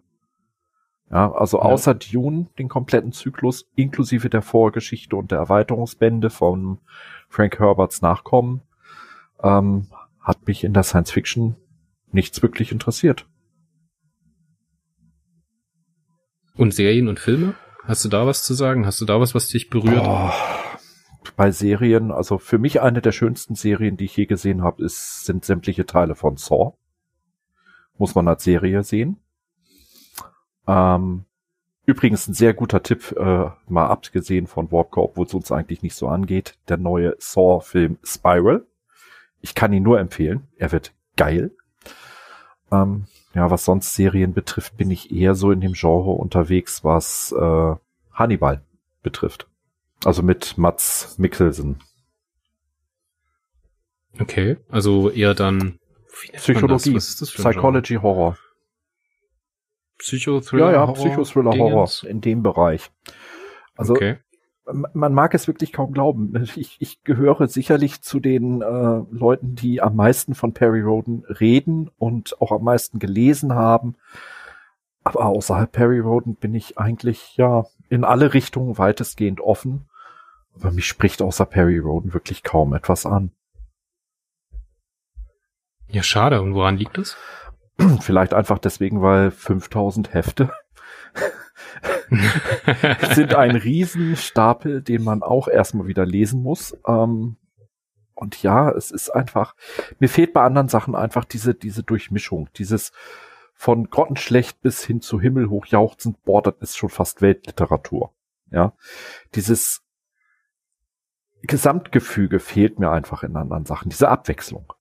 [1.10, 1.64] Ja, also ja.
[1.64, 6.78] außer Dune, den kompletten Zyklus, inklusive der Vorgeschichte und der Erweiterungsbände von
[7.30, 8.60] Frank Herberts Nachkommen,
[9.42, 9.86] ähm,
[10.20, 11.56] hat mich in der Science Fiction
[12.12, 13.26] nichts wirklich interessiert.
[16.58, 17.54] Und Serien und Filme?
[17.84, 18.84] Hast du da was zu sagen?
[18.84, 20.04] Hast du da was, was dich berührt?
[20.04, 20.30] Oh,
[21.36, 25.24] bei Serien, also für mich eine der schönsten Serien, die ich je gesehen habe, ist,
[25.24, 26.72] sind sämtliche Teile von Saw.
[27.96, 29.18] Muss man als Serie sehen.
[30.66, 31.26] Ähm,
[31.86, 35.94] übrigens ein sehr guter Tipp, äh, mal abgesehen von Warpcore, obwohl es uns eigentlich nicht
[35.94, 38.66] so angeht, der neue Saw-Film Spiral.
[39.40, 40.48] Ich kann ihn nur empfehlen.
[40.56, 41.52] Er wird geil.
[42.70, 47.32] Ähm, ja, was sonst Serien betrifft, bin ich eher so in dem Genre unterwegs, was
[47.32, 47.74] äh,
[48.12, 48.62] Hannibal
[49.02, 49.46] betrifft.
[50.04, 51.80] Also mit Mats Mikkelsen.
[54.20, 55.78] Okay, also eher dann
[56.34, 58.36] Psychologie, Psychology, Horror.
[59.98, 60.72] Psychothriller.
[60.72, 62.90] Ja, ja, Psychothriller Horror in dem Bereich.
[63.76, 64.18] Also okay.
[64.72, 66.34] Man mag es wirklich kaum glauben.
[66.56, 71.90] Ich, ich gehöre sicherlich zu den äh, Leuten, die am meisten von Perry Roden reden
[71.98, 73.96] und auch am meisten gelesen haben.
[75.04, 79.88] Aber außerhalb Perry Roden bin ich eigentlich ja in alle Richtungen weitestgehend offen.
[80.54, 83.30] Aber mich spricht außer Perry Roden wirklich kaum etwas an.
[85.90, 86.42] Ja, schade.
[86.42, 87.16] Und woran liegt das?
[88.00, 90.50] Vielleicht einfach deswegen, weil 5000 Hefte
[93.14, 96.76] sind ein Riesenstapel, den man auch erstmal wieder lesen muss.
[96.86, 97.36] Ähm,
[98.14, 99.54] und ja, es ist einfach,
[100.00, 102.92] mir fehlt bei anderen Sachen einfach diese, diese Durchmischung, dieses
[103.54, 108.12] von grottenschlecht bis hin zu himmelhoch jauchzend, boah, das ist schon fast Weltliteratur.
[108.50, 108.72] Ja,
[109.34, 109.82] dieses
[111.42, 114.72] Gesamtgefüge fehlt mir einfach in anderen Sachen, diese Abwechslung.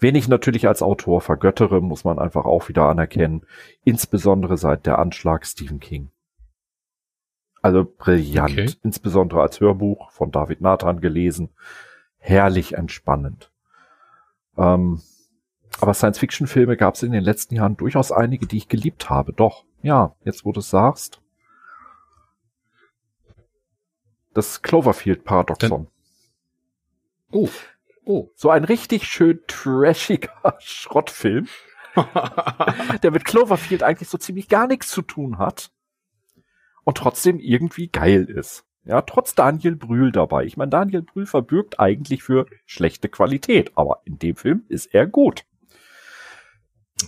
[0.00, 3.46] Wen ich natürlich als Autor vergöttere, muss man einfach auch wieder anerkennen,
[3.84, 6.10] insbesondere seit der Anschlag Stephen King.
[7.62, 8.72] Also brillant, okay.
[8.82, 11.50] insbesondere als Hörbuch von David Nathan gelesen,
[12.16, 13.50] herrlich entspannend.
[14.56, 15.02] Ähm,
[15.78, 19.34] aber Science-Fiction-Filme gab es in den letzten Jahren durchaus einige, die ich geliebt habe.
[19.34, 21.20] Doch, ja, jetzt wo du es sagst.
[24.32, 25.88] Das Cloverfield-Paradoxon.
[27.32, 27.48] Oh.
[28.04, 28.30] Oh.
[28.34, 31.48] So ein richtig schön trashiger Schrottfilm,
[33.02, 35.70] der mit Cloverfield eigentlich so ziemlich gar nichts zu tun hat
[36.84, 38.64] und trotzdem irgendwie geil ist.
[38.84, 40.44] Ja, trotz Daniel Brühl dabei.
[40.44, 45.06] Ich meine, Daniel Brühl verbürgt eigentlich für schlechte Qualität, aber in dem Film ist er
[45.06, 45.44] gut.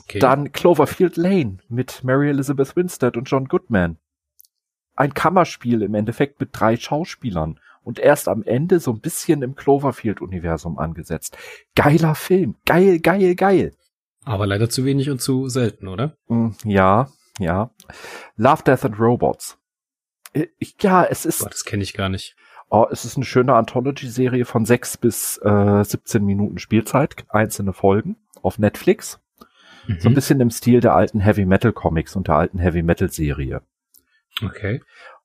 [0.00, 0.18] Okay.
[0.18, 3.98] Dann Cloverfield Lane mit Mary Elizabeth Winstead und John Goodman.
[4.94, 9.54] Ein Kammerspiel im Endeffekt mit drei Schauspielern und erst am Ende so ein bisschen im
[9.54, 11.36] Cloverfield-Universum angesetzt.
[11.74, 12.56] Geiler Film.
[12.64, 13.74] Geil, geil, geil.
[14.24, 16.16] Aber leider zu wenig und zu selten, oder?
[16.28, 17.70] Mm, ja, ja.
[18.36, 19.58] Love, Death and Robots.
[20.32, 20.46] Äh,
[20.80, 21.40] ja, es ist.
[21.40, 22.36] Boah, das kenne ich gar nicht.
[22.70, 28.16] Oh, es ist eine schöne Anthology-Serie von sechs bis äh, 17 Minuten Spielzeit, einzelne Folgen
[28.40, 29.20] auf Netflix.
[29.86, 30.00] Mhm.
[30.00, 33.10] So ein bisschen im Stil der alten Heavy Metal Comics und der alten Heavy Metal
[33.10, 33.62] Serie.
[34.42, 34.80] Okay.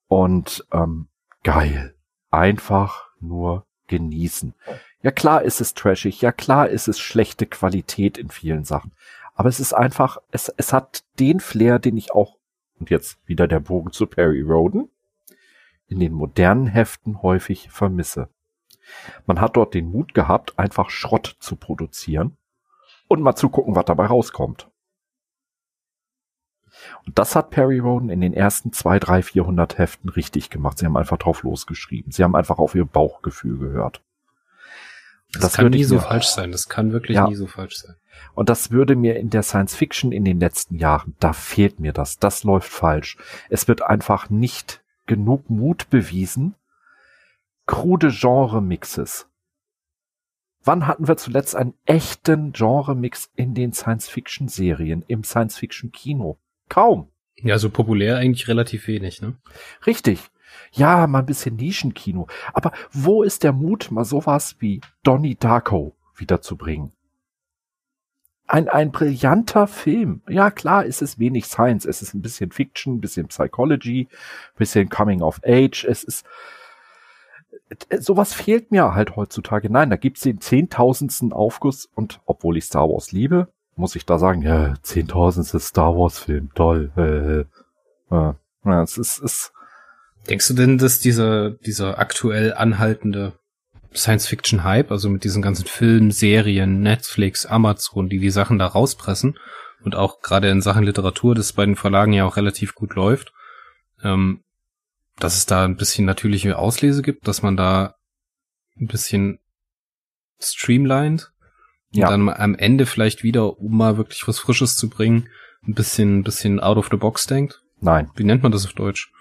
[0.07, 1.07] Und ähm,
[1.43, 1.97] geil
[2.31, 4.53] einfach nur genießen.
[5.01, 8.91] Ja klar ist es trashig, ja klar ist es schlechte Qualität in vielen Sachen.
[9.35, 12.37] Aber es ist einfach, es, es hat den Flair, den ich auch,
[12.79, 14.89] und jetzt wieder der Bogen zu Perry Roden,
[15.87, 18.29] in den modernen Heften häufig vermisse.
[19.25, 22.37] Man hat dort den Mut gehabt, einfach Schrott zu produzieren
[23.07, 24.69] und mal zu gucken, was dabei rauskommt.
[27.05, 30.77] Und das hat Perry Roden in den ersten zwei, drei, vierhundert Heften richtig gemacht.
[30.77, 32.11] Sie haben einfach drauf losgeschrieben.
[32.11, 34.01] Sie haben einfach auf ihr Bauchgefühl gehört.
[35.34, 36.51] Das, das kann nie so falsch sein.
[36.51, 37.27] Das kann wirklich ja.
[37.27, 37.95] nie so falsch sein.
[38.34, 41.93] Und das würde mir in der Science Fiction in den letzten Jahren, da fehlt mir
[41.93, 42.18] das.
[42.18, 43.18] Das läuft falsch.
[43.49, 46.55] Es wird einfach nicht genug Mut bewiesen.
[47.65, 49.27] Krude Genre-Mixes.
[50.64, 56.38] Wann hatten wir zuletzt einen echten Genre-Mix in den Science-Fiction-Serien, im Science-Fiction-Kino?
[56.69, 57.10] Kaum.
[57.35, 59.35] Ja, so populär eigentlich relativ wenig, ne?
[59.85, 60.19] Richtig.
[60.72, 62.27] Ja, mal ein bisschen Nischenkino.
[62.53, 66.91] Aber wo ist der Mut, mal sowas wie Donnie Darko wiederzubringen?
[68.48, 70.22] Ein, ein brillanter Film.
[70.27, 71.85] Ja, klar, ist es wenig Science.
[71.85, 75.84] Es ist ein bisschen Fiction, ein bisschen Psychology, ein bisschen Coming of Age.
[75.84, 76.26] Es ist,
[77.99, 79.69] sowas fehlt mir halt heutzutage.
[79.69, 84.17] Nein, da gibt's den zehntausendsten Aufguss und obwohl ich Star Wars liebe, muss ich da
[84.17, 86.91] sagen, ja, zehntausendste Star Wars Film, toll.
[86.97, 88.33] Äh, äh,
[88.65, 89.53] ja, es ist, ist.
[90.29, 93.33] Denkst du denn, dass dieser, dieser aktuell anhaltende
[93.95, 99.37] Science-Fiction-Hype, also mit diesen ganzen Filmen, Serien, Netflix, Amazon, die die Sachen da rauspressen
[99.83, 103.31] und auch gerade in Sachen Literatur, das bei den Verlagen ja auch relativ gut läuft,
[104.03, 104.43] ähm,
[105.17, 107.95] dass es da ein bisschen natürliche Auslese gibt, dass man da
[108.79, 109.39] ein bisschen
[110.39, 111.31] streamlined
[111.91, 112.09] ja.
[112.09, 115.30] Und dann am Ende vielleicht wieder, um mal wirklich was Frisches zu bringen,
[115.65, 117.61] ein bisschen, ein bisschen out of the box denkt?
[117.80, 118.09] Nein.
[118.15, 119.11] Wie nennt man das auf Deutsch?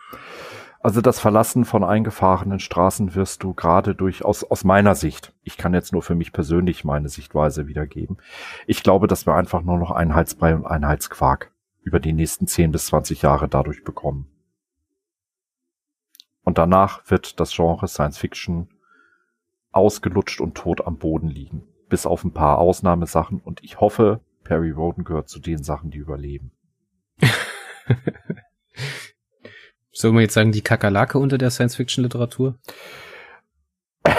[0.80, 5.56] Also das Verlassen von eingefahrenen Straßen wirst du gerade durch, aus, aus meiner Sicht, ich
[5.56, 8.18] kann jetzt nur für mich persönlich meine Sichtweise wiedergeben.
[8.66, 11.51] Ich glaube, dass wir einfach nur noch Einheitsbrei und Einheitsquark
[11.82, 14.28] über die nächsten 10 bis 20 Jahre dadurch bekommen.
[16.44, 18.68] Und danach wird das Genre Science Fiction
[19.72, 23.40] ausgelutscht und tot am Boden liegen bis auf ein paar Ausnahmesachen.
[23.40, 26.52] Und ich hoffe, Perry Roden gehört zu den Sachen, die überleben.
[29.92, 32.58] Sollen wir jetzt sagen, die Kakerlake unter der Science-Fiction-Literatur?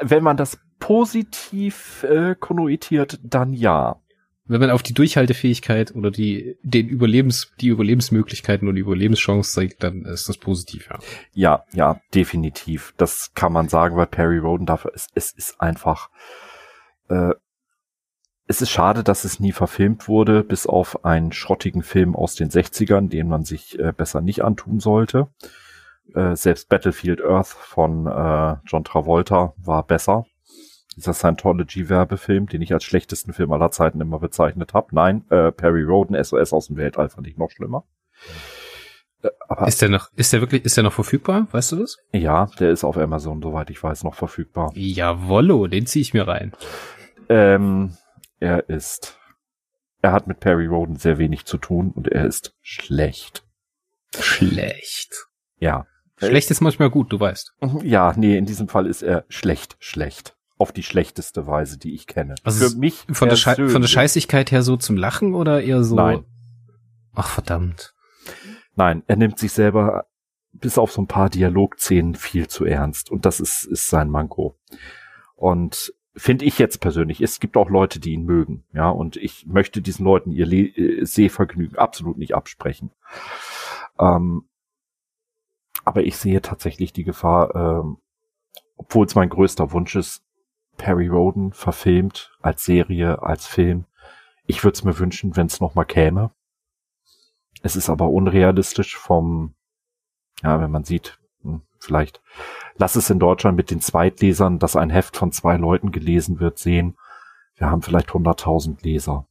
[0.00, 4.00] Wenn man das positiv äh, konnotiert, dann ja.
[4.48, 9.82] Wenn man auf die Durchhaltefähigkeit oder die, den Überlebens, die Überlebensmöglichkeiten und die Überlebenschance zeigt,
[9.82, 10.98] dann ist das positiv, ja.
[11.34, 12.94] Ja, ja, definitiv.
[12.96, 16.08] Das kann man sagen, weil Perry Roden dafür ist, es ist einfach,
[17.08, 17.32] äh,
[18.46, 22.48] es ist schade, dass es nie verfilmt wurde, bis auf einen schrottigen Film aus den
[22.48, 25.28] 60ern, den man sich äh, besser nicht antun sollte.
[26.14, 30.24] Äh, selbst Battlefield Earth von äh, John Travolta war besser
[30.98, 34.88] dieser Scientology-Werbefilm, den ich als schlechtesten Film aller Zeiten immer bezeichnet habe.
[34.92, 37.84] Nein, äh, Perry Roden, SOS aus dem Weltall fand ich noch schlimmer.
[39.22, 41.46] Äh, aber ist der noch, ist der wirklich, ist der noch verfügbar?
[41.52, 41.96] Weißt du das?
[42.12, 44.72] Ja, der ist auf Amazon, soweit ich weiß, noch verfügbar.
[44.74, 46.52] Jawollo, den ziehe ich mir rein.
[47.28, 47.96] Ähm,
[48.40, 49.18] er ist,
[50.02, 53.44] er hat mit Perry Roden sehr wenig zu tun und er ist schlecht.
[54.18, 55.26] Schlecht.
[55.58, 55.86] Ja.
[56.16, 57.54] Schlecht ist manchmal gut, du weißt.
[57.84, 62.06] Ja, nee, in diesem Fall ist er schlecht, schlecht auf die schlechteste Weise, die ich
[62.06, 62.34] kenne.
[62.42, 65.94] Also Für mich von der, von der Scheißigkeit her so zum Lachen oder eher so?
[65.94, 66.24] Nein.
[67.14, 67.94] Ach verdammt.
[68.74, 70.06] Nein, er nimmt sich selber
[70.52, 74.58] bis auf so ein paar Dialogszenen viel zu ernst und das ist ist sein Manko.
[75.34, 79.46] Und finde ich jetzt persönlich, es gibt auch Leute, die ihn mögen, ja, und ich
[79.46, 82.90] möchte diesen Leuten ihr Le äh, Sehvergnügen absolut nicht absprechen.
[83.98, 84.48] Ähm,
[85.84, 87.98] aber ich sehe tatsächlich die Gefahr, ähm,
[88.76, 90.22] obwohl es mein größter Wunsch ist,
[90.78, 93.84] Perry Roden verfilmt, als Serie, als Film.
[94.46, 96.30] Ich würde es mir wünschen, wenn es nochmal käme.
[97.62, 99.54] Es ist aber unrealistisch vom,
[100.42, 102.22] ja, wenn man sieht, hm, vielleicht
[102.76, 106.58] lass es in Deutschland mit den Zweitlesern, dass ein Heft von zwei Leuten gelesen wird,
[106.58, 106.96] sehen.
[107.56, 109.26] Wir haben vielleicht 100.000 Leser.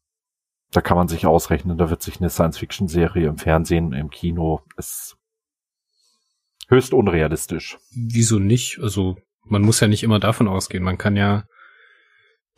[0.71, 5.17] Da kann man sich ausrechnen, da wird sich eine Science-Fiction-Serie im Fernsehen, im Kino, ist
[6.67, 7.79] höchst unrealistisch.
[7.91, 8.79] Wieso nicht?
[8.79, 9.15] Also
[9.49, 10.83] man muss ja nicht immer davon ausgehen.
[10.83, 11.45] Man kann ja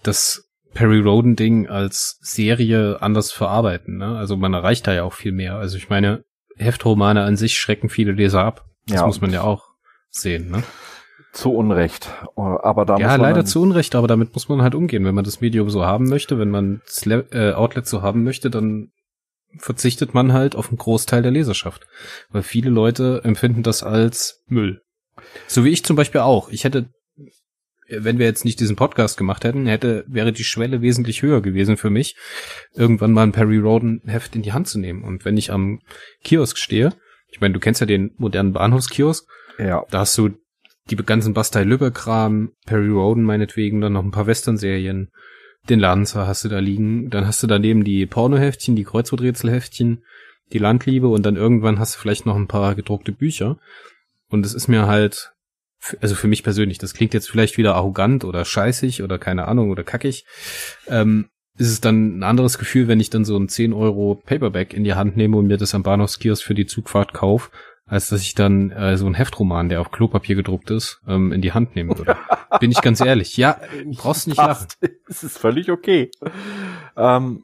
[0.03, 3.97] das Perry Roden Ding als Serie anders verarbeiten.
[3.97, 4.17] Ne?
[4.17, 5.55] Also man erreicht da ja auch viel mehr.
[5.55, 6.23] Also ich meine,
[6.57, 8.65] Heftromane an sich schrecken viele Leser ab.
[8.87, 9.05] Das ja.
[9.05, 9.65] muss man ja auch
[10.09, 10.51] sehen.
[10.51, 10.63] Ne?
[11.31, 12.09] Zu Unrecht.
[12.35, 15.05] Aber da ja, leider zu Unrecht, aber damit muss man halt umgehen.
[15.05, 18.49] Wenn man das Medium so haben möchte, wenn man das äh, Outlet so haben möchte,
[18.49, 18.91] dann
[19.57, 21.87] verzichtet man halt auf einen Großteil der Leserschaft.
[22.29, 24.81] Weil viele Leute empfinden das als Müll.
[25.47, 26.49] So wie ich zum Beispiel auch.
[26.49, 26.89] Ich hätte,
[27.89, 31.77] wenn wir jetzt nicht diesen Podcast gemacht hätten, hätte, wäre die Schwelle wesentlich höher gewesen
[31.77, 32.15] für mich,
[32.73, 35.03] irgendwann mal ein Perry Roden Heft in die Hand zu nehmen.
[35.03, 35.79] Und wenn ich am
[36.23, 36.93] Kiosk stehe,
[37.31, 39.27] ich meine, du kennst ja den modernen Bahnhofskiosk,
[39.57, 39.85] ja.
[39.89, 40.29] da hast du
[40.89, 45.11] die ganzen Bastei Lübbe Kram, Perry Roden meinetwegen, dann noch ein paar Western-Serien,
[45.69, 50.03] den Lanzer hast du da liegen, dann hast du daneben die Pornoheftchen, die Kreuzworträtselheftchen,
[50.51, 53.59] die Landliebe und dann irgendwann hast du vielleicht noch ein paar gedruckte Bücher.
[54.29, 55.33] Und es ist mir halt,
[56.01, 59.71] also für mich persönlich, das klingt jetzt vielleicht wieder arrogant oder scheißig oder keine Ahnung
[59.71, 60.25] oder kackig,
[60.87, 64.73] ähm, ist es dann ein anderes Gefühl, wenn ich dann so ein 10 Euro Paperback
[64.73, 67.49] in die Hand nehme und mir das am Bahnhofskiosk für die Zugfahrt kaufe,
[67.85, 71.41] als dass ich dann äh, so ein Heftroman, der auf Klopapier gedruckt ist, ähm, in
[71.41, 72.15] die Hand nehmen würde.
[72.59, 73.35] Bin ich ganz ehrlich.
[73.35, 73.59] Ja,
[73.97, 74.77] brauchst nicht Passt.
[74.81, 74.95] lachen.
[75.09, 76.11] Es ist völlig okay.
[76.95, 77.43] Ähm,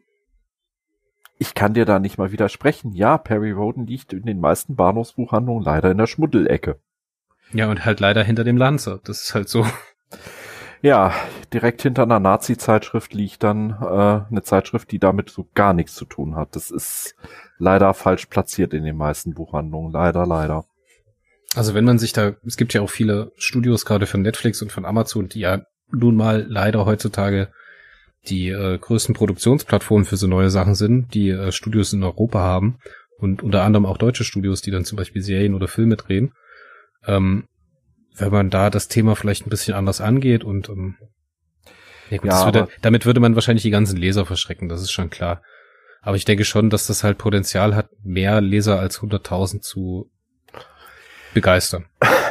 [1.37, 2.93] ich kann dir da nicht mal widersprechen.
[2.93, 6.79] Ja, Perry Roden liegt in den meisten Bahnhofsbuchhandlungen leider in der Schmuddelecke.
[7.51, 8.99] Ja, und halt leider hinter dem Lanzer.
[9.03, 9.65] Das ist halt so.
[10.81, 11.13] Ja,
[11.51, 16.05] direkt hinter einer Nazi-Zeitschrift liegt dann äh, eine Zeitschrift, die damit so gar nichts zu
[16.05, 16.55] tun hat.
[16.55, 17.15] Das ist
[17.57, 19.91] leider falsch platziert in den meisten Buchhandlungen.
[19.91, 20.65] Leider, leider.
[21.55, 24.71] Also wenn man sich da, es gibt ja auch viele Studios, gerade von Netflix und
[24.71, 27.49] von Amazon, die ja nun mal leider heutzutage
[28.29, 32.77] die äh, größten Produktionsplattformen für so neue Sachen sind, die äh, Studios in Europa haben
[33.17, 36.33] und unter anderem auch deutsche Studios, die dann zum Beispiel Serien oder Filme drehen.
[37.05, 37.47] Ähm,
[38.17, 40.95] wenn man da das Thema vielleicht ein bisschen anders angeht und ähm,
[42.09, 45.09] ja gut, ja, würde, damit würde man wahrscheinlich die ganzen Leser verschrecken, das ist schon
[45.09, 45.41] klar.
[46.01, 50.11] Aber ich denke schon, dass das halt Potenzial hat, mehr Leser als 100.000 zu
[51.33, 51.85] begeistern.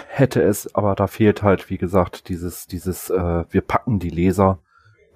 [0.09, 4.61] Hätte es, aber da fehlt halt, wie gesagt, dieses, dieses, äh, wir packen die Leser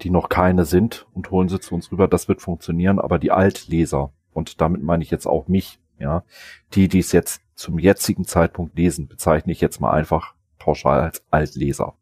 [0.01, 2.07] die noch keine sind und holen sie zu uns rüber.
[2.07, 6.23] Das wird funktionieren, aber die Altleser, und damit meine ich jetzt auch mich, ja,
[6.73, 11.23] die, die es jetzt zum jetzigen Zeitpunkt lesen, bezeichne ich jetzt mal einfach pauschal als
[11.29, 11.95] Altleser.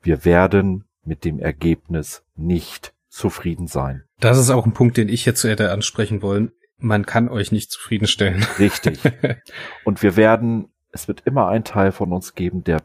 [0.00, 4.04] Wir werden mit dem Ergebnis nicht zufrieden sein.
[4.20, 6.52] Das ist auch ein Punkt, den ich jetzt hätte ansprechen wollen.
[6.78, 8.44] Man kann euch nicht zufriedenstellen.
[8.58, 9.00] Richtig.
[9.84, 12.82] Und wir werden, es wird immer ein Teil von uns geben, der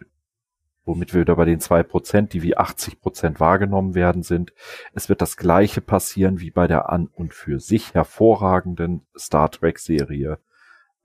[0.85, 4.53] womit wir wieder bei den zwei Prozent, die wie 80 Prozent wahrgenommen werden sind.
[4.93, 9.79] Es wird das gleiche passieren wie bei der an und für sich hervorragenden Star Trek
[9.79, 10.39] Serie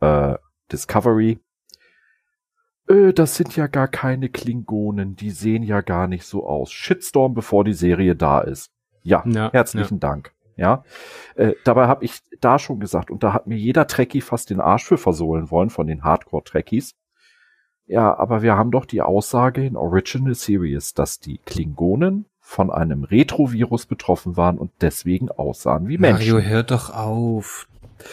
[0.00, 0.34] äh,
[0.72, 1.38] Discovery.
[2.88, 6.72] Äh, das sind ja gar keine Klingonen, die sehen ja gar nicht so aus.
[6.72, 8.72] Shitstorm, bevor die Serie da ist.
[9.02, 10.00] Ja, ja herzlichen ja.
[10.00, 10.32] Dank.
[10.56, 10.82] Ja,
[11.36, 14.60] äh, dabei habe ich da schon gesagt, und da hat mir jeder Trekkie fast den
[14.60, 16.96] Arsch für versohlen wollen von den Hardcore-Trekkies.
[17.88, 23.04] Ja, aber wir haben doch die Aussage in Original Series, dass die Klingonen von einem
[23.04, 26.32] Retrovirus betroffen waren und deswegen aussahen wie Menschen.
[26.32, 27.66] Mario, hör doch auf.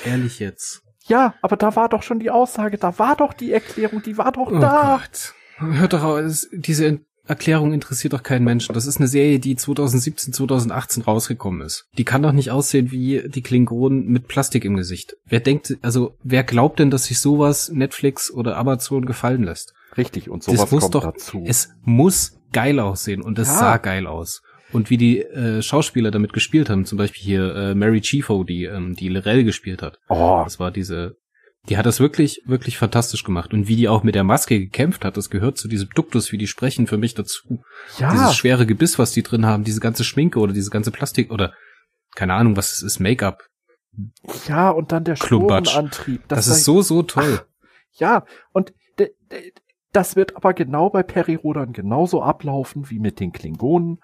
[0.06, 0.81] Ehrlich jetzt.
[1.07, 4.31] Ja, aber da war doch schon die Aussage, da war doch die Erklärung, die war
[4.31, 4.99] doch oh da.
[5.02, 5.34] Gott.
[5.57, 8.73] Hört doch auf, diese Erklärung interessiert doch keinen Menschen.
[8.73, 11.88] Das ist eine Serie, die 2017, 2018 rausgekommen ist.
[11.97, 15.15] Die kann doch nicht aussehen wie die Klingonen mit Plastik im Gesicht.
[15.26, 19.73] Wer denkt, also wer glaubt denn, dass sich sowas Netflix oder Amazon gefallen lässt?
[19.97, 21.43] Richtig, und sowas kommt doch, dazu.
[21.45, 23.56] Es muss geil aussehen und es ja.
[23.56, 24.41] sah geil aus.
[24.72, 28.65] Und wie die äh, Schauspieler damit gespielt haben, zum Beispiel hier äh, Mary Chifo, die
[28.65, 29.99] ähm, die Lorel gespielt hat.
[30.10, 30.41] Oh.
[30.43, 31.15] Das war diese
[31.70, 33.54] die hat das wirklich, wirklich fantastisch gemacht.
[33.54, 36.38] Und wie die auch mit der Maske gekämpft hat, das gehört zu diesem Duktus, wie
[36.38, 37.64] die sprechen, für mich dazu.
[37.98, 38.12] Ja.
[38.12, 41.54] Dieses schwere Gebiss, was die drin haben, diese ganze Schminke oder diese ganze Plastik oder
[42.16, 43.44] keine Ahnung, was es ist, Make-up.
[44.48, 46.22] Ja, und dann der Sporenantrieb.
[46.28, 47.42] Das, das ist so, so toll.
[47.42, 47.46] Ach,
[47.98, 48.74] ja, und
[49.96, 54.00] das wird aber genau bei Perirodern genauso ablaufen wie mit den Klingonen.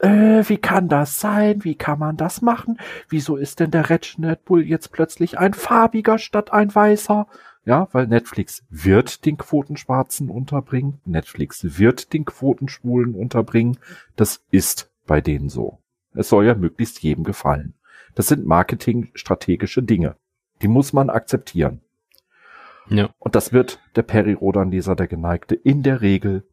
[0.00, 1.64] Äh, wie kann das sein?
[1.64, 2.78] Wie kann man das machen?
[3.08, 7.26] Wieso ist denn der Red Bull jetzt plötzlich ein farbiger statt ein weißer?
[7.64, 11.00] Ja, weil Netflix wird den Quotenschwarzen unterbringen.
[11.04, 13.78] Netflix wird den Quotenschwulen unterbringen.
[14.16, 15.78] Das ist bei denen so.
[16.14, 17.74] Es soll ja möglichst jedem gefallen.
[18.14, 20.16] Das sind marketingstrategische Dinge.
[20.62, 21.80] Die muss man akzeptieren.
[22.90, 23.10] Ja.
[23.18, 26.46] Und das wird der Peri-Rodan-Leser, der Geneigte, in der Regel,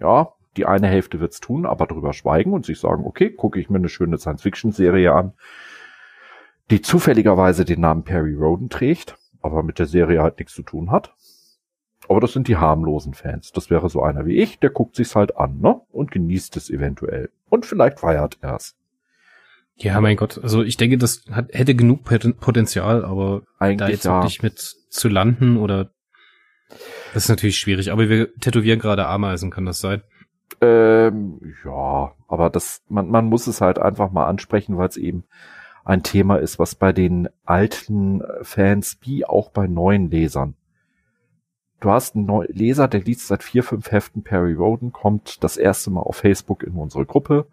[0.00, 3.70] ja, die eine Hälfte wird's tun, aber drüber schweigen und sich sagen, okay, gucke ich
[3.70, 5.32] mir eine schöne Science-Fiction-Serie an,
[6.70, 10.90] die zufälligerweise den Namen Perry Roden trägt, aber mit der Serie halt nichts zu tun
[10.90, 11.14] hat.
[12.08, 13.52] Aber das sind die harmlosen Fans.
[13.52, 15.80] Das wäre so einer wie ich, der guckt sich's halt an, ne?
[15.90, 17.30] Und genießt es eventuell.
[17.48, 18.76] Und vielleicht feiert er's.
[19.78, 24.04] Ja, mein Gott, also ich denke, das hat, hätte genug Potenzial, aber Eigentlich da jetzt
[24.06, 24.22] ja.
[24.22, 25.90] wirklich mit zu landen oder
[27.12, 30.02] das ist natürlich schwierig, aber wir tätowieren gerade Ameisen, kann das sein?
[30.60, 35.24] Ähm, ja, aber das, man, man muss es halt einfach mal ansprechen, weil es eben
[35.84, 40.54] ein Thema ist, was bei den alten Fans wie auch bei neuen Lesern.
[41.80, 45.90] Du hast einen Leser, der liest seit vier, fünf Heften Perry Roden, kommt das erste
[45.90, 47.46] Mal auf Facebook in unsere Gruppe,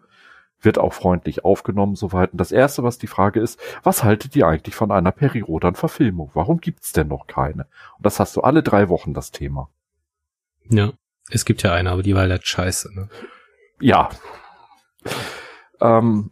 [0.64, 2.32] wird auch freundlich aufgenommen soweit.
[2.32, 6.30] Und das erste, was die Frage ist, was haltet ihr eigentlich von einer Peri-Rodan-Verfilmung?
[6.34, 7.66] Warum gibt's denn noch keine?
[7.96, 9.68] Und das hast du alle drei Wochen das Thema.
[10.68, 10.92] Ja,
[11.30, 12.94] es gibt ja eine, aber die war halt scheiße.
[12.94, 13.08] Ne?
[13.80, 14.10] Ja.
[15.80, 16.30] Ähm,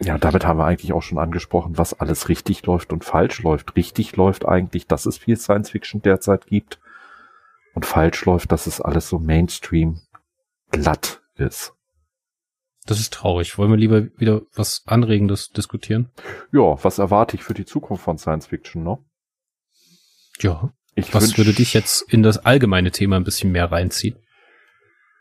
[0.00, 3.76] ja, damit haben wir eigentlich auch schon angesprochen, was alles richtig läuft und falsch läuft.
[3.76, 6.78] Richtig läuft eigentlich, dass es viel Science Fiction derzeit gibt.
[7.74, 10.00] Und falsch läuft, dass es alles so Mainstream
[10.70, 11.75] glatt ist.
[12.86, 13.58] Das ist traurig.
[13.58, 16.10] Wollen wir lieber wieder was Anregendes diskutieren?
[16.52, 18.98] Ja, was erwarte ich für die Zukunft von Science Fiction, ne?
[20.38, 20.72] Ja.
[20.94, 24.16] Ich was würde dich jetzt in das allgemeine Thema ein bisschen mehr reinziehen?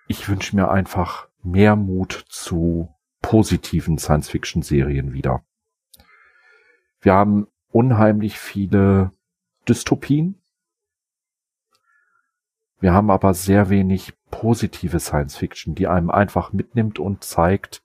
[0.08, 2.90] Ich wünsche mir einfach mehr Mut zu
[3.22, 5.44] positiven Science Fiction Serien wieder.
[7.02, 9.12] Wir haben unheimlich viele
[9.68, 10.42] Dystopien.
[12.80, 17.82] Wir haben aber sehr wenig positive Science Fiction, die einem einfach mitnimmt und zeigt,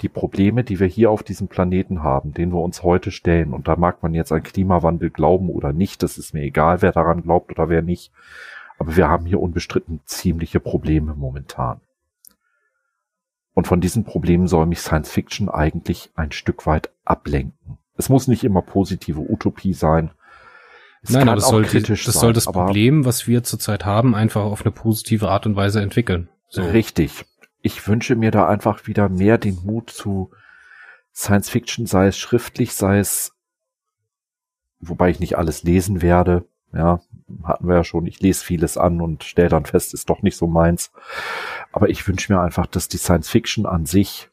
[0.00, 3.68] die Probleme, die wir hier auf diesem Planeten haben, den wir uns heute stellen, und
[3.68, 7.22] da mag man jetzt an Klimawandel glauben oder nicht, das ist mir egal, wer daran
[7.22, 8.10] glaubt oder wer nicht,
[8.78, 11.80] aber wir haben hier unbestritten ziemliche Probleme momentan.
[13.54, 17.78] Und von diesen Problemen soll mich Science Fiction eigentlich ein Stück weit ablenken.
[17.96, 20.10] Es muss nicht immer positive Utopie sein,
[21.04, 24.14] es Nein, aber das soll, die, das sein, soll das Problem, was wir zurzeit haben,
[24.14, 26.28] einfach auf eine positive Art und Weise entwickeln.
[26.48, 26.62] So.
[26.62, 27.24] Richtig.
[27.60, 30.30] Ich wünsche mir da einfach wieder mehr den Mut zu
[31.14, 33.32] Science Fiction, sei es schriftlich, sei es,
[34.80, 36.44] wobei ich nicht alles lesen werde.
[36.72, 37.00] Ja,
[37.44, 38.06] hatten wir ja schon.
[38.06, 40.90] Ich lese vieles an und stelle dann fest, ist doch nicht so meins.
[41.72, 44.28] Aber ich wünsche mir einfach, dass die Science Fiction an sich,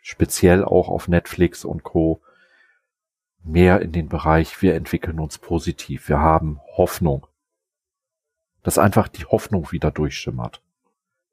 [0.00, 2.22] speziell auch auf Netflix und Co.,
[3.44, 7.26] mehr in den Bereich, wir entwickeln uns positiv, wir haben Hoffnung.
[8.62, 10.62] Dass einfach die Hoffnung wieder durchschimmert.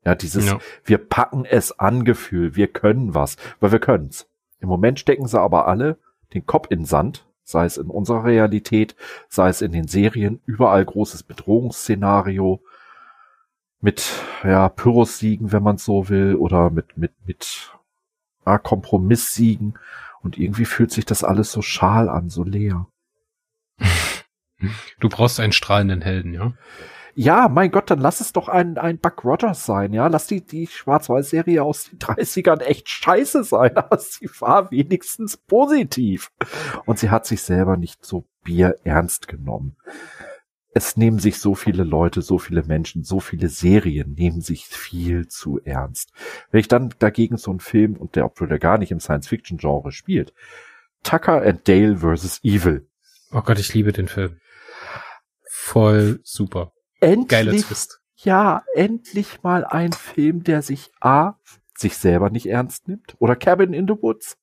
[0.06, 0.60] Ja, dieses, ja.
[0.86, 4.27] wir packen es an Gefühl, wir können was, weil wir können's.
[4.60, 5.98] Im Moment stecken sie aber alle
[6.34, 8.95] den Kopf in Sand, sei es in unserer Realität,
[9.27, 12.61] sei es in den Serien, überall großes Bedrohungsszenario
[13.81, 14.11] mit,
[14.44, 17.72] ja, Pyrrhus-Siegen, wenn man so will, oder mit, mit, mit,
[18.45, 19.77] ja, Kompromisssiegen
[20.22, 22.88] und irgendwie fühlt sich das alles so schal an, so leer.
[25.00, 26.54] Du brauchst einen strahlenden Helden, ja?
[27.16, 30.08] Ja, mein Gott, dann lass es doch ein, ein Buck Rogers sein, ja.
[30.08, 36.32] Lass die, die Schwarz-Weiß-Serie aus den 30ern echt scheiße sein, aber sie war wenigstens positiv.
[36.86, 39.76] Und sie hat sich selber nicht so bierernst genommen.
[40.72, 45.28] Es nehmen sich so viele Leute, so viele Menschen, so viele Serien nehmen sich viel
[45.28, 46.12] zu ernst.
[46.52, 49.91] Wenn ich dann dagegen so einen Film, und der, obwohl der gar nicht im Science-Fiction-Genre
[49.91, 50.34] spielt,
[51.04, 52.41] Tucker and Dale vs.
[52.44, 52.88] Evil.
[53.32, 54.38] Oh Gott, ich liebe den Film.
[55.50, 56.72] Voll super.
[57.00, 58.00] Endlich, Geiler Twist.
[58.16, 61.36] Ja, endlich mal ein Film, der sich A,
[61.76, 63.16] sich selber nicht ernst nimmt.
[63.20, 64.38] Oder Cabin in the Woods.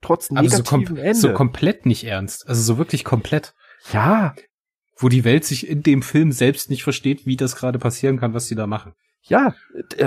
[0.00, 1.14] Trotz negativen so kom Ende.
[1.14, 2.48] So komplett nicht ernst.
[2.48, 3.54] Also so wirklich komplett.
[3.92, 4.34] Ja.
[4.96, 8.34] Wo die Welt sich in dem Film selbst nicht versteht, wie das gerade passieren kann,
[8.34, 8.94] was sie da machen.
[9.22, 9.54] Ja,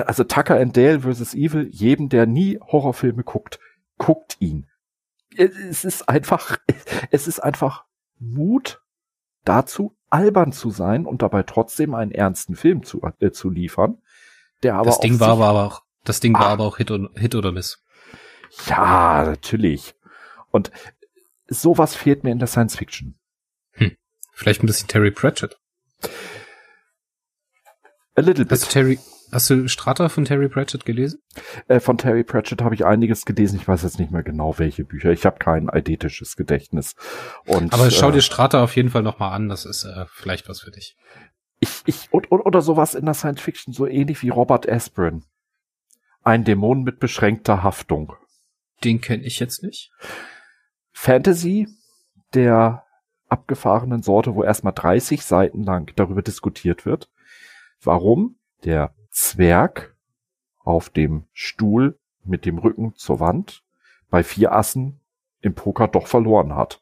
[0.05, 1.33] also Tucker and Dale vs.
[1.33, 3.59] Evil, jedem, der nie Horrorfilme guckt,
[3.97, 4.67] guckt ihn.
[5.35, 6.57] Es ist einfach,
[7.11, 7.85] es ist einfach
[8.19, 8.81] Mut
[9.43, 13.97] dazu, albern zu sein und dabei trotzdem einen ernsten Film zu, äh, zu liefern,
[14.63, 17.09] der aber das Ding war aber auch das Ding ah, war aber auch Hit, und,
[17.19, 17.83] Hit oder Miss.
[18.67, 19.95] Ja, natürlich.
[20.51, 20.71] Und
[21.47, 23.15] sowas fehlt mir in der Science Fiction.
[24.35, 25.57] Vielleicht ein bisschen Terry Pratchett.
[28.15, 28.51] A little bit.
[28.51, 28.99] Hast du Terry,
[29.35, 31.19] Hast du Strata von Terry Pratchett gelesen?
[31.67, 33.59] Äh, von Terry Pratchett habe ich einiges gelesen.
[33.59, 35.11] Ich weiß jetzt nicht mehr genau, welche Bücher.
[35.11, 36.95] Ich habe kein eidetisches Gedächtnis.
[37.45, 39.49] Und, Aber schau äh, dir Strata auf jeden Fall nochmal an.
[39.49, 40.95] Das ist äh, vielleicht was für dich.
[41.59, 45.25] Ich, ich, und, und, oder sowas in der Science Fiction, so ähnlich wie Robert Aspirin.
[46.23, 48.13] Ein Dämon mit beschränkter Haftung.
[48.85, 49.91] Den kenne ich jetzt nicht.
[50.93, 51.67] Fantasy
[52.33, 52.84] der
[53.27, 57.09] abgefahrenen Sorte, wo erstmal 30 Seiten lang darüber diskutiert wird,
[57.81, 59.95] warum der Zwerg
[60.59, 63.63] auf dem Stuhl mit dem Rücken zur Wand
[64.09, 64.99] bei vier Assen
[65.41, 66.81] im Poker doch verloren hat.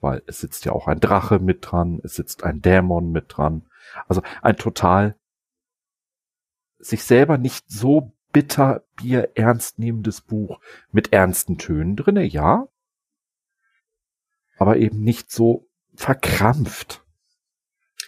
[0.00, 3.66] Weil es sitzt ja auch ein Drache mit dran, es sitzt ein Dämon mit dran.
[4.06, 5.16] Also ein total
[6.78, 10.60] sich selber nicht so bitter Bier ernst nehmendes Buch
[10.92, 12.68] mit ernsten Tönen drinne, ja.
[14.56, 17.02] Aber eben nicht so verkrampft.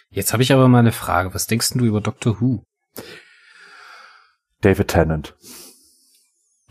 [0.09, 1.33] Jetzt habe ich aber mal eine Frage.
[1.33, 2.63] Was denkst du über Doctor Who?
[4.61, 5.35] David Tennant.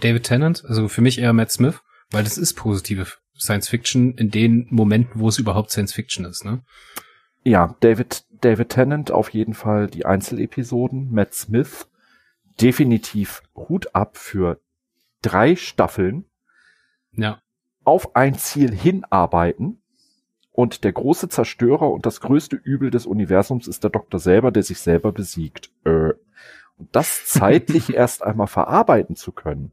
[0.01, 1.81] David Tennant, also für mich eher Matt Smith,
[2.11, 6.45] weil das ist positive Science Fiction in den Momenten, wo es überhaupt Science Fiction ist,
[6.45, 6.63] ne?
[7.45, 11.89] Ja, David, David Tennant auf jeden Fall die Einzelepisoden, Matt Smith
[12.61, 14.61] definitiv Hut ab für
[15.23, 16.25] drei Staffeln.
[17.13, 17.41] Ja.
[17.89, 19.81] Auf ein Ziel hinarbeiten.
[20.53, 24.63] Und der große Zerstörer und das größte Übel des Universums ist der Doktor selber, der
[24.63, 25.71] sich selber besiegt.
[25.85, 26.13] Äh,
[26.77, 29.73] und das zeitlich erst einmal verarbeiten zu können.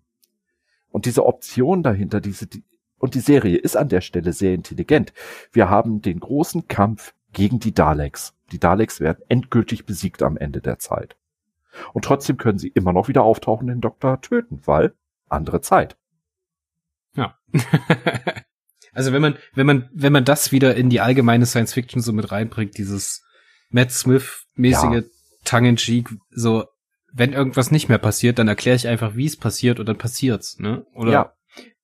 [0.91, 2.63] Und diese Option dahinter, diese, die,
[2.99, 5.11] und die Serie ist an der Stelle sehr intelligent.
[5.51, 8.33] Wir haben den großen Kampf gegen die Daleks.
[8.53, 11.17] Die Daleks werden endgültig besiegt am Ende der Zeit.
[11.91, 14.93] Und trotzdem können sie immer noch wieder auftauchen, den Doktor töten, weil
[15.27, 15.97] andere Zeit.
[17.15, 17.37] Ja.
[18.93, 22.13] also wenn man, wenn man, wenn man das wieder in die allgemeine Science Fiction so
[22.13, 23.23] mit reinbringt, dieses
[23.69, 25.01] Matt Smith mäßige ja.
[25.43, 26.65] Tongue in cheek, so
[27.13, 30.59] wenn irgendwas nicht mehr passiert, dann erkläre ich einfach, wie es passiert und dann passiert's,
[30.59, 30.85] ne?
[30.93, 31.33] Oder ja.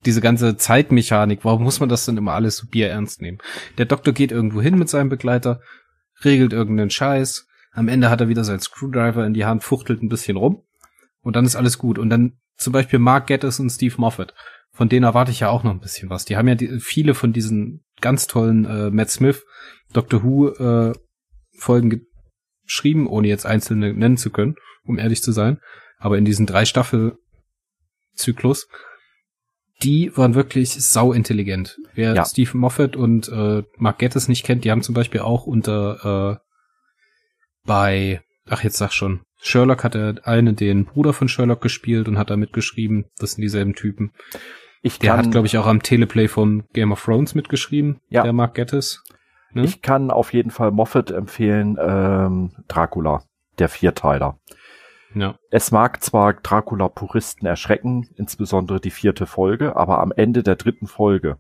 [0.05, 3.37] diese ganze Zeitmechanik, warum muss man das denn immer alles so bierernst nehmen?
[3.77, 5.61] Der Doktor geht irgendwo hin mit seinem Begleiter,
[6.25, 10.09] regelt irgendeinen Scheiß, am Ende hat er wieder seinen Screwdriver in die Hand, fuchtelt ein
[10.09, 10.63] bisschen rum
[11.21, 11.97] und dann ist alles gut.
[11.97, 14.33] Und dann zum Beispiel Mark Gettis und Steve Moffat,
[14.73, 16.25] von denen erwarte ich ja auch noch ein bisschen was.
[16.25, 19.43] Die haben ja die, viele von diesen ganz tollen äh, Matt Smith,
[19.93, 20.93] Doctor Who äh,
[21.57, 22.01] Folgen
[22.65, 25.59] geschrieben, ohne jetzt einzelne nennen zu können um ehrlich zu sein.
[25.97, 27.17] Aber in diesen drei Staffel
[28.15, 28.67] Zyklus,
[29.83, 31.77] die waren wirklich sau intelligent.
[31.93, 32.25] Wer ja.
[32.25, 36.47] Steve Moffat und äh, Mark Gettis nicht kennt, die haben zum Beispiel auch unter äh,
[37.65, 42.17] bei, ach jetzt sag schon, Sherlock hat er eine den Bruder von Sherlock gespielt und
[42.19, 43.05] hat da mitgeschrieben.
[43.17, 44.11] Das sind dieselben Typen.
[44.81, 48.23] Ich der hat, glaube ich, auch am Teleplay von Game of Thrones mitgeschrieben, ja.
[48.23, 49.03] der Mark Gettis.
[49.53, 49.63] Ne?
[49.63, 53.23] Ich kann auf jeden Fall Moffat empfehlen, ähm, Dracula,
[53.59, 54.39] der Vierteiler.
[55.13, 55.35] Ja.
[55.49, 61.37] Es mag zwar Dracula-Puristen erschrecken, insbesondere die vierte Folge, aber am Ende der dritten Folge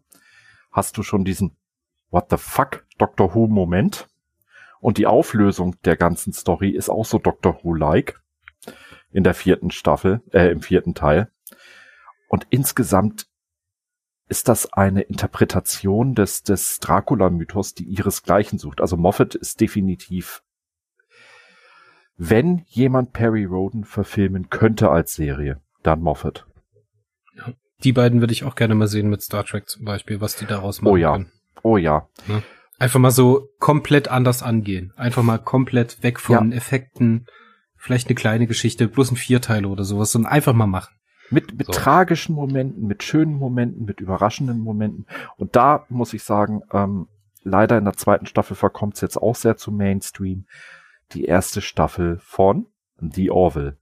[0.71, 1.57] hast du schon diesen
[2.09, 4.07] What the fuck Doctor Who Moment.
[4.81, 8.19] Und die Auflösung der ganzen Story ist auch so Doctor Who-like
[9.11, 11.31] in der vierten Staffel, äh, im vierten Teil.
[12.27, 13.27] Und insgesamt
[14.31, 18.81] ist das eine Interpretation des, des Dracula-Mythos, die ihresgleichen sucht.
[18.81, 20.41] Also Moffat ist definitiv
[22.23, 26.45] wenn jemand Perry Roden verfilmen könnte als Serie, dann Moffat.
[27.35, 27.53] Ja.
[27.83, 30.45] Die beiden würde ich auch gerne mal sehen mit Star Trek zum Beispiel, was die
[30.45, 30.93] daraus machen.
[30.93, 31.31] Oh ja, können.
[31.63, 32.07] oh ja.
[32.27, 32.43] ja.
[32.77, 34.93] Einfach mal so komplett anders angehen.
[34.97, 36.57] Einfach mal komplett weg von ja.
[36.57, 37.25] Effekten.
[37.75, 40.93] Vielleicht eine kleine Geschichte, bloß ein Vierteil oder sowas, sondern einfach mal machen.
[41.31, 41.73] Mit, mit so.
[41.73, 45.05] tragischen Momenten, mit schönen Momenten, mit überraschenden Momenten.
[45.37, 47.07] Und da muss ich sagen, ähm,
[47.43, 50.45] leider in der zweiten Staffel verkommt es jetzt auch sehr zum Mainstream.
[51.13, 52.67] Die erste Staffel von
[52.99, 53.77] The Orville.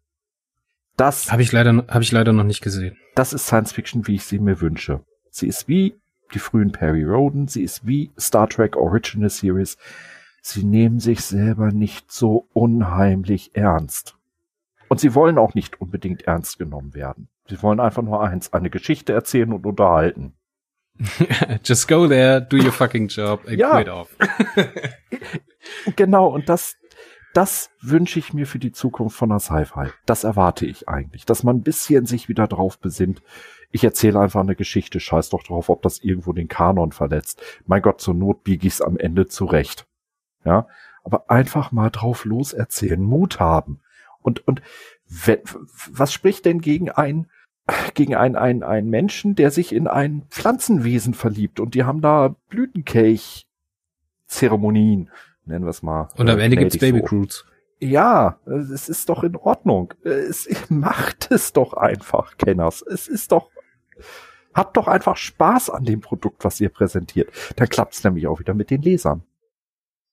[0.96, 2.98] Das habe ich leider habe ich leider noch nicht gesehen.
[3.16, 5.02] Das ist Science Fiction, wie ich sie mir wünsche.
[5.30, 5.96] Sie ist wie
[6.34, 9.78] die frühen Perry Roden, sie ist wie Star Trek Original Series.
[10.42, 14.16] Sie nehmen sich selber nicht so unheimlich ernst.
[14.88, 17.30] Und sie wollen auch nicht unbedingt ernst genommen werden.
[17.50, 20.34] Sie wollen einfach nur eins, eine Geschichte erzählen und unterhalten.
[21.64, 23.76] Just go there, do your fucking job and ja.
[23.76, 24.16] quit off.
[25.96, 26.76] genau, und das,
[27.34, 29.92] das wünsche ich mir für die Zukunft von der Sci-Fi.
[30.06, 33.22] Das erwarte ich eigentlich, dass man ein bisschen sich wieder drauf besinnt.
[33.72, 37.42] Ich erzähle einfach eine Geschichte, scheiß doch drauf, ob das irgendwo den Kanon verletzt.
[37.66, 39.88] Mein Gott, zur Not biege ich's am Ende zurecht.
[40.44, 40.68] Ja,
[41.04, 43.82] aber einfach mal drauf loserzählen, Mut haben.
[44.22, 44.62] Und, und
[45.92, 47.30] was spricht denn gegen ein,
[47.94, 52.36] gegen einen, einen, einen Menschen, der sich in ein Pflanzenwesen verliebt und die haben da
[52.50, 55.12] Blütenkelch-Zeremonien,
[55.46, 56.10] nennen wir es mal.
[56.18, 57.28] Und am äh, Ende gibt's Baby so.
[57.82, 59.94] Ja, es ist doch in Ordnung.
[60.04, 62.82] Es, macht es doch einfach, Kenners.
[62.82, 63.50] Es ist doch,
[64.54, 67.32] habt doch einfach Spaß an dem Produkt, was ihr präsentiert.
[67.56, 69.24] Dann klappt's nämlich auch wieder mit den Lesern.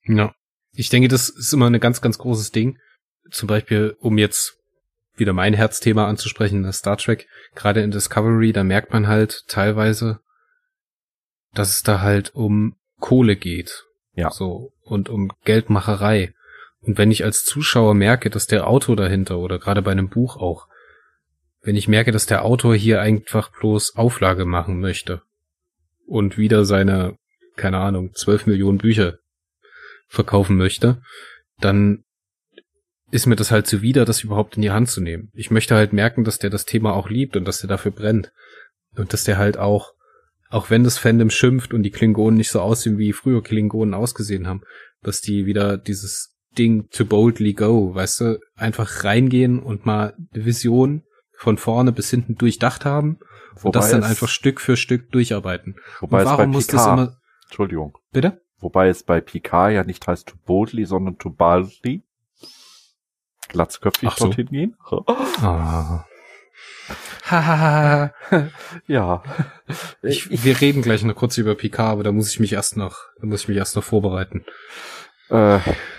[0.04, 0.34] Ja.
[0.72, 2.78] Ich denke, das ist immer ein ganz, ganz großes Ding.
[3.30, 4.60] Zum Beispiel, um jetzt
[5.16, 10.20] wieder mein Herzthema anzusprechen, das Star Trek, gerade in Discovery, da merkt man halt teilweise,
[11.54, 13.84] dass es da halt um Kohle geht.
[14.14, 14.30] Ja.
[14.30, 14.72] So.
[14.82, 16.34] Und um Geldmacherei.
[16.80, 20.36] Und wenn ich als Zuschauer merke, dass der Autor dahinter oder gerade bei einem Buch
[20.36, 20.68] auch,
[21.62, 25.22] wenn ich merke, dass der Autor hier einfach bloß Auflage machen möchte
[26.06, 27.18] und wieder seine,
[27.56, 29.18] keine Ahnung, zwölf Millionen Bücher
[30.06, 31.02] verkaufen möchte,
[31.58, 32.04] dann
[33.10, 35.30] ist mir das halt zuwider, das überhaupt in die Hand zu nehmen.
[35.32, 38.32] Ich möchte halt merken, dass der das Thema auch liebt und dass der dafür brennt.
[38.96, 39.92] Und dass der halt auch,
[40.50, 44.46] auch wenn das Fandom schimpft und die Klingonen nicht so aussehen, wie früher Klingonen ausgesehen
[44.46, 44.62] haben,
[45.02, 50.44] dass die wieder dieses Ding to boldly go, weißt du, einfach reingehen und mal eine
[50.44, 51.04] Vision
[51.34, 53.18] von vorne bis hinten durchdacht haben
[53.56, 55.76] wobei und das dann einfach Stück für Stück durcharbeiten.
[56.00, 57.98] Wobei und warum muss das immer Entschuldigung.
[58.10, 58.40] Bitte?
[58.58, 62.02] Wobei es bei Picard ja nicht heißt to boldly, sondern to boldly
[63.48, 64.26] glatzköpfig so.
[64.26, 64.76] dorthin gehen.
[65.42, 66.04] Ah.
[68.86, 69.22] ja.
[70.02, 72.96] Ich, wir reden gleich noch kurz über Picard, aber da muss ich mich erst noch,
[73.20, 74.44] da muss ich mich erst noch vorbereiten.
[75.30, 75.58] Äh,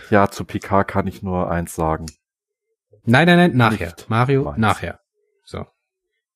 [0.09, 2.05] ja, zu Picard kann ich nur eins sagen.
[3.03, 3.87] Nein, nein, nein, nachher.
[3.87, 4.57] Nicht Mario, meins.
[4.57, 4.99] nachher.
[5.43, 5.65] So.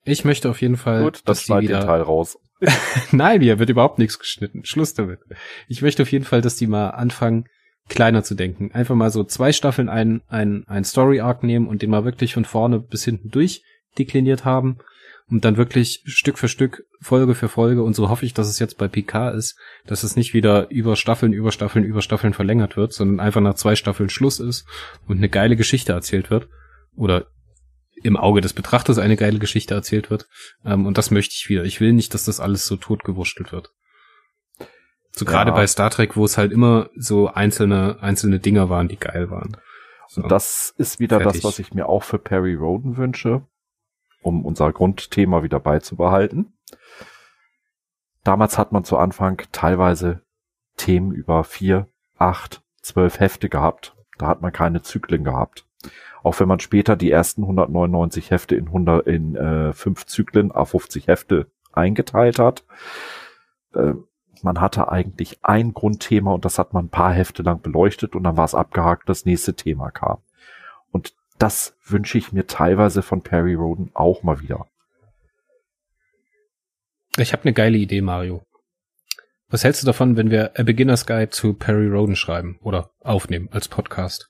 [0.04, 1.80] Ich möchte auf jeden Fall, Gut, das die wieder...
[1.80, 2.38] den Teil raus.
[3.12, 4.66] nein, hier wird überhaupt nichts geschnitten.
[4.66, 5.20] Schluss damit.
[5.68, 7.46] Ich möchte auf jeden Fall, dass die mal anfangen,
[7.92, 8.72] kleiner zu denken.
[8.72, 12.46] Einfach mal so zwei Staffeln ein, ein, ein Story-Arc nehmen und den mal wirklich von
[12.46, 13.64] vorne bis hinten durch
[13.98, 14.78] dekliniert haben
[15.30, 18.60] und dann wirklich Stück für Stück, Folge für Folge und so hoffe ich, dass es
[18.60, 22.78] jetzt bei PK ist, dass es nicht wieder über Staffeln, über Staffeln, über Staffeln verlängert
[22.78, 24.66] wird, sondern einfach nach zwei Staffeln Schluss ist
[25.08, 26.48] und eine geile Geschichte erzählt wird
[26.96, 27.28] oder
[28.04, 30.28] im Auge des Betrachters eine geile Geschichte erzählt wird.
[30.66, 31.66] Ähm, und das möchte ich wieder.
[31.66, 33.70] Ich will nicht, dass das alles so totgewurschtelt wird.
[35.12, 35.32] So ja.
[35.32, 39.30] gerade bei Star Trek, wo es halt immer so einzelne, einzelne Dinger waren, die geil
[39.30, 39.58] waren.
[40.08, 40.24] So.
[40.24, 41.42] Und das ist wieder Fertig.
[41.42, 43.44] das, was ich mir auch für Perry Roden wünsche,
[44.22, 46.54] um unser Grundthema wieder beizubehalten.
[48.24, 50.22] Damals hat man zu Anfang teilweise
[50.78, 53.96] Themen über vier, acht, zwölf Hefte gehabt.
[54.18, 55.66] Da hat man keine Zyklen gehabt.
[56.24, 60.66] Auch wenn man später die ersten 199 Hefte in 100, in äh, fünf Zyklen, a
[60.66, 62.64] 50 Hefte eingeteilt hat.
[63.74, 63.94] Äh,
[64.44, 68.24] man hatte eigentlich ein Grundthema und das hat man ein paar Hefte lang beleuchtet und
[68.24, 70.20] dann war es abgehakt, das nächste Thema kam.
[70.92, 74.68] Und das wünsche ich mir teilweise von Perry Roden auch mal wieder.
[77.18, 78.44] Ich habe eine geile Idee, Mario.
[79.50, 83.50] Was hältst du davon, wenn wir A Beginner's Guide zu Perry Roden schreiben oder aufnehmen
[83.52, 84.30] als Podcast?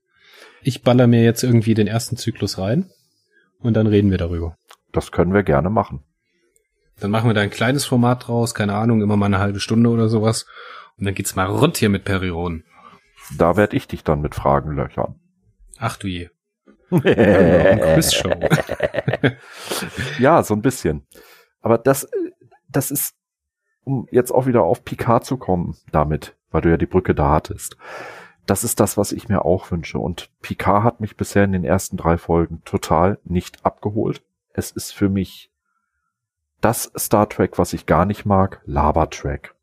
[0.63, 2.89] Ich baller mir jetzt irgendwie den ersten Zyklus rein
[3.59, 4.55] und dann reden wir darüber.
[4.91, 6.03] Das können wir gerne machen.
[6.99, 9.89] Dann machen wir da ein kleines Format draus, keine Ahnung, immer mal eine halbe Stunde
[9.89, 10.45] oder sowas.
[10.97, 12.63] Und dann geht's mal rund hier mit Periron.
[13.37, 15.19] Da werd ich dich dann mit Fragen löchern.
[15.77, 16.29] Ach du je.
[16.91, 18.29] Quizshow.
[20.19, 21.07] ja, so ein bisschen.
[21.61, 22.07] Aber das,
[22.67, 23.15] das ist,
[23.83, 27.31] um jetzt auch wieder auf Picard zu kommen damit, weil du ja die Brücke da
[27.31, 27.77] hattest.
[28.45, 29.99] Das ist das, was ich mir auch wünsche.
[29.99, 34.21] Und Picard hat mich bisher in den ersten drei Folgen total nicht abgeholt.
[34.53, 35.49] Es ist für mich
[36.61, 39.55] das Star Trek, was ich gar nicht mag, Labertrack.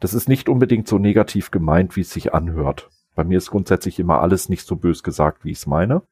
[0.00, 2.90] Das ist nicht unbedingt so negativ gemeint, wie es sich anhört.
[3.14, 6.02] Bei mir ist grundsätzlich immer alles nicht so bös gesagt, wie ich es meine.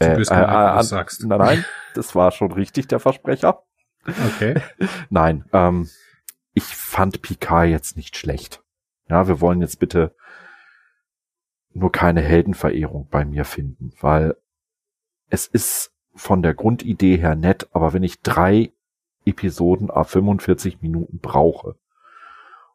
[0.00, 1.24] So äh, bös äh, äh, sagst.
[1.24, 3.62] Nein, nein, das war schon richtig, der Versprecher.
[4.04, 4.60] Okay.
[5.10, 5.88] nein, ähm,
[6.52, 8.62] ich fand Picard jetzt nicht schlecht.
[9.08, 10.14] Ja, wir wollen jetzt bitte
[11.72, 14.34] nur keine Heldenverehrung bei mir finden, weil
[15.28, 18.72] es ist von der Grundidee her nett, aber wenn ich drei
[19.24, 21.76] Episoden auf 45 Minuten brauche,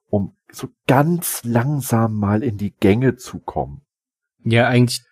[0.10, 3.82] um so ganz langsam mal in die Gänge zu kommen.
[4.44, 5.04] Ja, eigentlich,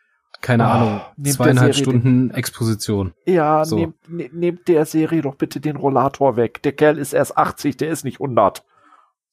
[0.42, 3.14] keine oh, Ahnung, zweieinhalb Stunden den, Exposition.
[3.26, 3.78] Ja, so.
[3.78, 6.62] nehmt, ne, nehmt der Serie doch bitte den Rollator weg.
[6.64, 8.66] Der Kerl ist erst 80, der ist nicht 100.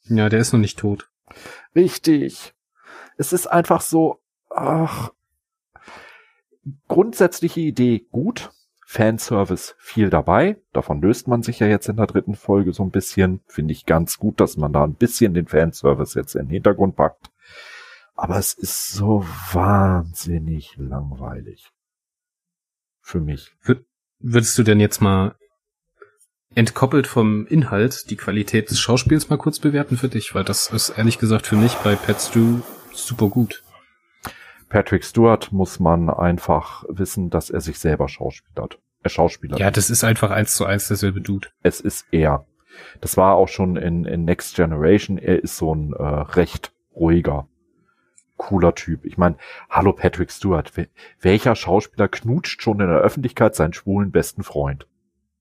[0.04, 1.10] Ja, der ist noch nicht tot.
[1.74, 2.54] Richtig.
[3.16, 4.20] Es ist einfach so,
[4.50, 5.10] ach,
[6.88, 8.50] grundsätzliche Idee gut,
[8.88, 10.58] Fanservice viel dabei.
[10.72, 13.40] Davon löst man sich ja jetzt in der dritten Folge so ein bisschen.
[13.46, 16.94] Finde ich ganz gut, dass man da ein bisschen den Fanservice jetzt in den Hintergrund
[16.94, 17.32] packt.
[18.14, 21.72] Aber es ist so wahnsinnig langweilig.
[23.00, 23.52] Für mich.
[24.20, 25.34] Würdest du denn jetzt mal
[26.54, 30.32] entkoppelt vom Inhalt die Qualität des Schauspiels mal kurz bewerten für dich?
[30.32, 32.60] Weil das ist ehrlich gesagt für mich bei Pet Stew
[32.92, 33.64] super gut.
[34.68, 38.78] Patrick Stewart muss man einfach wissen, dass er sich selber schauspielert.
[39.02, 39.60] Er schauspielert.
[39.60, 41.48] Ja, das ist einfach eins zu eins derselbe Dude.
[41.62, 42.46] Es ist er.
[43.00, 45.18] Das war auch schon in, in Next Generation.
[45.18, 47.48] Er ist so ein äh, recht ruhiger,
[48.36, 49.04] cooler Typ.
[49.04, 49.36] Ich meine,
[49.70, 50.72] hallo Patrick Stewart.
[51.20, 54.86] Welcher Schauspieler knutscht schon in der Öffentlichkeit seinen schwulen besten Freund?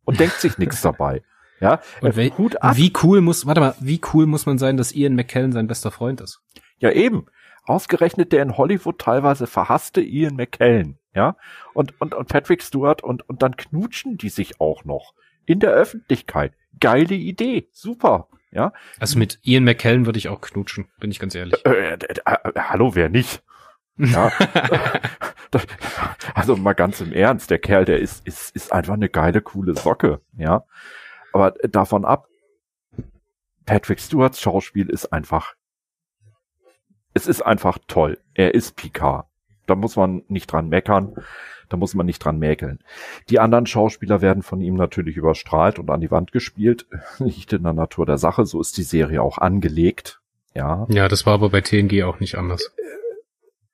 [0.05, 1.23] Und denkt sich nichts dabei.
[1.61, 5.15] Ja, und wel, wie cool muss, warte mal, wie cool muss man sein, dass Ian
[5.15, 6.41] McKellen sein bester Freund ist?
[6.79, 7.27] Ja, eben.
[7.65, 11.35] Ausgerechnet der in Hollywood teilweise verhasste Ian McKellen, ja,
[11.73, 15.13] und, und, und Patrick Stewart und, und dann knutschen die sich auch noch.
[15.45, 16.53] In der Öffentlichkeit.
[16.79, 17.69] Geile Idee.
[17.71, 18.27] Super.
[18.51, 18.73] Ja.
[18.99, 21.63] Also mit Ian McKellen würde ich auch knutschen, bin ich ganz ehrlich.
[21.65, 23.43] Äh, äh, äh, äh hallo, wer nicht?
[23.97, 24.31] Ja.
[26.33, 29.75] also mal ganz im Ernst, der Kerl, der ist, ist, ist einfach eine geile, coole
[29.75, 30.65] Socke, ja.
[31.33, 32.27] Aber davon ab,
[33.65, 35.55] Patrick Stewarts Schauspiel ist einfach
[37.15, 38.19] es ist einfach toll.
[38.35, 39.25] Er ist Picard.
[39.65, 41.15] Da muss man nicht dran meckern.
[41.69, 42.79] Da muss man nicht dran mäkeln.
[43.29, 46.85] Die anderen Schauspieler werden von ihm natürlich überstrahlt und an die Wand gespielt.
[47.19, 48.45] Nicht in der Natur der Sache.
[48.45, 50.21] So ist die Serie auch angelegt.
[50.53, 50.85] Ja.
[50.89, 52.71] Ja, das war aber bei TNG auch nicht anders.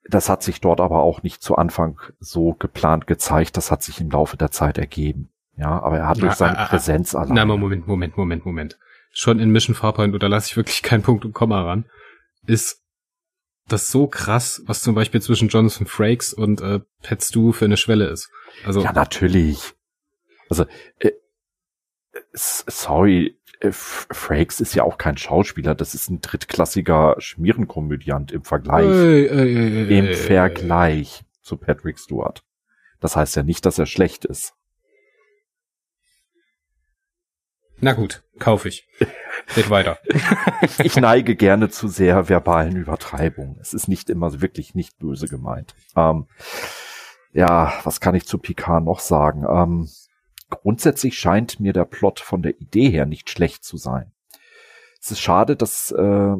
[0.08, 3.58] Das hat sich dort aber auch nicht zu Anfang so geplant gezeigt.
[3.58, 5.28] Das hat sich im Laufe der Zeit ergeben.
[5.56, 7.34] Ja, aber er hat durch seine ah, ah, Präsenz allein.
[7.34, 8.78] Na, Moment, Moment, Moment, Moment.
[9.10, 11.84] Schon in Mission Farpoint, oder lasse ich wirklich keinen Punkt und Komma ran,
[12.46, 12.81] ist
[13.72, 17.76] das so krass, was zum Beispiel zwischen Jonathan Frakes und äh, Pat Stu für eine
[17.76, 18.30] Schwelle ist.
[18.64, 19.74] Also ja, natürlich.
[20.48, 20.66] Also
[20.98, 21.12] äh,
[22.32, 28.86] sorry, äh, Frakes ist ja auch kein Schauspieler, das ist ein drittklassiger Schmierenkomödiant im Vergleich.
[28.86, 32.44] Ey, ey, ey, Im Vergleich zu Patrick Stewart.
[33.00, 34.54] Das heißt ja nicht, dass er schlecht ist.
[37.78, 38.86] Na gut, kaufe ich.
[39.54, 39.98] Geht weiter.
[40.82, 43.58] ich neige gerne zu sehr verbalen Übertreibungen.
[43.60, 45.74] Es ist nicht immer wirklich nicht böse gemeint.
[45.96, 46.26] Ähm,
[47.32, 49.44] ja, was kann ich zu Picard noch sagen?
[49.48, 49.88] Ähm,
[50.50, 54.12] grundsätzlich scheint mir der Plot von der Idee her nicht schlecht zu sein.
[55.00, 56.36] Es ist schade, dass äh,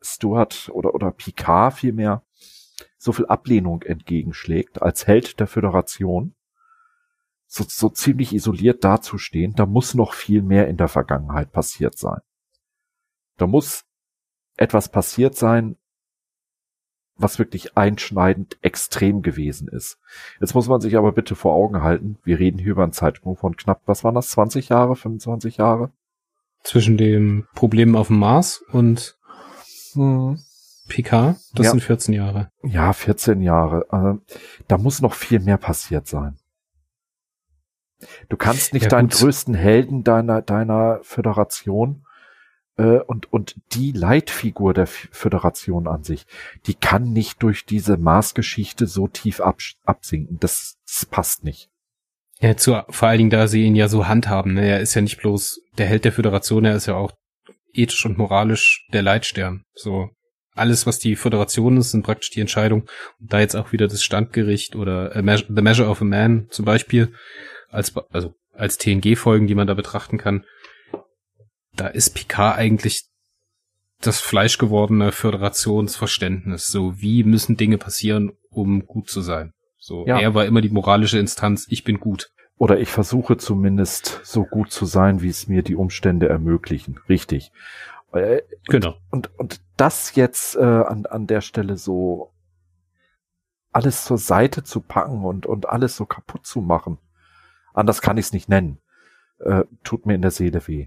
[0.00, 2.22] Stuart oder, oder Picard vielmehr
[2.96, 6.34] so viel Ablehnung entgegenschlägt als Held der Föderation
[7.52, 12.20] so, so ziemlich isoliert dazustehen, da muss noch viel mehr in der Vergangenheit passiert sein.
[13.38, 13.84] Da muss
[14.56, 15.76] etwas passiert sein,
[17.16, 19.98] was wirklich einschneidend extrem gewesen ist.
[20.40, 23.36] Jetzt muss man sich aber bitte vor Augen halten, wir reden hier über einen Zeitsprung
[23.36, 25.90] von knapp, was waren das, 20 Jahre, 25 Jahre?
[26.62, 29.18] Zwischen dem Problem auf dem Mars und
[29.94, 30.38] hm.
[30.88, 31.70] PK, das ja.
[31.72, 32.52] sind 14 Jahre.
[32.62, 33.86] Ja, 14 Jahre.
[33.90, 34.34] Äh,
[34.68, 36.39] da muss noch viel mehr passiert sein.
[38.28, 42.04] Du kannst nicht ja, deinen größten Helden deiner, deiner Föderation
[42.76, 46.26] äh, und, und die Leitfigur der Föderation an sich,
[46.66, 50.38] die kann nicht durch diese Maßgeschichte so tief ab, absinken.
[50.40, 51.68] Das, das passt nicht.
[52.40, 54.54] Ja, zu, vor allen Dingen, da sie ihn ja so handhaben.
[54.54, 54.66] Ne?
[54.66, 57.12] Er ist ja nicht bloß der Held der Föderation, er ist ja auch
[57.72, 59.64] ethisch und moralisch der Leitstern.
[59.74, 60.08] So
[60.54, 62.88] alles, was die Föderation ist, sind praktisch die Entscheidung.
[63.20, 67.12] Und da jetzt auch wieder das Standgericht oder The Measure of a Man zum Beispiel
[67.70, 70.44] als, also als TNG-Folgen, die man da betrachten kann,
[71.74, 73.04] da ist Picard eigentlich
[74.00, 76.66] das fleischgewordene Föderationsverständnis.
[76.66, 79.52] So, wie müssen Dinge passieren, um gut zu sein?
[79.78, 80.18] So, ja.
[80.18, 82.30] er war immer die moralische Instanz, ich bin gut.
[82.56, 87.00] Oder ich versuche zumindest so gut zu sein, wie es mir die Umstände ermöglichen.
[87.08, 87.52] Richtig.
[88.12, 88.96] Äh, genau.
[89.10, 92.32] Und, und das jetzt äh, an, an der Stelle so
[93.72, 96.98] alles zur Seite zu packen und, und alles so kaputt zu machen,
[97.72, 98.78] anders kann ich es nicht nennen,
[99.38, 100.86] äh, tut mir in der Seele weh.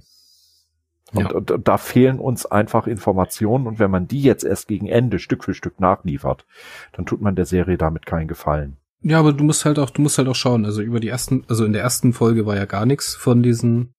[1.13, 1.31] Und, ja.
[1.31, 5.19] und, und da fehlen uns einfach Informationen und wenn man die jetzt erst gegen Ende
[5.19, 6.45] Stück für Stück nachliefert,
[6.93, 8.77] dann tut man der Serie damit keinen Gefallen.
[9.01, 10.65] Ja, aber du musst halt auch, du musst halt auch schauen.
[10.65, 13.93] Also über die ersten, also in der ersten Folge war ja gar nichts von diesen,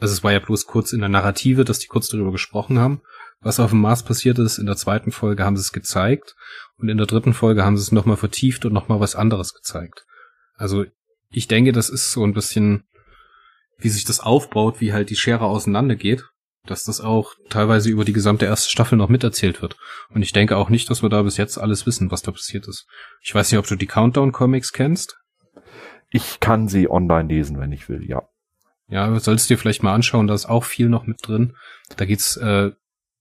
[0.00, 3.02] also es war ja bloß kurz in der Narrative, dass die kurz darüber gesprochen haben.
[3.40, 6.36] Was auf dem Mars passiert ist, in der zweiten Folge haben sie es gezeigt
[6.78, 10.06] und in der dritten Folge haben sie es nochmal vertieft und nochmal was anderes gezeigt.
[10.54, 10.84] Also
[11.36, 12.84] ich denke, das ist so ein bisschen,
[13.78, 16.24] wie sich das aufbaut, wie halt die Schere auseinandergeht
[16.66, 19.76] dass das auch teilweise über die gesamte erste Staffel noch miterzählt wird.
[20.08, 22.66] Und ich denke auch nicht, dass wir da bis jetzt alles wissen, was da passiert
[22.68, 22.86] ist.
[23.20, 25.18] Ich weiß nicht, ob du die Countdown-Comics kennst.
[26.10, 28.22] Ich kann sie online lesen, wenn ich will, ja.
[28.88, 31.56] Ja, solltest du dir vielleicht mal anschauen, da ist auch viel noch mit drin.
[31.96, 32.70] Da geht's äh,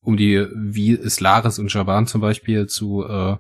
[0.04, 3.38] um die, wie ist Laris und Jaban zum Beispiel zu, äh,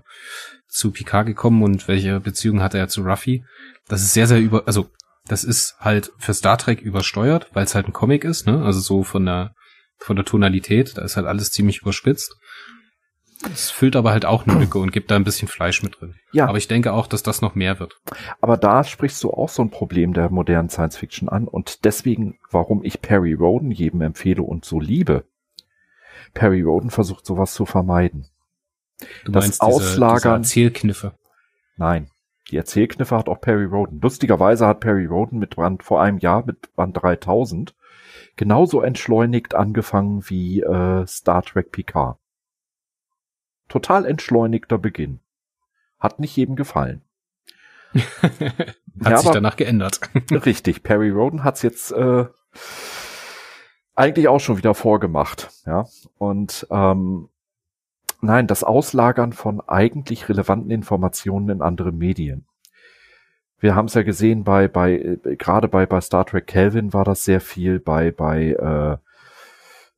[0.67, 3.43] zu Picard gekommen und welche Beziehung hat er zu Ruffy.
[3.87, 4.89] Das ist sehr, sehr über, also
[5.27, 8.63] das ist halt für Star Trek übersteuert, weil es halt ein Comic ist, ne?
[8.63, 9.53] Also so von der
[10.03, 10.97] von der Tonalität.
[10.97, 12.35] Da ist halt alles ziemlich überspitzt.
[13.51, 16.15] Es füllt aber halt auch eine Lücke und gibt da ein bisschen Fleisch mit drin.
[16.31, 16.47] Ja.
[16.47, 17.99] Aber ich denke auch, dass das noch mehr wird.
[18.39, 22.37] Aber da sprichst du auch so ein Problem der modernen Science Fiction an und deswegen,
[22.51, 25.25] warum ich Perry Roden jedem empfehle und so liebe.
[26.33, 28.27] Perry Roden versucht sowas zu vermeiden.
[29.25, 30.41] Du das meinst Auslagern.
[30.41, 31.13] Diese, diese Erzählkniffe.
[31.77, 32.09] Nein.
[32.51, 34.01] Die Erzählkniffe hat auch Perry Roden.
[34.01, 37.73] Lustigerweise hat Perry Roden mit Band vor einem Jahr mit Band 3000
[38.35, 42.17] genauso entschleunigt angefangen wie äh, Star Trek Picard.
[43.69, 45.19] Total entschleunigter Beginn.
[45.99, 47.01] Hat nicht jedem gefallen.
[47.93, 49.99] hat ja, sich danach geändert.
[50.31, 52.25] richtig, Perry Roden hat's jetzt äh,
[53.95, 55.51] eigentlich auch schon wieder vorgemacht.
[55.65, 55.85] Ja,
[56.17, 57.29] und ähm,
[58.21, 62.45] nein, das Auslagern von eigentlich relevanten Informationen in andere Medien
[63.63, 67.05] wir haben es ja gesehen bei, bei, äh, gerade bei, bei Star Trek Kelvin war
[67.05, 68.97] das sehr viel, bei, bei äh,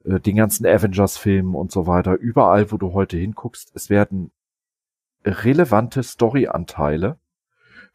[0.08, 2.14] äh, den ganzen Avengers-Filmen und so weiter.
[2.14, 4.32] Überall, wo du heute hinguckst, es werden
[5.26, 7.18] relevante Story-Anteile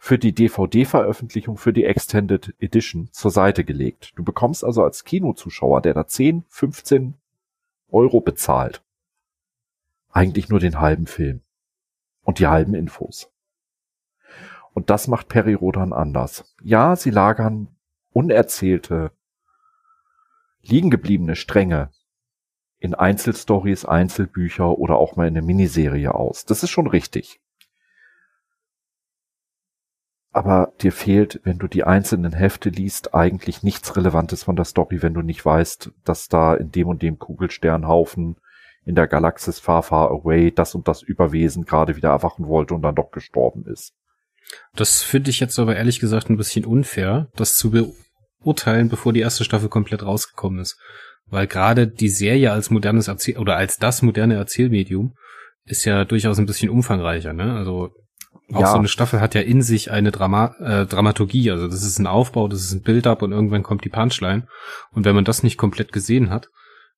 [0.02, 4.12] für die DVD-Veröffentlichung, für die Extended Edition zur Seite gelegt.
[4.16, 7.14] Du bekommst also als Kinozuschauer, der da 10, 15
[7.90, 8.82] Euro bezahlt,
[10.10, 11.42] eigentlich nur den halben Film
[12.22, 13.30] und die halben Infos.
[14.72, 16.50] Und das macht Perirodan anders.
[16.62, 17.68] Ja, sie lagern
[18.10, 19.12] unerzählte,
[20.62, 21.90] liegengebliebene Stränge
[22.78, 26.46] in Einzelstories, Einzelbücher oder auch mal in eine Miniserie aus.
[26.46, 27.38] Das ist schon richtig.
[30.32, 35.02] Aber dir fehlt, wenn du die einzelnen Hefte liest, eigentlich nichts Relevantes von der Story,
[35.02, 38.36] wenn du nicht weißt, dass da in dem und dem Kugelsternhaufen
[38.84, 42.82] in der Galaxis Far Far Away das und das Überwesen gerade wieder erwachen wollte und
[42.82, 43.92] dann doch gestorben ist.
[44.74, 47.70] Das finde ich jetzt aber ehrlich gesagt ein bisschen unfair, das zu
[48.42, 50.78] beurteilen, bevor die erste Staffel komplett rausgekommen ist.
[51.26, 55.14] Weil gerade die Serie als modernes Erzähl oder als das moderne Erzählmedium
[55.64, 57.54] ist ja durchaus ein bisschen umfangreicher, ne?
[57.54, 57.90] Also
[58.52, 58.72] auch ja.
[58.72, 62.06] so eine Staffel hat ja in sich eine Drama äh, Dramaturgie, also das ist ein
[62.06, 64.46] Aufbau, das ist ein Build-up und irgendwann kommt die Punchline.
[64.92, 66.48] Und wenn man das nicht komplett gesehen hat,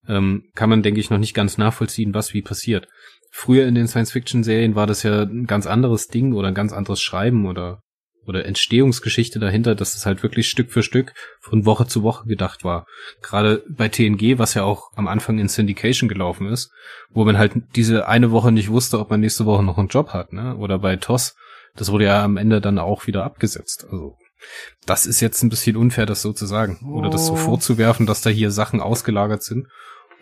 [0.08, 2.88] ähm, kann man, denke ich, noch nicht ganz nachvollziehen, was wie passiert.
[3.30, 7.00] Früher in den Science-Fiction-Serien war das ja ein ganz anderes Ding oder ein ganz anderes
[7.00, 7.82] Schreiben oder
[8.26, 12.64] oder Entstehungsgeschichte dahinter, dass es halt wirklich Stück für Stück von Woche zu Woche gedacht
[12.64, 12.86] war.
[13.20, 16.70] Gerade bei TNG, was ja auch am Anfang in Syndication gelaufen ist,
[17.10, 20.10] wo man halt diese eine Woche nicht wusste, ob man nächste Woche noch einen Job
[20.10, 20.56] hat, ne?
[20.56, 21.34] Oder bei TOS,
[21.74, 23.86] das wurde ja am Ende dann auch wieder abgesetzt.
[23.90, 24.16] Also
[24.86, 26.80] das ist jetzt ein bisschen unfair, das so zu sagen.
[26.92, 27.36] Oder das so oh.
[27.36, 29.68] vorzuwerfen, dass da hier Sachen ausgelagert sind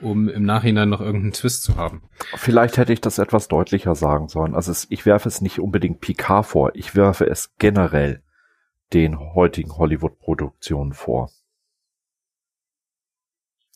[0.02, 2.02] um im Nachhinein noch irgendeinen Twist zu haben.
[2.36, 4.54] Vielleicht hätte ich das etwas deutlicher sagen sollen.
[4.54, 8.22] Also es, ich werfe es nicht unbedingt Picard vor, ich werfe es generell
[8.92, 11.30] den heutigen Hollywood-Produktionen vor.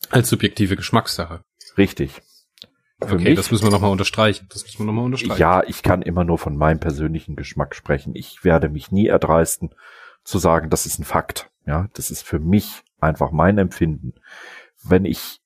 [0.09, 1.43] Als subjektive Geschmackssache.
[1.77, 2.21] Richtig.
[3.07, 4.47] Für okay, mich, das müssen wir nochmal unterstreichen.
[4.49, 5.39] Das müssen wir nochmal unterstreichen.
[5.39, 8.15] Ja, ich kann immer nur von meinem persönlichen Geschmack sprechen.
[8.15, 9.73] Ich werde mich nie erdreisten
[10.23, 11.49] zu sagen, das ist ein Fakt.
[11.65, 14.13] Ja, das ist für mich einfach mein Empfinden.
[14.83, 15.41] Wenn ich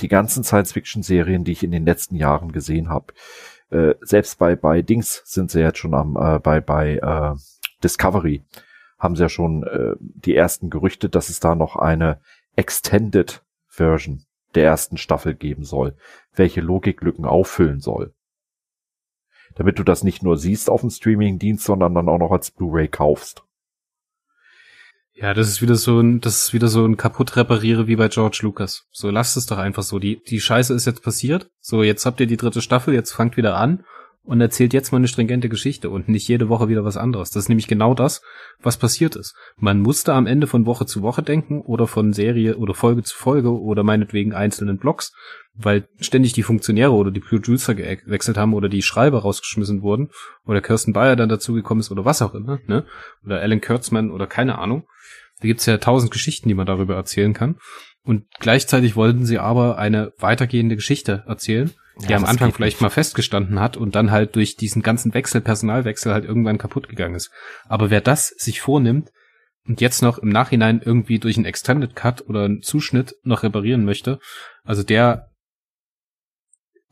[0.00, 3.12] die ganzen Science-Fiction-Serien, die ich in den letzten Jahren gesehen habe,
[3.70, 7.34] äh, selbst bei bei Dings sind sie jetzt schon am äh, bei bei äh,
[7.82, 8.44] Discovery
[8.98, 12.20] haben sie ja schon äh, die ersten Gerüchte, dass es da noch eine
[12.56, 15.96] Extended Version der ersten Staffel geben soll,
[16.34, 18.14] welche Logiklücken auffüllen soll.
[19.54, 22.88] Damit du das nicht nur siehst auf dem Streaming-Dienst, sondern dann auch noch als Blu-ray
[22.88, 23.42] kaufst.
[25.14, 28.06] Ja, das ist wieder so ein, das ist wieder so ein kaputt repariere wie bei
[28.06, 28.86] George Lucas.
[28.92, 29.98] So lasst es doch einfach so.
[29.98, 31.50] Die, die Scheiße ist jetzt passiert.
[31.60, 33.84] So, jetzt habt ihr die dritte Staffel, jetzt fangt wieder an
[34.24, 37.30] und erzählt jetzt mal eine stringente Geschichte und nicht jede Woche wieder was anderes.
[37.30, 38.20] Das ist nämlich genau das,
[38.60, 39.34] was passiert ist.
[39.56, 43.16] Man musste am Ende von Woche zu Woche denken oder von Serie oder Folge zu
[43.16, 45.12] Folge oder meinetwegen einzelnen Blocks,
[45.54, 50.10] weil ständig die Funktionäre oder die Producer gewechselt haben oder die Schreiber rausgeschmissen wurden
[50.44, 52.84] oder Kirsten Bayer dann dazugekommen ist oder was auch immer, ne?
[53.24, 54.84] Oder Alan Kurtzman oder keine Ahnung.
[55.40, 57.56] Da gibt's ja tausend Geschichten, die man darüber erzählen kann.
[58.04, 61.70] Und gleichzeitig wollten sie aber eine weitergehende Geschichte erzählen,
[62.06, 62.82] ja, am Anfang vielleicht nicht.
[62.82, 67.14] mal festgestanden hat und dann halt durch diesen ganzen Wechsel, Personalwechsel halt irgendwann kaputt gegangen
[67.14, 67.30] ist.
[67.68, 69.10] Aber wer das sich vornimmt
[69.66, 73.84] und jetzt noch im Nachhinein irgendwie durch einen Extended Cut oder einen Zuschnitt noch reparieren
[73.84, 74.20] möchte,
[74.64, 75.28] also der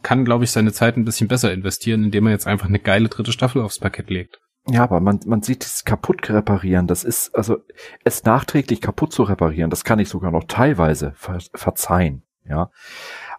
[0.02, 3.08] kann, glaube ich, seine Zeit ein bisschen besser investieren, indem er jetzt einfach eine geile
[3.08, 4.38] dritte Staffel aufs Parkett legt.
[4.68, 6.86] Ja, aber man, man sieht es kaputt reparieren.
[6.86, 7.58] Das ist, also,
[8.04, 12.70] es nachträglich kaputt zu reparieren, das kann ich sogar noch teilweise ver verzeihen, ja.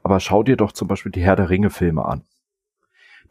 [0.04, 2.24] Aber schau dir doch zum Beispiel die Herr der Ringe Filme an.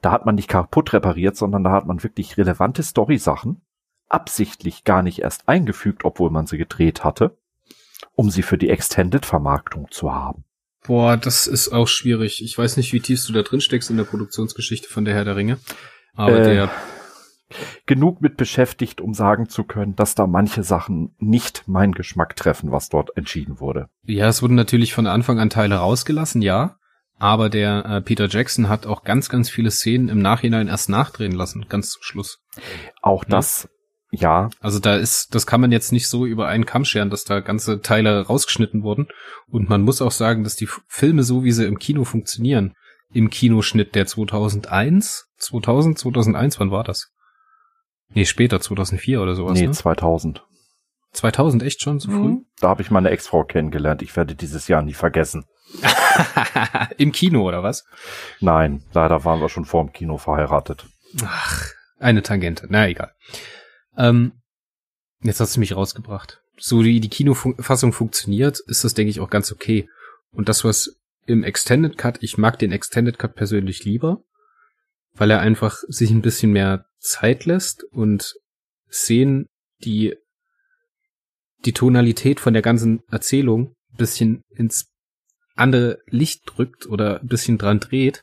[0.03, 3.63] Da hat man nicht kaputt repariert, sondern da hat man wirklich relevante Story-Sachen
[4.09, 7.37] absichtlich gar nicht erst eingefügt, obwohl man sie gedreht hatte,
[8.15, 10.45] um sie für die Extended-Vermarktung zu haben.
[10.87, 12.43] Boah, das ist auch schwierig.
[12.45, 15.25] Ich weiß nicht, wie tief du da drin steckst in der Produktionsgeschichte von der Herr
[15.25, 15.59] der Ringe.
[16.15, 16.71] Aber äh, der
[17.87, 22.73] genug mit beschäftigt, um sagen zu können, dass da manche Sachen nicht meinen Geschmack treffen,
[22.73, 23.89] was dort entschieden wurde.
[24.03, 26.77] Ja, es wurden natürlich von Anfang an Teile rausgelassen, ja.
[27.19, 31.33] Aber der äh, Peter Jackson hat auch ganz, ganz viele Szenen im Nachhinein erst nachdrehen
[31.33, 32.41] lassen, ganz zum Schluss.
[33.01, 33.31] Auch ja.
[33.31, 33.69] das,
[34.11, 34.51] ja.
[34.61, 37.41] Also da ist, das kann man jetzt nicht so über einen Kamm scheren, dass da
[37.41, 39.09] ganze Teile rausgeschnitten wurden.
[39.49, 42.75] Und man muss auch sagen, dass die Filme so, wie sie im Kino funktionieren,
[43.13, 47.13] im Kinoschnitt der 2001, 2000, 2001, wann war das?
[48.09, 49.59] Nee, später, 2004 oder sowas.
[49.59, 49.73] Nee, ne?
[49.73, 50.45] 2000.
[51.13, 52.19] 2000, echt schon so früh?
[52.19, 52.47] Mhm.
[52.61, 54.03] Da habe ich meine Ex-Frau kennengelernt.
[54.03, 55.47] Ich werde dieses Jahr nie vergessen.
[56.99, 57.85] Im Kino oder was?
[58.41, 60.87] Nein, leider waren wir schon vor dem Kino verheiratet.
[61.25, 62.67] Ach, eine Tangente.
[62.69, 63.13] Na egal.
[63.97, 64.33] Ähm,
[65.23, 66.43] jetzt hast du mich rausgebracht.
[66.59, 69.89] So wie die Kinofassung funktioniert, ist das, denke ich, auch ganz okay.
[70.31, 74.23] Und das, was im Extended Cut, ich mag den Extended Cut persönlich lieber,
[75.17, 78.35] weil er einfach sich ein bisschen mehr Zeit lässt und
[78.91, 79.47] Szenen,
[79.85, 80.15] die
[81.65, 84.87] die Tonalität von der ganzen Erzählung ein bisschen ins
[85.55, 88.23] andere Licht drückt oder ein bisschen dran dreht,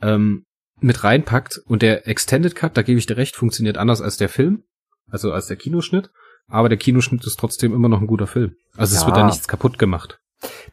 [0.00, 0.44] ähm,
[0.80, 1.60] mit reinpackt.
[1.66, 4.64] Und der Extended Cut, da gebe ich dir recht, funktioniert anders als der Film,
[5.08, 6.10] also als der Kinoschnitt.
[6.48, 8.56] Aber der Kinoschnitt ist trotzdem immer noch ein guter Film.
[8.76, 9.00] Also ja.
[9.00, 10.18] es wird da nichts kaputt gemacht.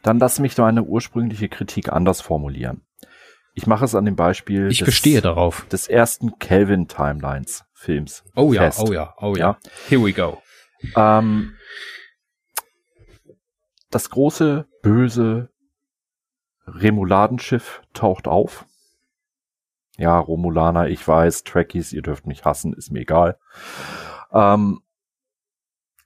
[0.02, 2.87] Dann lass mich meine ursprüngliche Kritik anders formulieren.
[3.58, 4.68] Ich mache es an dem Beispiel.
[4.68, 5.66] Ich des, bestehe darauf.
[5.70, 8.24] Des ersten Kelvin Timelines Films.
[8.36, 8.84] Oh ja, fest.
[8.88, 9.58] oh ja, oh ja.
[9.64, 9.72] ja.
[9.90, 10.44] Here we go.
[10.96, 11.56] Ähm,
[13.90, 15.50] das große, böse
[16.68, 18.68] Remuladenschiff taucht auf.
[19.98, 23.40] Ja, Romulaner, ich weiß, Trekkies, ihr dürft mich hassen, ist mir egal.
[24.32, 24.82] Ähm,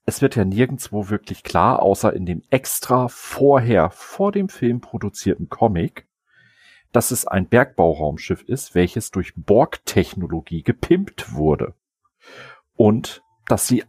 [0.06, 5.49] es wird ja nirgendwo wirklich klar, außer in dem extra vorher, vor dem Film produzierten
[5.49, 6.07] Comic,
[6.91, 11.73] dass es ein Bergbauraumschiff ist, welches durch Borg-Technologie gepimpt wurde.
[12.76, 13.84] Und dass sie,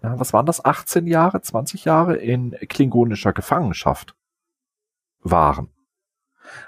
[0.00, 4.14] was waren das, 18 Jahre, 20 Jahre in klingonischer Gefangenschaft
[5.20, 5.70] waren.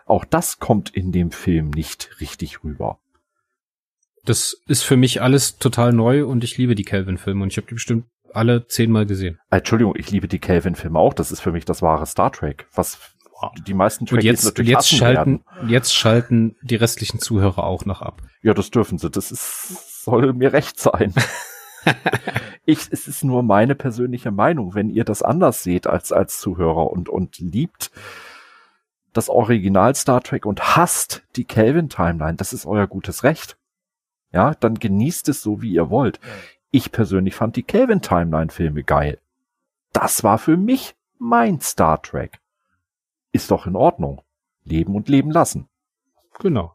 [0.05, 2.99] Auch das kommt in dem Film nicht richtig rüber.
[4.25, 7.67] Das ist für mich alles total neu und ich liebe die Kelvin-Filme und ich habe
[7.67, 9.41] die bestimmt alle zehnmal gesehen.
[9.51, 11.15] Entschuldigung, ich liebe die Kelvin-Filme auch.
[11.15, 12.67] Das ist für mich das wahre Star Trek.
[12.75, 13.15] Was
[13.67, 15.71] die meisten Trekkies jetzt, natürlich jetzt schalten, werden.
[15.71, 18.23] Jetzt schalten die restlichen Zuhörer auch noch ab.
[18.43, 19.11] Ja, das dürfen sie.
[19.11, 21.15] Das ist, soll mir recht sein.
[22.65, 24.75] ich, es ist nur meine persönliche Meinung.
[24.75, 27.91] Wenn ihr das anders seht als, als Zuhörer und, und liebt
[29.13, 33.57] das Original Star Trek und hasst die Kelvin Timeline, das ist euer gutes Recht.
[34.33, 36.21] Ja, dann genießt es so, wie ihr wollt.
[36.71, 39.19] Ich persönlich fand die Kelvin Timeline Filme geil.
[39.93, 42.40] Das war für mich mein Star Trek
[43.33, 44.23] ist doch in Ordnung.
[44.65, 45.69] Leben und leben lassen.
[46.39, 46.75] Genau.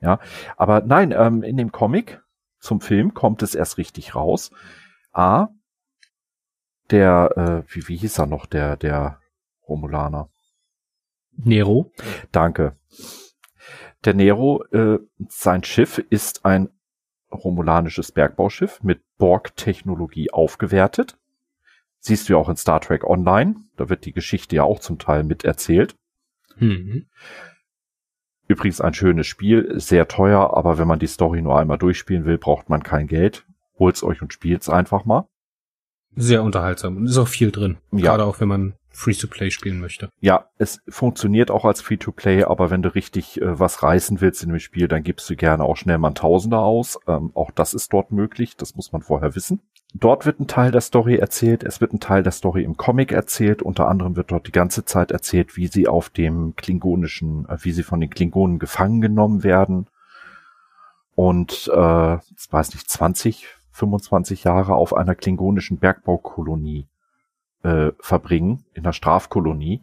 [0.00, 0.18] Ja,
[0.56, 2.20] aber nein, ähm, in dem Comic
[2.58, 4.50] zum Film kommt es erst richtig raus.
[5.12, 5.48] A,
[6.90, 9.20] der, äh, wie, wie hieß er noch, der, der
[9.68, 10.28] Romulaner?
[11.32, 11.90] Nero.
[12.30, 12.76] Danke.
[14.04, 14.98] Der Nero, äh,
[15.28, 16.68] sein Schiff ist ein
[17.30, 21.18] romulanisches Bergbauschiff mit Borg-Technologie aufgewertet.
[22.04, 23.54] Siehst du ja auch in Star Trek Online.
[23.76, 25.94] Da wird die Geschichte ja auch zum Teil mit erzählt.
[26.56, 27.06] Mhm.
[28.48, 32.38] Übrigens ein schönes Spiel, sehr teuer, aber wenn man die Story nur einmal durchspielen will,
[32.38, 33.46] braucht man kein Geld.
[33.78, 35.28] Holt's euch und spielt's einfach mal.
[36.16, 37.78] Sehr unterhaltsam und ist auch viel drin.
[37.92, 38.10] Ja.
[38.10, 40.10] Gerade auch wenn man Free-to-Play spielen möchte.
[40.20, 44.50] Ja, es funktioniert auch als Free-to-Play, aber wenn du richtig äh, was reißen willst in
[44.50, 46.98] dem Spiel, dann gibst du gerne auch schnell mal ein Tausender aus.
[47.06, 49.62] Ähm, auch das ist dort möglich, das muss man vorher wissen.
[49.94, 53.12] Dort wird ein Teil der Story erzählt, es wird ein Teil der Story im Comic
[53.12, 57.58] erzählt, unter anderem wird dort die ganze Zeit erzählt, wie sie auf dem klingonischen, äh,
[57.60, 59.86] wie sie von den Klingonen gefangen genommen werden
[61.14, 66.86] und äh, ich weiß nicht, 20, 25 Jahre auf einer klingonischen Bergbaukolonie
[67.62, 69.82] äh, verbringen, in einer Strafkolonie,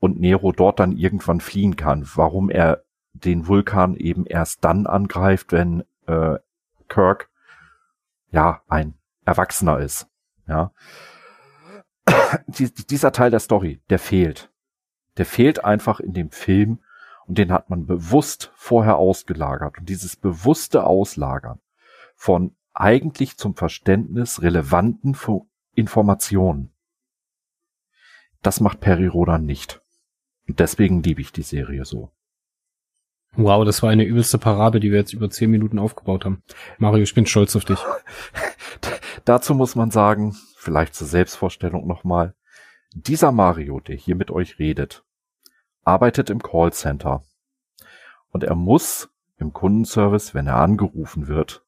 [0.00, 2.06] und Nero dort dann irgendwann fliehen kann.
[2.14, 2.82] Warum er
[3.14, 6.36] den Vulkan eben erst dann angreift, wenn äh,
[6.88, 7.30] Kirk
[8.30, 8.94] ja ein
[9.26, 10.08] Erwachsener ist.
[10.48, 10.72] Ja.
[12.46, 14.50] dieser Teil der Story, der fehlt.
[15.18, 16.82] Der fehlt einfach in dem Film
[17.26, 19.78] und den hat man bewusst vorher ausgelagert.
[19.78, 21.60] Und dieses bewusste Auslagern
[22.14, 25.16] von eigentlich zum Verständnis relevanten
[25.74, 26.72] Informationen,
[28.42, 29.82] das macht Perry Rodan nicht.
[30.46, 32.12] Und deswegen liebe ich die Serie so.
[33.32, 36.42] Wow, das war eine übelste Parabel, die wir jetzt über zehn Minuten aufgebaut haben.
[36.78, 37.78] Mario, ich bin stolz auf dich.
[39.26, 42.34] Dazu muss man sagen, vielleicht zur Selbstvorstellung nochmal,
[42.94, 45.04] dieser Mario, der hier mit euch redet,
[45.82, 47.24] arbeitet im Callcenter.
[48.30, 51.64] Und er muss im Kundenservice, wenn er angerufen wird,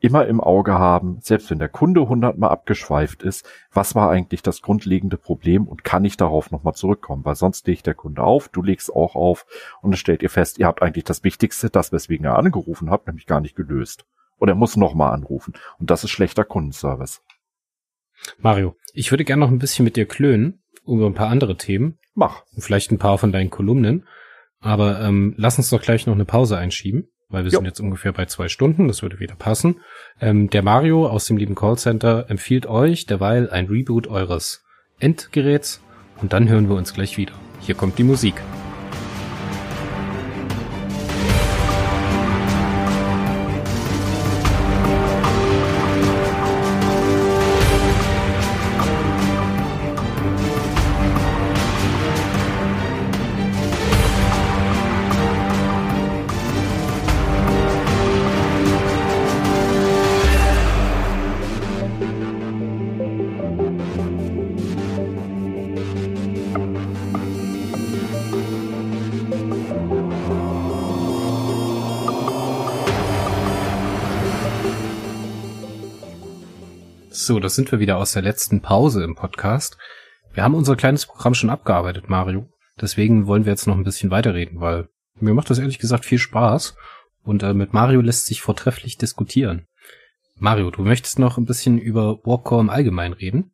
[0.00, 4.60] immer im Auge haben, selbst wenn der Kunde hundertmal abgeschweift ist, was war eigentlich das
[4.60, 8.62] grundlegende Problem und kann ich darauf nochmal zurückkommen, weil sonst legt der Kunde auf, du
[8.62, 9.46] legst auch auf
[9.80, 13.06] und dann stellt ihr fest, ihr habt eigentlich das Wichtigste, das weswegen er angerufen habt,
[13.06, 14.06] nämlich gar nicht gelöst.
[14.40, 17.22] Und er muss nochmal anrufen und das ist schlechter Kundenservice.
[18.38, 21.98] Mario, ich würde gerne noch ein bisschen mit dir klönen über ein paar andere Themen.
[22.14, 22.42] Mach.
[22.52, 24.08] Und vielleicht ein paar von deinen Kolumnen.
[24.58, 27.58] Aber ähm, lass uns doch gleich noch eine Pause einschieben weil wir jo.
[27.58, 29.80] sind jetzt ungefähr bei zwei Stunden, das würde wieder passen.
[30.20, 34.64] Ähm, der Mario aus dem lieben Callcenter empfiehlt euch derweil ein Reboot eures
[34.98, 35.80] Endgeräts
[36.20, 37.32] und dann hören wir uns gleich wieder.
[37.60, 38.34] Hier kommt die Musik.
[77.30, 79.78] So, das sind wir wieder aus der letzten Pause im Podcast.
[80.34, 82.48] Wir haben unser kleines Programm schon abgearbeitet, Mario.
[82.80, 84.88] Deswegen wollen wir jetzt noch ein bisschen weiterreden, weil
[85.20, 86.74] mir macht das ehrlich gesagt viel Spaß.
[87.22, 89.68] Und äh, mit Mario lässt sich vortrefflich diskutieren.
[90.34, 93.52] Mario, du möchtest noch ein bisschen über Warpcore im Allgemeinen reden?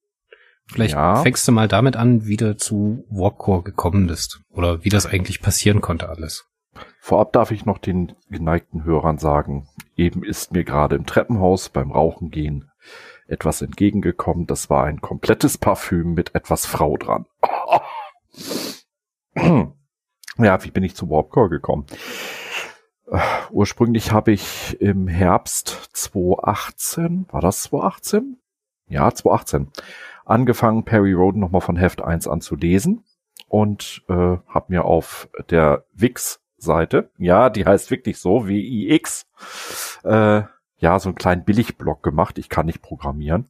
[0.69, 1.17] Vielleicht ja.
[1.17, 4.41] fängst du mal damit an, wie du zu Warpcore gekommen bist.
[4.49, 6.47] Oder wie das eigentlich passieren konnte alles.
[6.99, 11.93] Vorab darf ich noch den geneigten Hörern sagen, eben ist mir gerade im Treppenhaus beim
[11.93, 12.71] Rauchen gehen
[13.29, 14.47] etwas entgegengekommen.
[14.47, 17.27] Das war ein komplettes Parfüm mit etwas Frau dran.
[20.39, 21.87] ja, wie bin ich zu Warpcore gekommen?
[23.09, 23.19] Uh,
[23.51, 28.39] ursprünglich habe ich im Herbst 2018, war das 2018?
[28.89, 29.69] Ja, 2018,
[30.25, 33.05] angefangen, Perry Roden nochmal von Heft 1 an zu lesen
[33.49, 39.27] und äh, habe mir auf der Wix-Seite, ja, die heißt wirklich so, W-I-X,
[40.03, 40.43] äh,
[40.79, 42.39] ja, so einen kleinen Billigblock gemacht.
[42.39, 43.49] Ich kann nicht programmieren.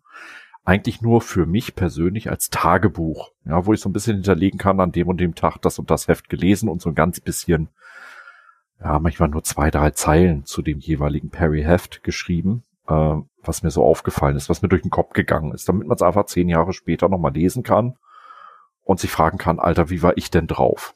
[0.65, 4.81] Eigentlich nur für mich persönlich als Tagebuch, ja, wo ich so ein bisschen hinterlegen kann,
[4.81, 7.69] an dem und dem Tag das und das Heft gelesen und so ein ganz bisschen,
[8.81, 13.85] ja, manchmal nur zwei, drei Zeilen zu dem jeweiligen Perry-Heft geschrieben, äh, was mir so
[13.85, 16.73] aufgefallen ist, was mir durch den Kopf gegangen ist, damit man es einfach zehn Jahre
[16.73, 17.97] später nochmal lesen kann
[18.83, 20.95] und sich fragen kann, Alter, wie war ich denn drauf?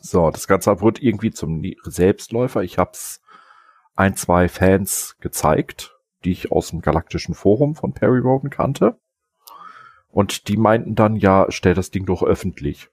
[0.00, 2.62] So, das Ganze wird irgendwie zum Selbstläufer.
[2.62, 3.20] Ich hab's
[3.94, 8.98] ein, zwei Fans gezeigt, die ich aus dem galaktischen Forum von Perry Roden kannte.
[10.08, 12.88] Und die meinten dann, ja, stell das Ding doch öffentlich.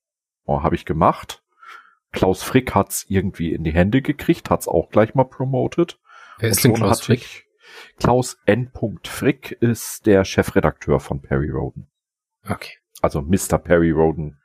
[0.46, 1.44] Oh, habe ich gemacht.
[2.12, 6.00] Klaus Frick hat's irgendwie in die Hände gekriegt, hat's auch gleich mal promoted.
[6.40, 7.48] Wer ist denn Klaus Frick?
[7.98, 8.72] Klaus N.
[9.04, 11.90] Frick ist der Chefredakteur von Perry Roden.
[12.48, 12.74] Okay.
[13.02, 13.58] Also Mr.
[13.58, 14.41] Perry Roden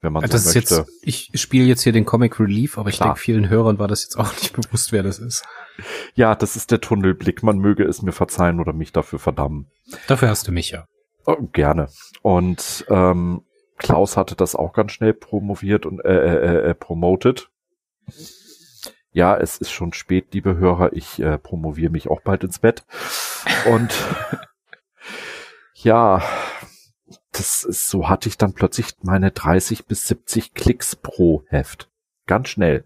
[0.00, 0.86] wenn man das so möchte.
[1.02, 4.02] Jetzt, ich spiele jetzt hier den Comic Relief, aber ich denke, vielen Hörern war das
[4.02, 5.44] jetzt auch nicht bewusst, wer das ist.
[6.14, 7.42] Ja, das ist der Tunnelblick.
[7.42, 9.70] Man möge es mir verzeihen oder mich dafür verdammen.
[10.06, 10.86] Dafür hast du mich ja.
[11.26, 11.88] Oh, gerne.
[12.22, 13.42] Und ähm,
[13.78, 17.48] Klaus hatte das auch ganz schnell promoviert und äh, äh, äh, promoted.
[19.12, 20.92] Ja, es ist schon spät, liebe Hörer.
[20.92, 22.84] Ich äh, promoviere mich auch bald ins Bett.
[23.66, 23.92] Und
[25.74, 26.22] ja,
[27.38, 31.90] das ist, so hatte ich dann plötzlich meine 30 bis 70 Klicks pro Heft.
[32.26, 32.84] Ganz schnell.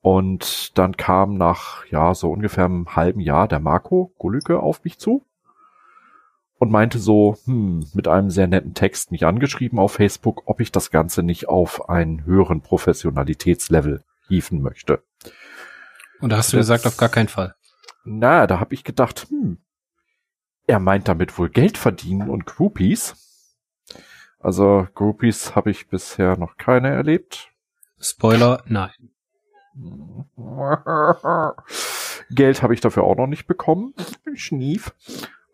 [0.00, 4.98] Und dann kam nach, ja, so ungefähr einem halben Jahr der Marco Gulücke auf mich
[4.98, 5.26] zu
[6.58, 10.72] und meinte so, hm, mit einem sehr netten Text mich angeschrieben auf Facebook, ob ich
[10.72, 15.02] das Ganze nicht auf einen höheren Professionalitätslevel hieven möchte.
[16.20, 17.54] Und da hast du das, gesagt, auf gar keinen Fall.
[18.04, 19.58] Na, da habe ich gedacht, hm,
[20.66, 23.56] er meint damit wohl Geld verdienen und Groupies.
[24.38, 27.50] Also Groupies habe ich bisher noch keine erlebt.
[27.98, 28.90] Spoiler, nein.
[32.30, 33.94] Geld habe ich dafür auch noch nicht bekommen.
[34.34, 34.94] Schnief.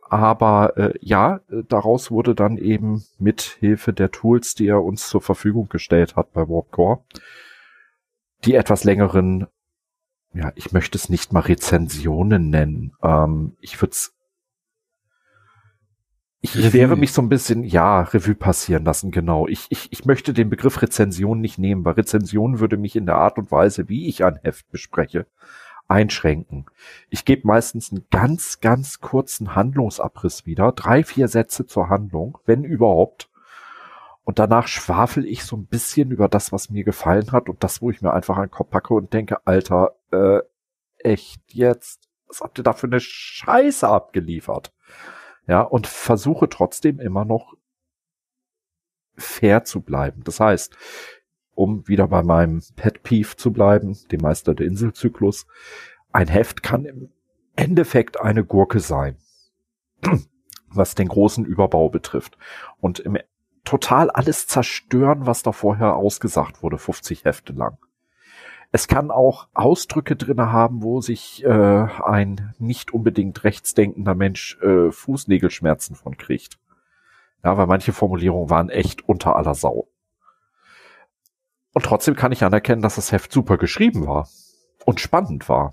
[0.09, 5.21] Aber äh, ja, daraus wurde dann eben mit Hilfe der Tools, die er uns zur
[5.21, 7.01] Verfügung gestellt hat bei Warpcore,
[8.45, 9.49] die etwas längeren,
[10.33, 12.93] ja, ich möchte es nicht mal Rezensionen nennen.
[13.03, 14.16] Ähm, ich würde es
[16.41, 16.73] ich Revue.
[16.73, 19.47] wäre mich so ein bisschen, ja, Revue passieren lassen, genau.
[19.49, 23.17] Ich, ich, ich möchte den Begriff Rezension nicht nehmen, weil Rezension würde mich in der
[23.17, 25.27] Art und Weise, wie ich ein Heft bespreche,
[25.89, 26.67] einschränken.
[27.11, 32.65] Ich gebe meistens einen ganz, ganz kurzen Handlungsabriss wieder, drei, vier Sätze zur Handlung, wenn
[32.65, 33.31] überhaupt.
[34.25, 37.81] Und danach schwafel ich so ein bisschen über das, was mir gefallen hat und das,
[37.81, 40.41] wo ich mir einfach einen Kopf packe und denke, Alter, äh,
[40.99, 42.09] echt jetzt?
[42.27, 44.73] Was habt ihr da für eine Scheiße abgeliefert?
[45.47, 47.55] Ja, und versuche trotzdem immer noch
[49.17, 50.23] fair zu bleiben.
[50.25, 50.77] Das heißt,
[51.55, 55.47] um wieder bei meinem Pet Peeve zu bleiben, dem Meister der Inselzyklus,
[56.13, 57.11] ein Heft kann im
[57.55, 59.17] Endeffekt eine Gurke sein,
[60.69, 62.37] was den großen Überbau betrifft.
[62.79, 63.17] Und im
[63.65, 67.79] total alles zerstören, was da vorher ausgesagt wurde, 50 Hefte lang.
[68.77, 74.93] Es kann auch Ausdrücke drinne haben, wo sich äh, ein nicht unbedingt rechtsdenkender Mensch äh,
[74.93, 76.59] Fußnägelschmerzen von kriegt.
[77.43, 79.89] Ja, weil manche Formulierungen waren echt unter aller Sau.
[81.73, 84.29] Und trotzdem kann ich anerkennen, dass das Heft super geschrieben war
[84.85, 85.73] und spannend war.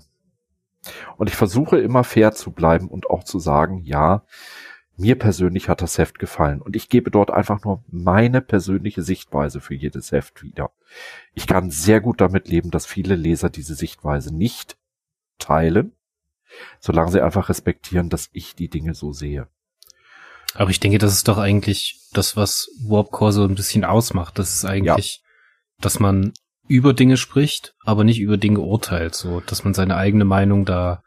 [1.18, 4.22] Und ich versuche immer fair zu bleiben und auch zu sagen, ja,
[4.96, 9.60] mir persönlich hat das Heft gefallen und ich gebe dort einfach nur meine persönliche Sichtweise
[9.60, 10.70] für jedes Heft wieder.
[11.34, 14.76] Ich kann sehr gut damit leben, dass viele Leser diese Sichtweise nicht
[15.38, 15.92] teilen,
[16.78, 19.48] solange sie einfach respektieren, dass ich die Dinge so sehe.
[20.54, 24.38] Aber ich denke, das ist doch eigentlich das, was Warpcore so ein bisschen ausmacht.
[24.38, 25.30] Das ist eigentlich, ja.
[25.80, 26.32] dass man
[26.68, 31.02] über Dinge spricht, aber nicht über Dinge urteilt, so, dass man seine eigene Meinung da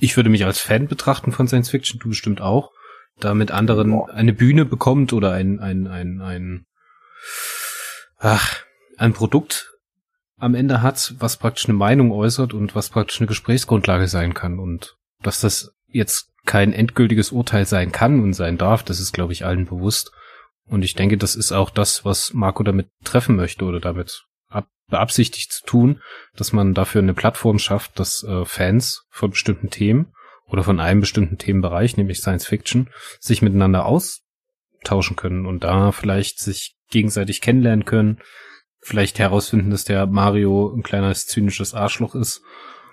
[0.00, 2.70] ich würde mich als Fan betrachten von Science Fiction, du bestimmt auch,
[3.18, 6.66] da mit anderen eine Bühne bekommt oder ein, ein, ein, ein,
[8.18, 8.62] ach,
[8.96, 9.74] ein Produkt
[10.36, 14.58] am Ende hat, was praktisch eine Meinung äußert und was praktisch eine Gesprächsgrundlage sein kann
[14.58, 19.32] und dass das jetzt kein endgültiges Urteil sein kann und sein darf, das ist, glaube
[19.32, 20.12] ich, allen bewusst.
[20.66, 24.27] Und ich denke, das ist auch das, was Marco damit treffen möchte oder damit
[24.88, 26.02] beabsichtigt zu tun,
[26.34, 30.12] dass man dafür eine Plattform schafft, dass äh, Fans von bestimmten Themen
[30.46, 32.90] oder von einem bestimmten Themenbereich, nämlich Science Fiction,
[33.20, 38.18] sich miteinander austauschen können und da vielleicht sich gegenseitig kennenlernen können,
[38.80, 42.42] vielleicht herausfinden, dass der Mario ein kleines zynisches Arschloch ist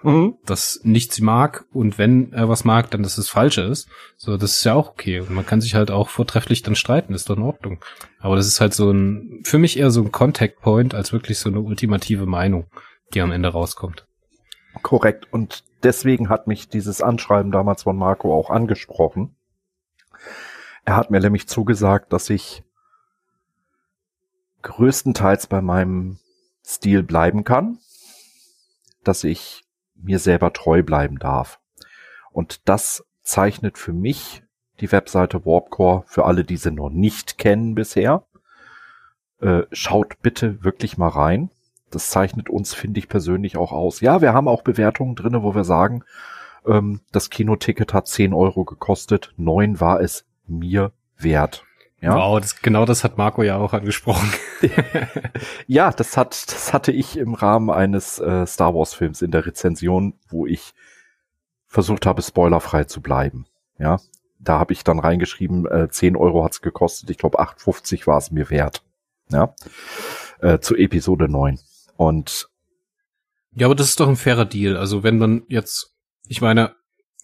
[0.05, 0.35] mhm.
[0.45, 3.89] das nichts mag und wenn er was mag, dann dass es falsche ist.
[4.17, 5.19] So, das ist ja auch okay.
[5.19, 7.83] Und man kann sich halt auch vortrefflich dann streiten, ist doch in Ordnung.
[8.19, 11.39] Aber das ist halt so ein, für mich eher so ein Contact Point als wirklich
[11.39, 12.67] so eine ultimative Meinung,
[13.13, 14.05] die am Ende rauskommt.
[14.81, 15.27] Korrekt.
[15.31, 19.35] Und deswegen hat mich dieses Anschreiben damals von Marco auch angesprochen.
[20.85, 22.63] Er hat mir nämlich zugesagt, dass ich
[24.61, 26.19] größtenteils bei meinem
[26.65, 27.79] Stil bleiben kann,
[29.03, 29.64] dass ich
[30.05, 31.59] mir selber treu bleiben darf.
[32.31, 34.43] Und das zeichnet für mich
[34.79, 38.23] die Webseite Warpcore, für alle, die sie noch nicht kennen bisher.
[39.41, 41.49] Äh, schaut bitte wirklich mal rein.
[41.91, 44.01] Das zeichnet uns, finde ich persönlich auch aus.
[44.01, 46.03] Ja, wir haben auch Bewertungen drinne, wo wir sagen,
[46.65, 51.64] ähm, das Kinoticket hat 10 Euro gekostet, 9 war es mir wert.
[52.05, 52.17] Ja?
[52.17, 54.31] Wow, das, genau das hat Marco ja auch angesprochen.
[55.65, 59.47] ja, das hat, das hatte ich im Rahmen eines äh, Star Wars Films in der
[59.47, 60.75] Rezension, wo ich
[61.65, 63.47] versucht habe, spoilerfrei zu bleiben.
[63.79, 63.99] Ja,
[64.37, 68.29] da habe ich dann reingeschrieben, äh, 10 Euro hat's gekostet, ich glaube 8,50 war es
[68.29, 68.83] mir wert.
[69.29, 69.55] Ja,
[70.41, 71.59] äh, zu Episode 9.
[71.97, 72.49] Und
[73.55, 74.77] ja, aber das ist doch ein fairer Deal.
[74.77, 75.95] Also wenn man jetzt,
[76.27, 76.75] ich meine,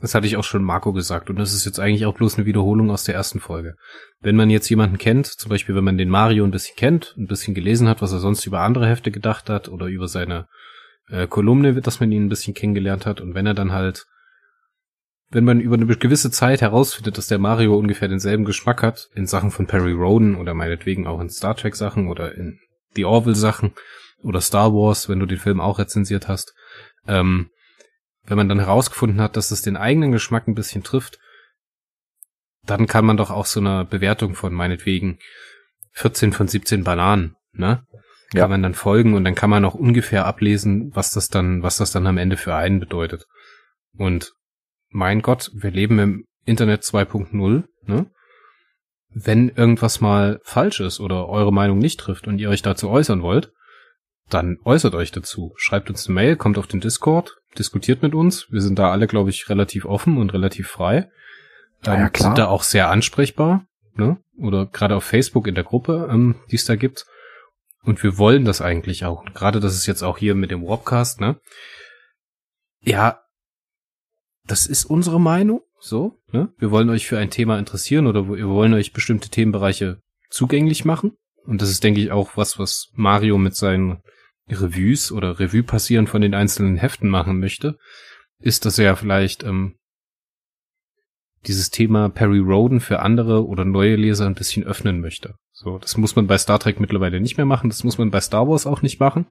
[0.02, 2.46] das hatte ich auch schon Marco gesagt und das ist jetzt eigentlich auch bloß eine
[2.46, 3.76] Wiederholung aus der ersten Folge.
[4.20, 7.28] Wenn man jetzt jemanden kennt, zum Beispiel wenn man den Mario ein bisschen kennt, ein
[7.28, 10.48] bisschen gelesen hat, was er sonst über andere Hefte gedacht hat oder über seine
[11.10, 14.06] äh, Kolumne, dass man ihn ein bisschen kennengelernt hat und wenn er dann halt
[15.32, 19.28] wenn man über eine gewisse Zeit herausfindet, dass der Mario ungefähr denselben Geschmack hat, in
[19.28, 22.60] Sachen von Perry Roden oder meinetwegen auch in Star Trek Sachen oder in
[22.96, 23.74] The Orville Sachen
[24.24, 26.54] oder Star Wars, wenn du den Film auch rezensiert hast,
[27.08, 27.50] ähm,
[28.24, 31.20] wenn man dann herausgefunden hat, dass es den eigenen Geschmack ein bisschen trifft,
[32.64, 35.20] dann kann man doch auch so eine Bewertung von meinetwegen
[35.94, 37.84] 14 von 17 Bananen, ne?
[38.34, 38.42] Ja.
[38.42, 41.78] Kann man dann folgen und dann kann man auch ungefähr ablesen, was das dann, was
[41.78, 43.26] das dann am Ende für einen bedeutet.
[43.98, 44.34] Und
[44.90, 48.12] mein Gott, wir leben im Internet 2.0, ne?
[49.14, 53.22] Wenn irgendwas mal falsch ist oder eure Meinung nicht trifft und ihr euch dazu äußern
[53.22, 53.52] wollt,
[54.30, 55.54] dann äußert euch dazu.
[55.58, 58.52] Schreibt uns eine Mail, kommt auf den Discord, diskutiert mit uns.
[58.52, 61.10] Wir sind da alle, glaube ich, relativ offen und relativ frei.
[61.86, 62.30] Ähm, ja, klar.
[62.30, 63.66] Sind da auch sehr ansprechbar,
[63.96, 64.18] ne?
[64.38, 67.06] Oder gerade auf Facebook in der Gruppe, ähm, die es da gibt.
[67.84, 69.26] Und wir wollen das eigentlich auch.
[69.34, 71.40] Gerade das ist jetzt auch hier mit dem Wobcast, ne?
[72.82, 73.22] Ja,
[74.46, 76.54] das ist unsere Meinung, so, ne?
[76.58, 81.18] Wir wollen euch für ein Thema interessieren oder wir wollen euch bestimmte Themenbereiche zugänglich machen.
[81.46, 84.02] Und das ist, denke ich, auch was, was Mario mit seinen
[84.52, 87.78] Revues oder Revue passieren von den einzelnen Heften machen möchte,
[88.40, 89.76] ist, dass er vielleicht ähm,
[91.48, 95.36] dieses Thema Perry Roden für andere oder neue Leser ein bisschen öffnen möchte.
[95.52, 98.22] So, das muss man bei Star Trek mittlerweile nicht mehr machen, das muss man bei
[98.22, 99.28] Star Wars auch nicht machen.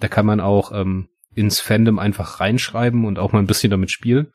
[0.00, 3.90] Da kann man auch ähm, ins Fandom einfach reinschreiben und auch mal ein bisschen damit
[3.90, 4.32] spielen.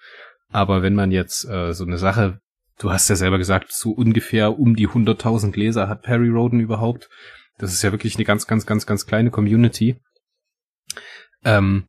[0.51, 2.39] Aber wenn man jetzt äh, so eine Sache,
[2.79, 7.09] du hast ja selber gesagt, so ungefähr um die 100.000 Leser hat Perry Roden überhaupt.
[7.57, 9.99] Das ist ja wirklich eine ganz, ganz, ganz, ganz kleine Community.
[11.45, 11.87] Ähm,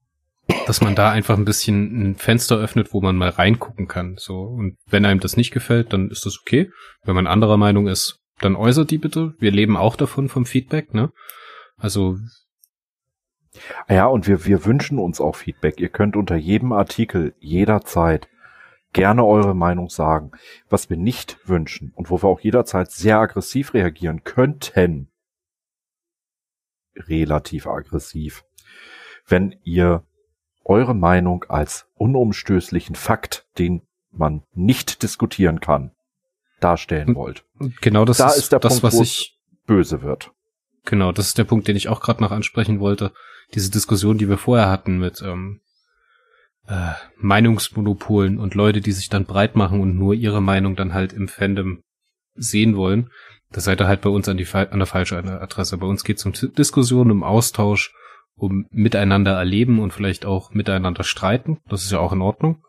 [0.66, 4.16] dass man da einfach ein bisschen ein Fenster öffnet, wo man mal reingucken kann.
[4.18, 6.70] So und wenn einem das nicht gefällt, dann ist das okay.
[7.02, 9.35] Wenn man anderer Meinung ist, dann äußert die bitte.
[9.39, 11.12] Wir leben auch davon vom Feedback, ne?
[11.76, 12.18] Also
[13.89, 15.81] ja, und wir, wir wünschen uns auch Feedback.
[15.81, 18.28] Ihr könnt unter jedem Artikel jederzeit
[18.93, 20.32] gerne eure Meinung sagen.
[20.68, 25.10] Was wir nicht wünschen und wo wir auch jederzeit sehr aggressiv reagieren könnten,
[26.97, 28.44] relativ aggressiv,
[29.26, 30.05] wenn ihr
[30.64, 35.90] eure Meinung als unumstößlichen Fakt, den man nicht diskutieren kann,
[36.60, 37.44] darstellen wollt.
[37.80, 40.32] Genau das da ist, ist der das, Punkt, was ich böse wird.
[40.84, 43.12] Genau, das ist der Punkt, den ich auch gerade noch ansprechen wollte.
[43.55, 45.60] Diese Diskussion, die wir vorher hatten mit ähm,
[46.66, 51.12] äh, Meinungsmonopolen und Leute, die sich dann breit machen und nur ihre Meinung dann halt
[51.12, 51.82] im Fandom
[52.34, 53.10] sehen wollen.
[53.51, 55.78] Da seid ihr halt bei uns an, die, an der falschen Adresse.
[55.78, 57.94] Bei uns geht es um Diskussion, um Austausch
[58.36, 61.59] um miteinander erleben und vielleicht auch miteinander streiten.
[61.69, 62.62] Das ist ja auch in Ordnung.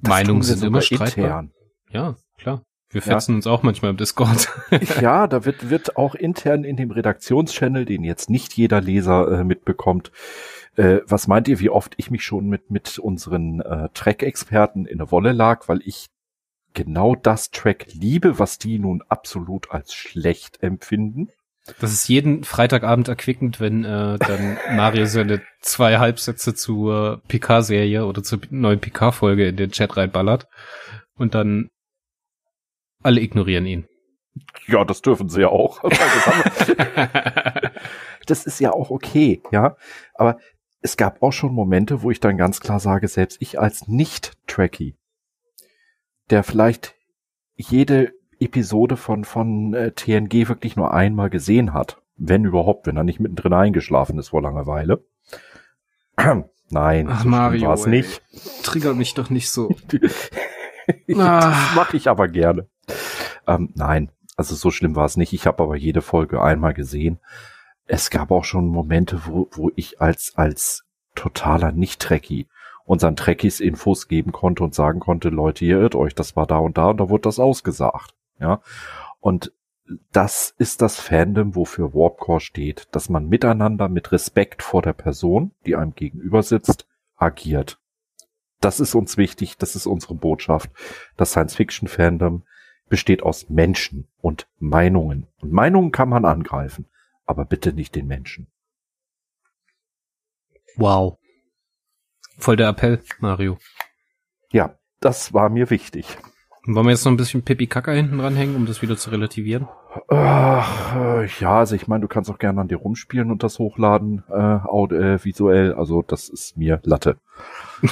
[0.00, 1.24] Das Meinungen sind immer streitbar.
[1.24, 1.52] Intern.
[1.90, 2.62] Ja, klar.
[2.90, 3.36] Wir fetzen ja.
[3.36, 4.48] uns auch manchmal im Discord.
[5.00, 9.44] ja, da wird, wird auch intern in dem Redaktionschannel, den jetzt nicht jeder Leser äh,
[9.44, 10.12] mitbekommt,
[10.76, 14.98] äh, was meint ihr, wie oft ich mich schon mit, mit unseren äh, Track-Experten in
[14.98, 16.06] der Wolle lag, weil ich
[16.72, 21.28] genau das Track liebe, was die nun absolut als schlecht empfinden.
[21.80, 28.22] Das ist jeden Freitagabend erquickend, wenn äh, dann Mario seine zwei Halbsätze zur PK-Serie oder
[28.22, 30.46] zur neuen PK-Folge in den Chat reinballert
[31.14, 31.70] und dann
[33.02, 33.88] alle ignorieren ihn.
[34.66, 35.82] Ja, das dürfen sie ja auch.
[38.26, 39.76] das ist ja auch okay, ja.
[40.14, 40.38] Aber
[40.80, 44.96] es gab auch schon Momente, wo ich dann ganz klar sage, selbst ich als Nicht-Tracky,
[46.30, 46.94] der vielleicht
[47.54, 48.12] jede
[48.44, 52.00] Episode von, von äh, TNG wirklich nur einmal gesehen hat.
[52.16, 55.04] Wenn überhaupt, wenn er nicht mittendrin eingeschlafen ist vor Langeweile.
[56.70, 58.22] Nein, Ach, so Mario, war es nicht.
[58.62, 59.74] Triggert mich doch nicht so.
[61.08, 62.66] das mache ich aber gerne.
[63.46, 65.32] Ähm, nein, also so schlimm war es nicht.
[65.34, 67.20] Ich habe aber jede Folge einmal gesehen.
[67.86, 70.84] Es gab auch schon Momente, wo, wo ich als, als
[71.14, 72.48] totaler Nicht-Trekkie
[72.84, 76.58] unseren Trekkies Infos geben konnte und sagen konnte, Leute, ihr irrt euch, das war da
[76.58, 78.14] und da und da wurde das ausgesagt.
[78.38, 78.60] Ja.
[79.20, 79.52] Und
[80.12, 85.52] das ist das Fandom, wofür Warpcore steht, dass man miteinander mit Respekt vor der Person,
[85.66, 86.86] die einem gegenüber sitzt,
[87.16, 87.78] agiert.
[88.60, 90.70] Das ist uns wichtig, das ist unsere Botschaft.
[91.16, 92.44] Das Science-Fiction-Fandom
[92.88, 95.26] besteht aus Menschen und Meinungen.
[95.40, 96.86] Und Meinungen kann man angreifen,
[97.26, 98.46] aber bitte nicht den Menschen.
[100.76, 101.18] Wow.
[102.38, 103.58] Voll der Appell, Mario.
[104.50, 106.16] Ja, das war mir wichtig.
[106.66, 109.68] Wollen wir jetzt noch ein bisschen Pipi Kaka hinten dranhängen, um das wieder zu relativieren?
[110.08, 113.58] Ach, äh, ja, also ich meine, du kannst auch gerne an dir rumspielen und das
[113.58, 115.74] hochladen, äh, äh, visuell.
[115.74, 117.18] Also das ist mir Latte.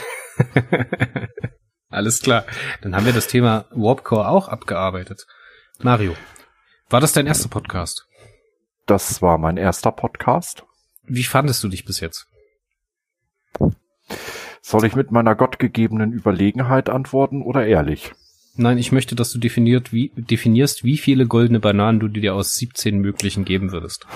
[1.91, 2.47] Alles klar.
[2.81, 5.27] Dann haben wir das Thema Warpcore auch abgearbeitet.
[5.83, 6.15] Mario,
[6.89, 8.07] war das dein erster Podcast?
[8.87, 10.65] Das war mein erster Podcast.
[11.03, 12.27] Wie fandest du dich bis jetzt?
[14.63, 18.15] Soll ich mit meiner gottgegebenen Überlegenheit antworten oder ehrlich?
[18.55, 22.55] Nein, ich möchte, dass du definiert, wie, definierst, wie viele goldene Bananen du dir aus
[22.55, 24.07] 17 möglichen geben würdest.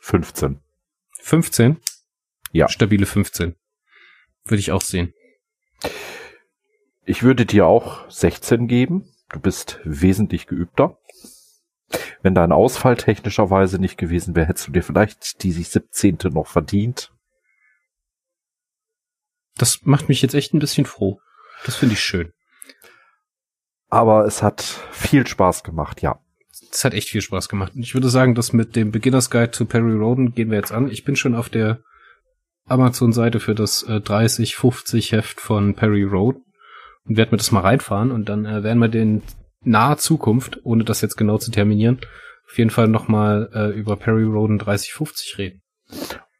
[0.00, 0.60] 15.
[1.20, 1.78] 15?
[2.52, 2.68] Ja.
[2.68, 3.54] Stabile 15.
[4.44, 5.14] Würde ich auch sehen.
[7.04, 9.08] Ich würde dir auch 16 geben.
[9.30, 10.98] Du bist wesentlich geübter.
[12.22, 16.18] Wenn dein Ausfall technischerweise nicht gewesen wäre, hättest du dir vielleicht die 17.
[16.32, 17.12] noch verdient.
[19.56, 21.20] Das macht mich jetzt echt ein bisschen froh.
[21.64, 22.32] Das finde ich schön.
[23.90, 26.20] Aber es hat viel Spaß gemacht, ja.
[26.72, 27.72] Es hat echt viel Spaß gemacht.
[27.74, 30.88] Ich würde sagen, das mit dem Beginner's Guide to Perry Roden gehen wir jetzt an.
[30.88, 31.80] Ich bin schon auf der
[32.66, 36.44] Amazon-Seite für das äh, 30-50 Heft von Perry Roden
[37.04, 39.22] und werde mir das mal reinfahren und dann äh, werden wir den
[39.62, 42.00] nahe Zukunft, ohne das jetzt genau zu terminieren,
[42.48, 45.62] auf jeden Fall nochmal äh, über Perry Roden 3050 reden.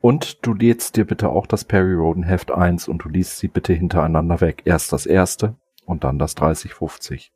[0.00, 3.48] Und du lädst dir bitte auch das Perry Roden Heft 1 und du liest sie
[3.48, 4.62] bitte hintereinander weg.
[4.64, 7.32] Erst das erste und dann das 3050.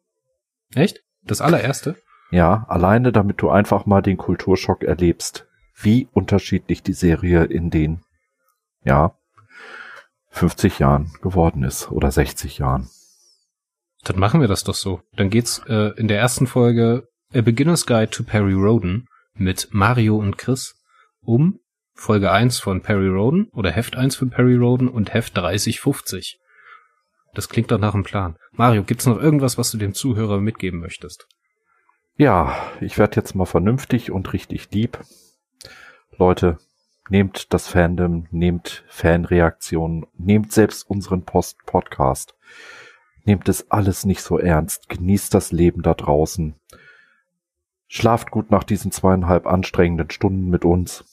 [0.75, 1.03] Echt?
[1.23, 1.97] Das allererste?
[2.31, 5.47] Ja, alleine damit du einfach mal den Kulturschock erlebst,
[5.77, 8.01] wie unterschiedlich die Serie in den,
[8.85, 9.17] ja,
[10.31, 12.89] 50 Jahren geworden ist oder 60 Jahren.
[14.03, 15.01] Dann machen wir das doch so.
[15.17, 20.17] Dann geht's äh, in der ersten Folge A Beginner's Guide to Perry Roden mit Mario
[20.17, 20.75] und Chris
[21.21, 21.61] um
[21.95, 26.39] Folge 1 von Perry Roden oder Heft 1 von Perry Roden und Heft 3050.
[27.35, 28.37] Das klingt doch nach einem Plan.
[28.53, 31.29] Mario, gibt's noch irgendwas, was du dem Zuhörer mitgeben möchtest?
[32.17, 35.01] Ja, ich werde jetzt mal vernünftig und richtig lieb.
[36.17, 36.59] Leute,
[37.09, 42.35] nehmt das Fandom, nehmt Fanreaktionen, nehmt selbst unseren Post Podcast.
[43.25, 44.89] Nehmt es alles nicht so ernst.
[44.89, 46.55] Genießt das Leben da draußen.
[47.89, 51.05] Schlaft gut nach diesen zweieinhalb anstrengenden Stunden mit uns.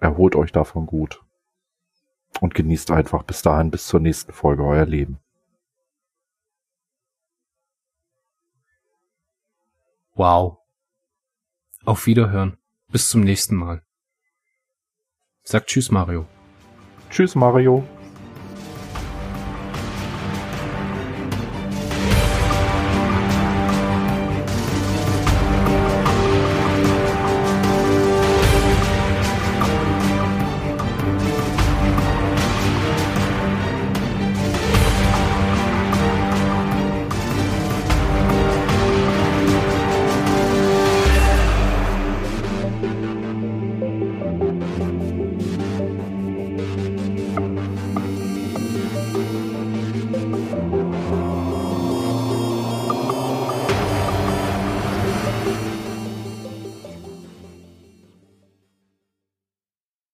[0.00, 1.23] Erholt euch davon gut.
[2.40, 5.18] Und genießt einfach bis dahin, bis zur nächsten Folge euer Leben.
[10.14, 10.58] Wow.
[11.84, 12.56] Auf Wiederhören.
[12.88, 13.82] Bis zum nächsten Mal.
[15.42, 16.26] Sagt Tschüss, Mario.
[17.10, 17.84] Tschüss, Mario.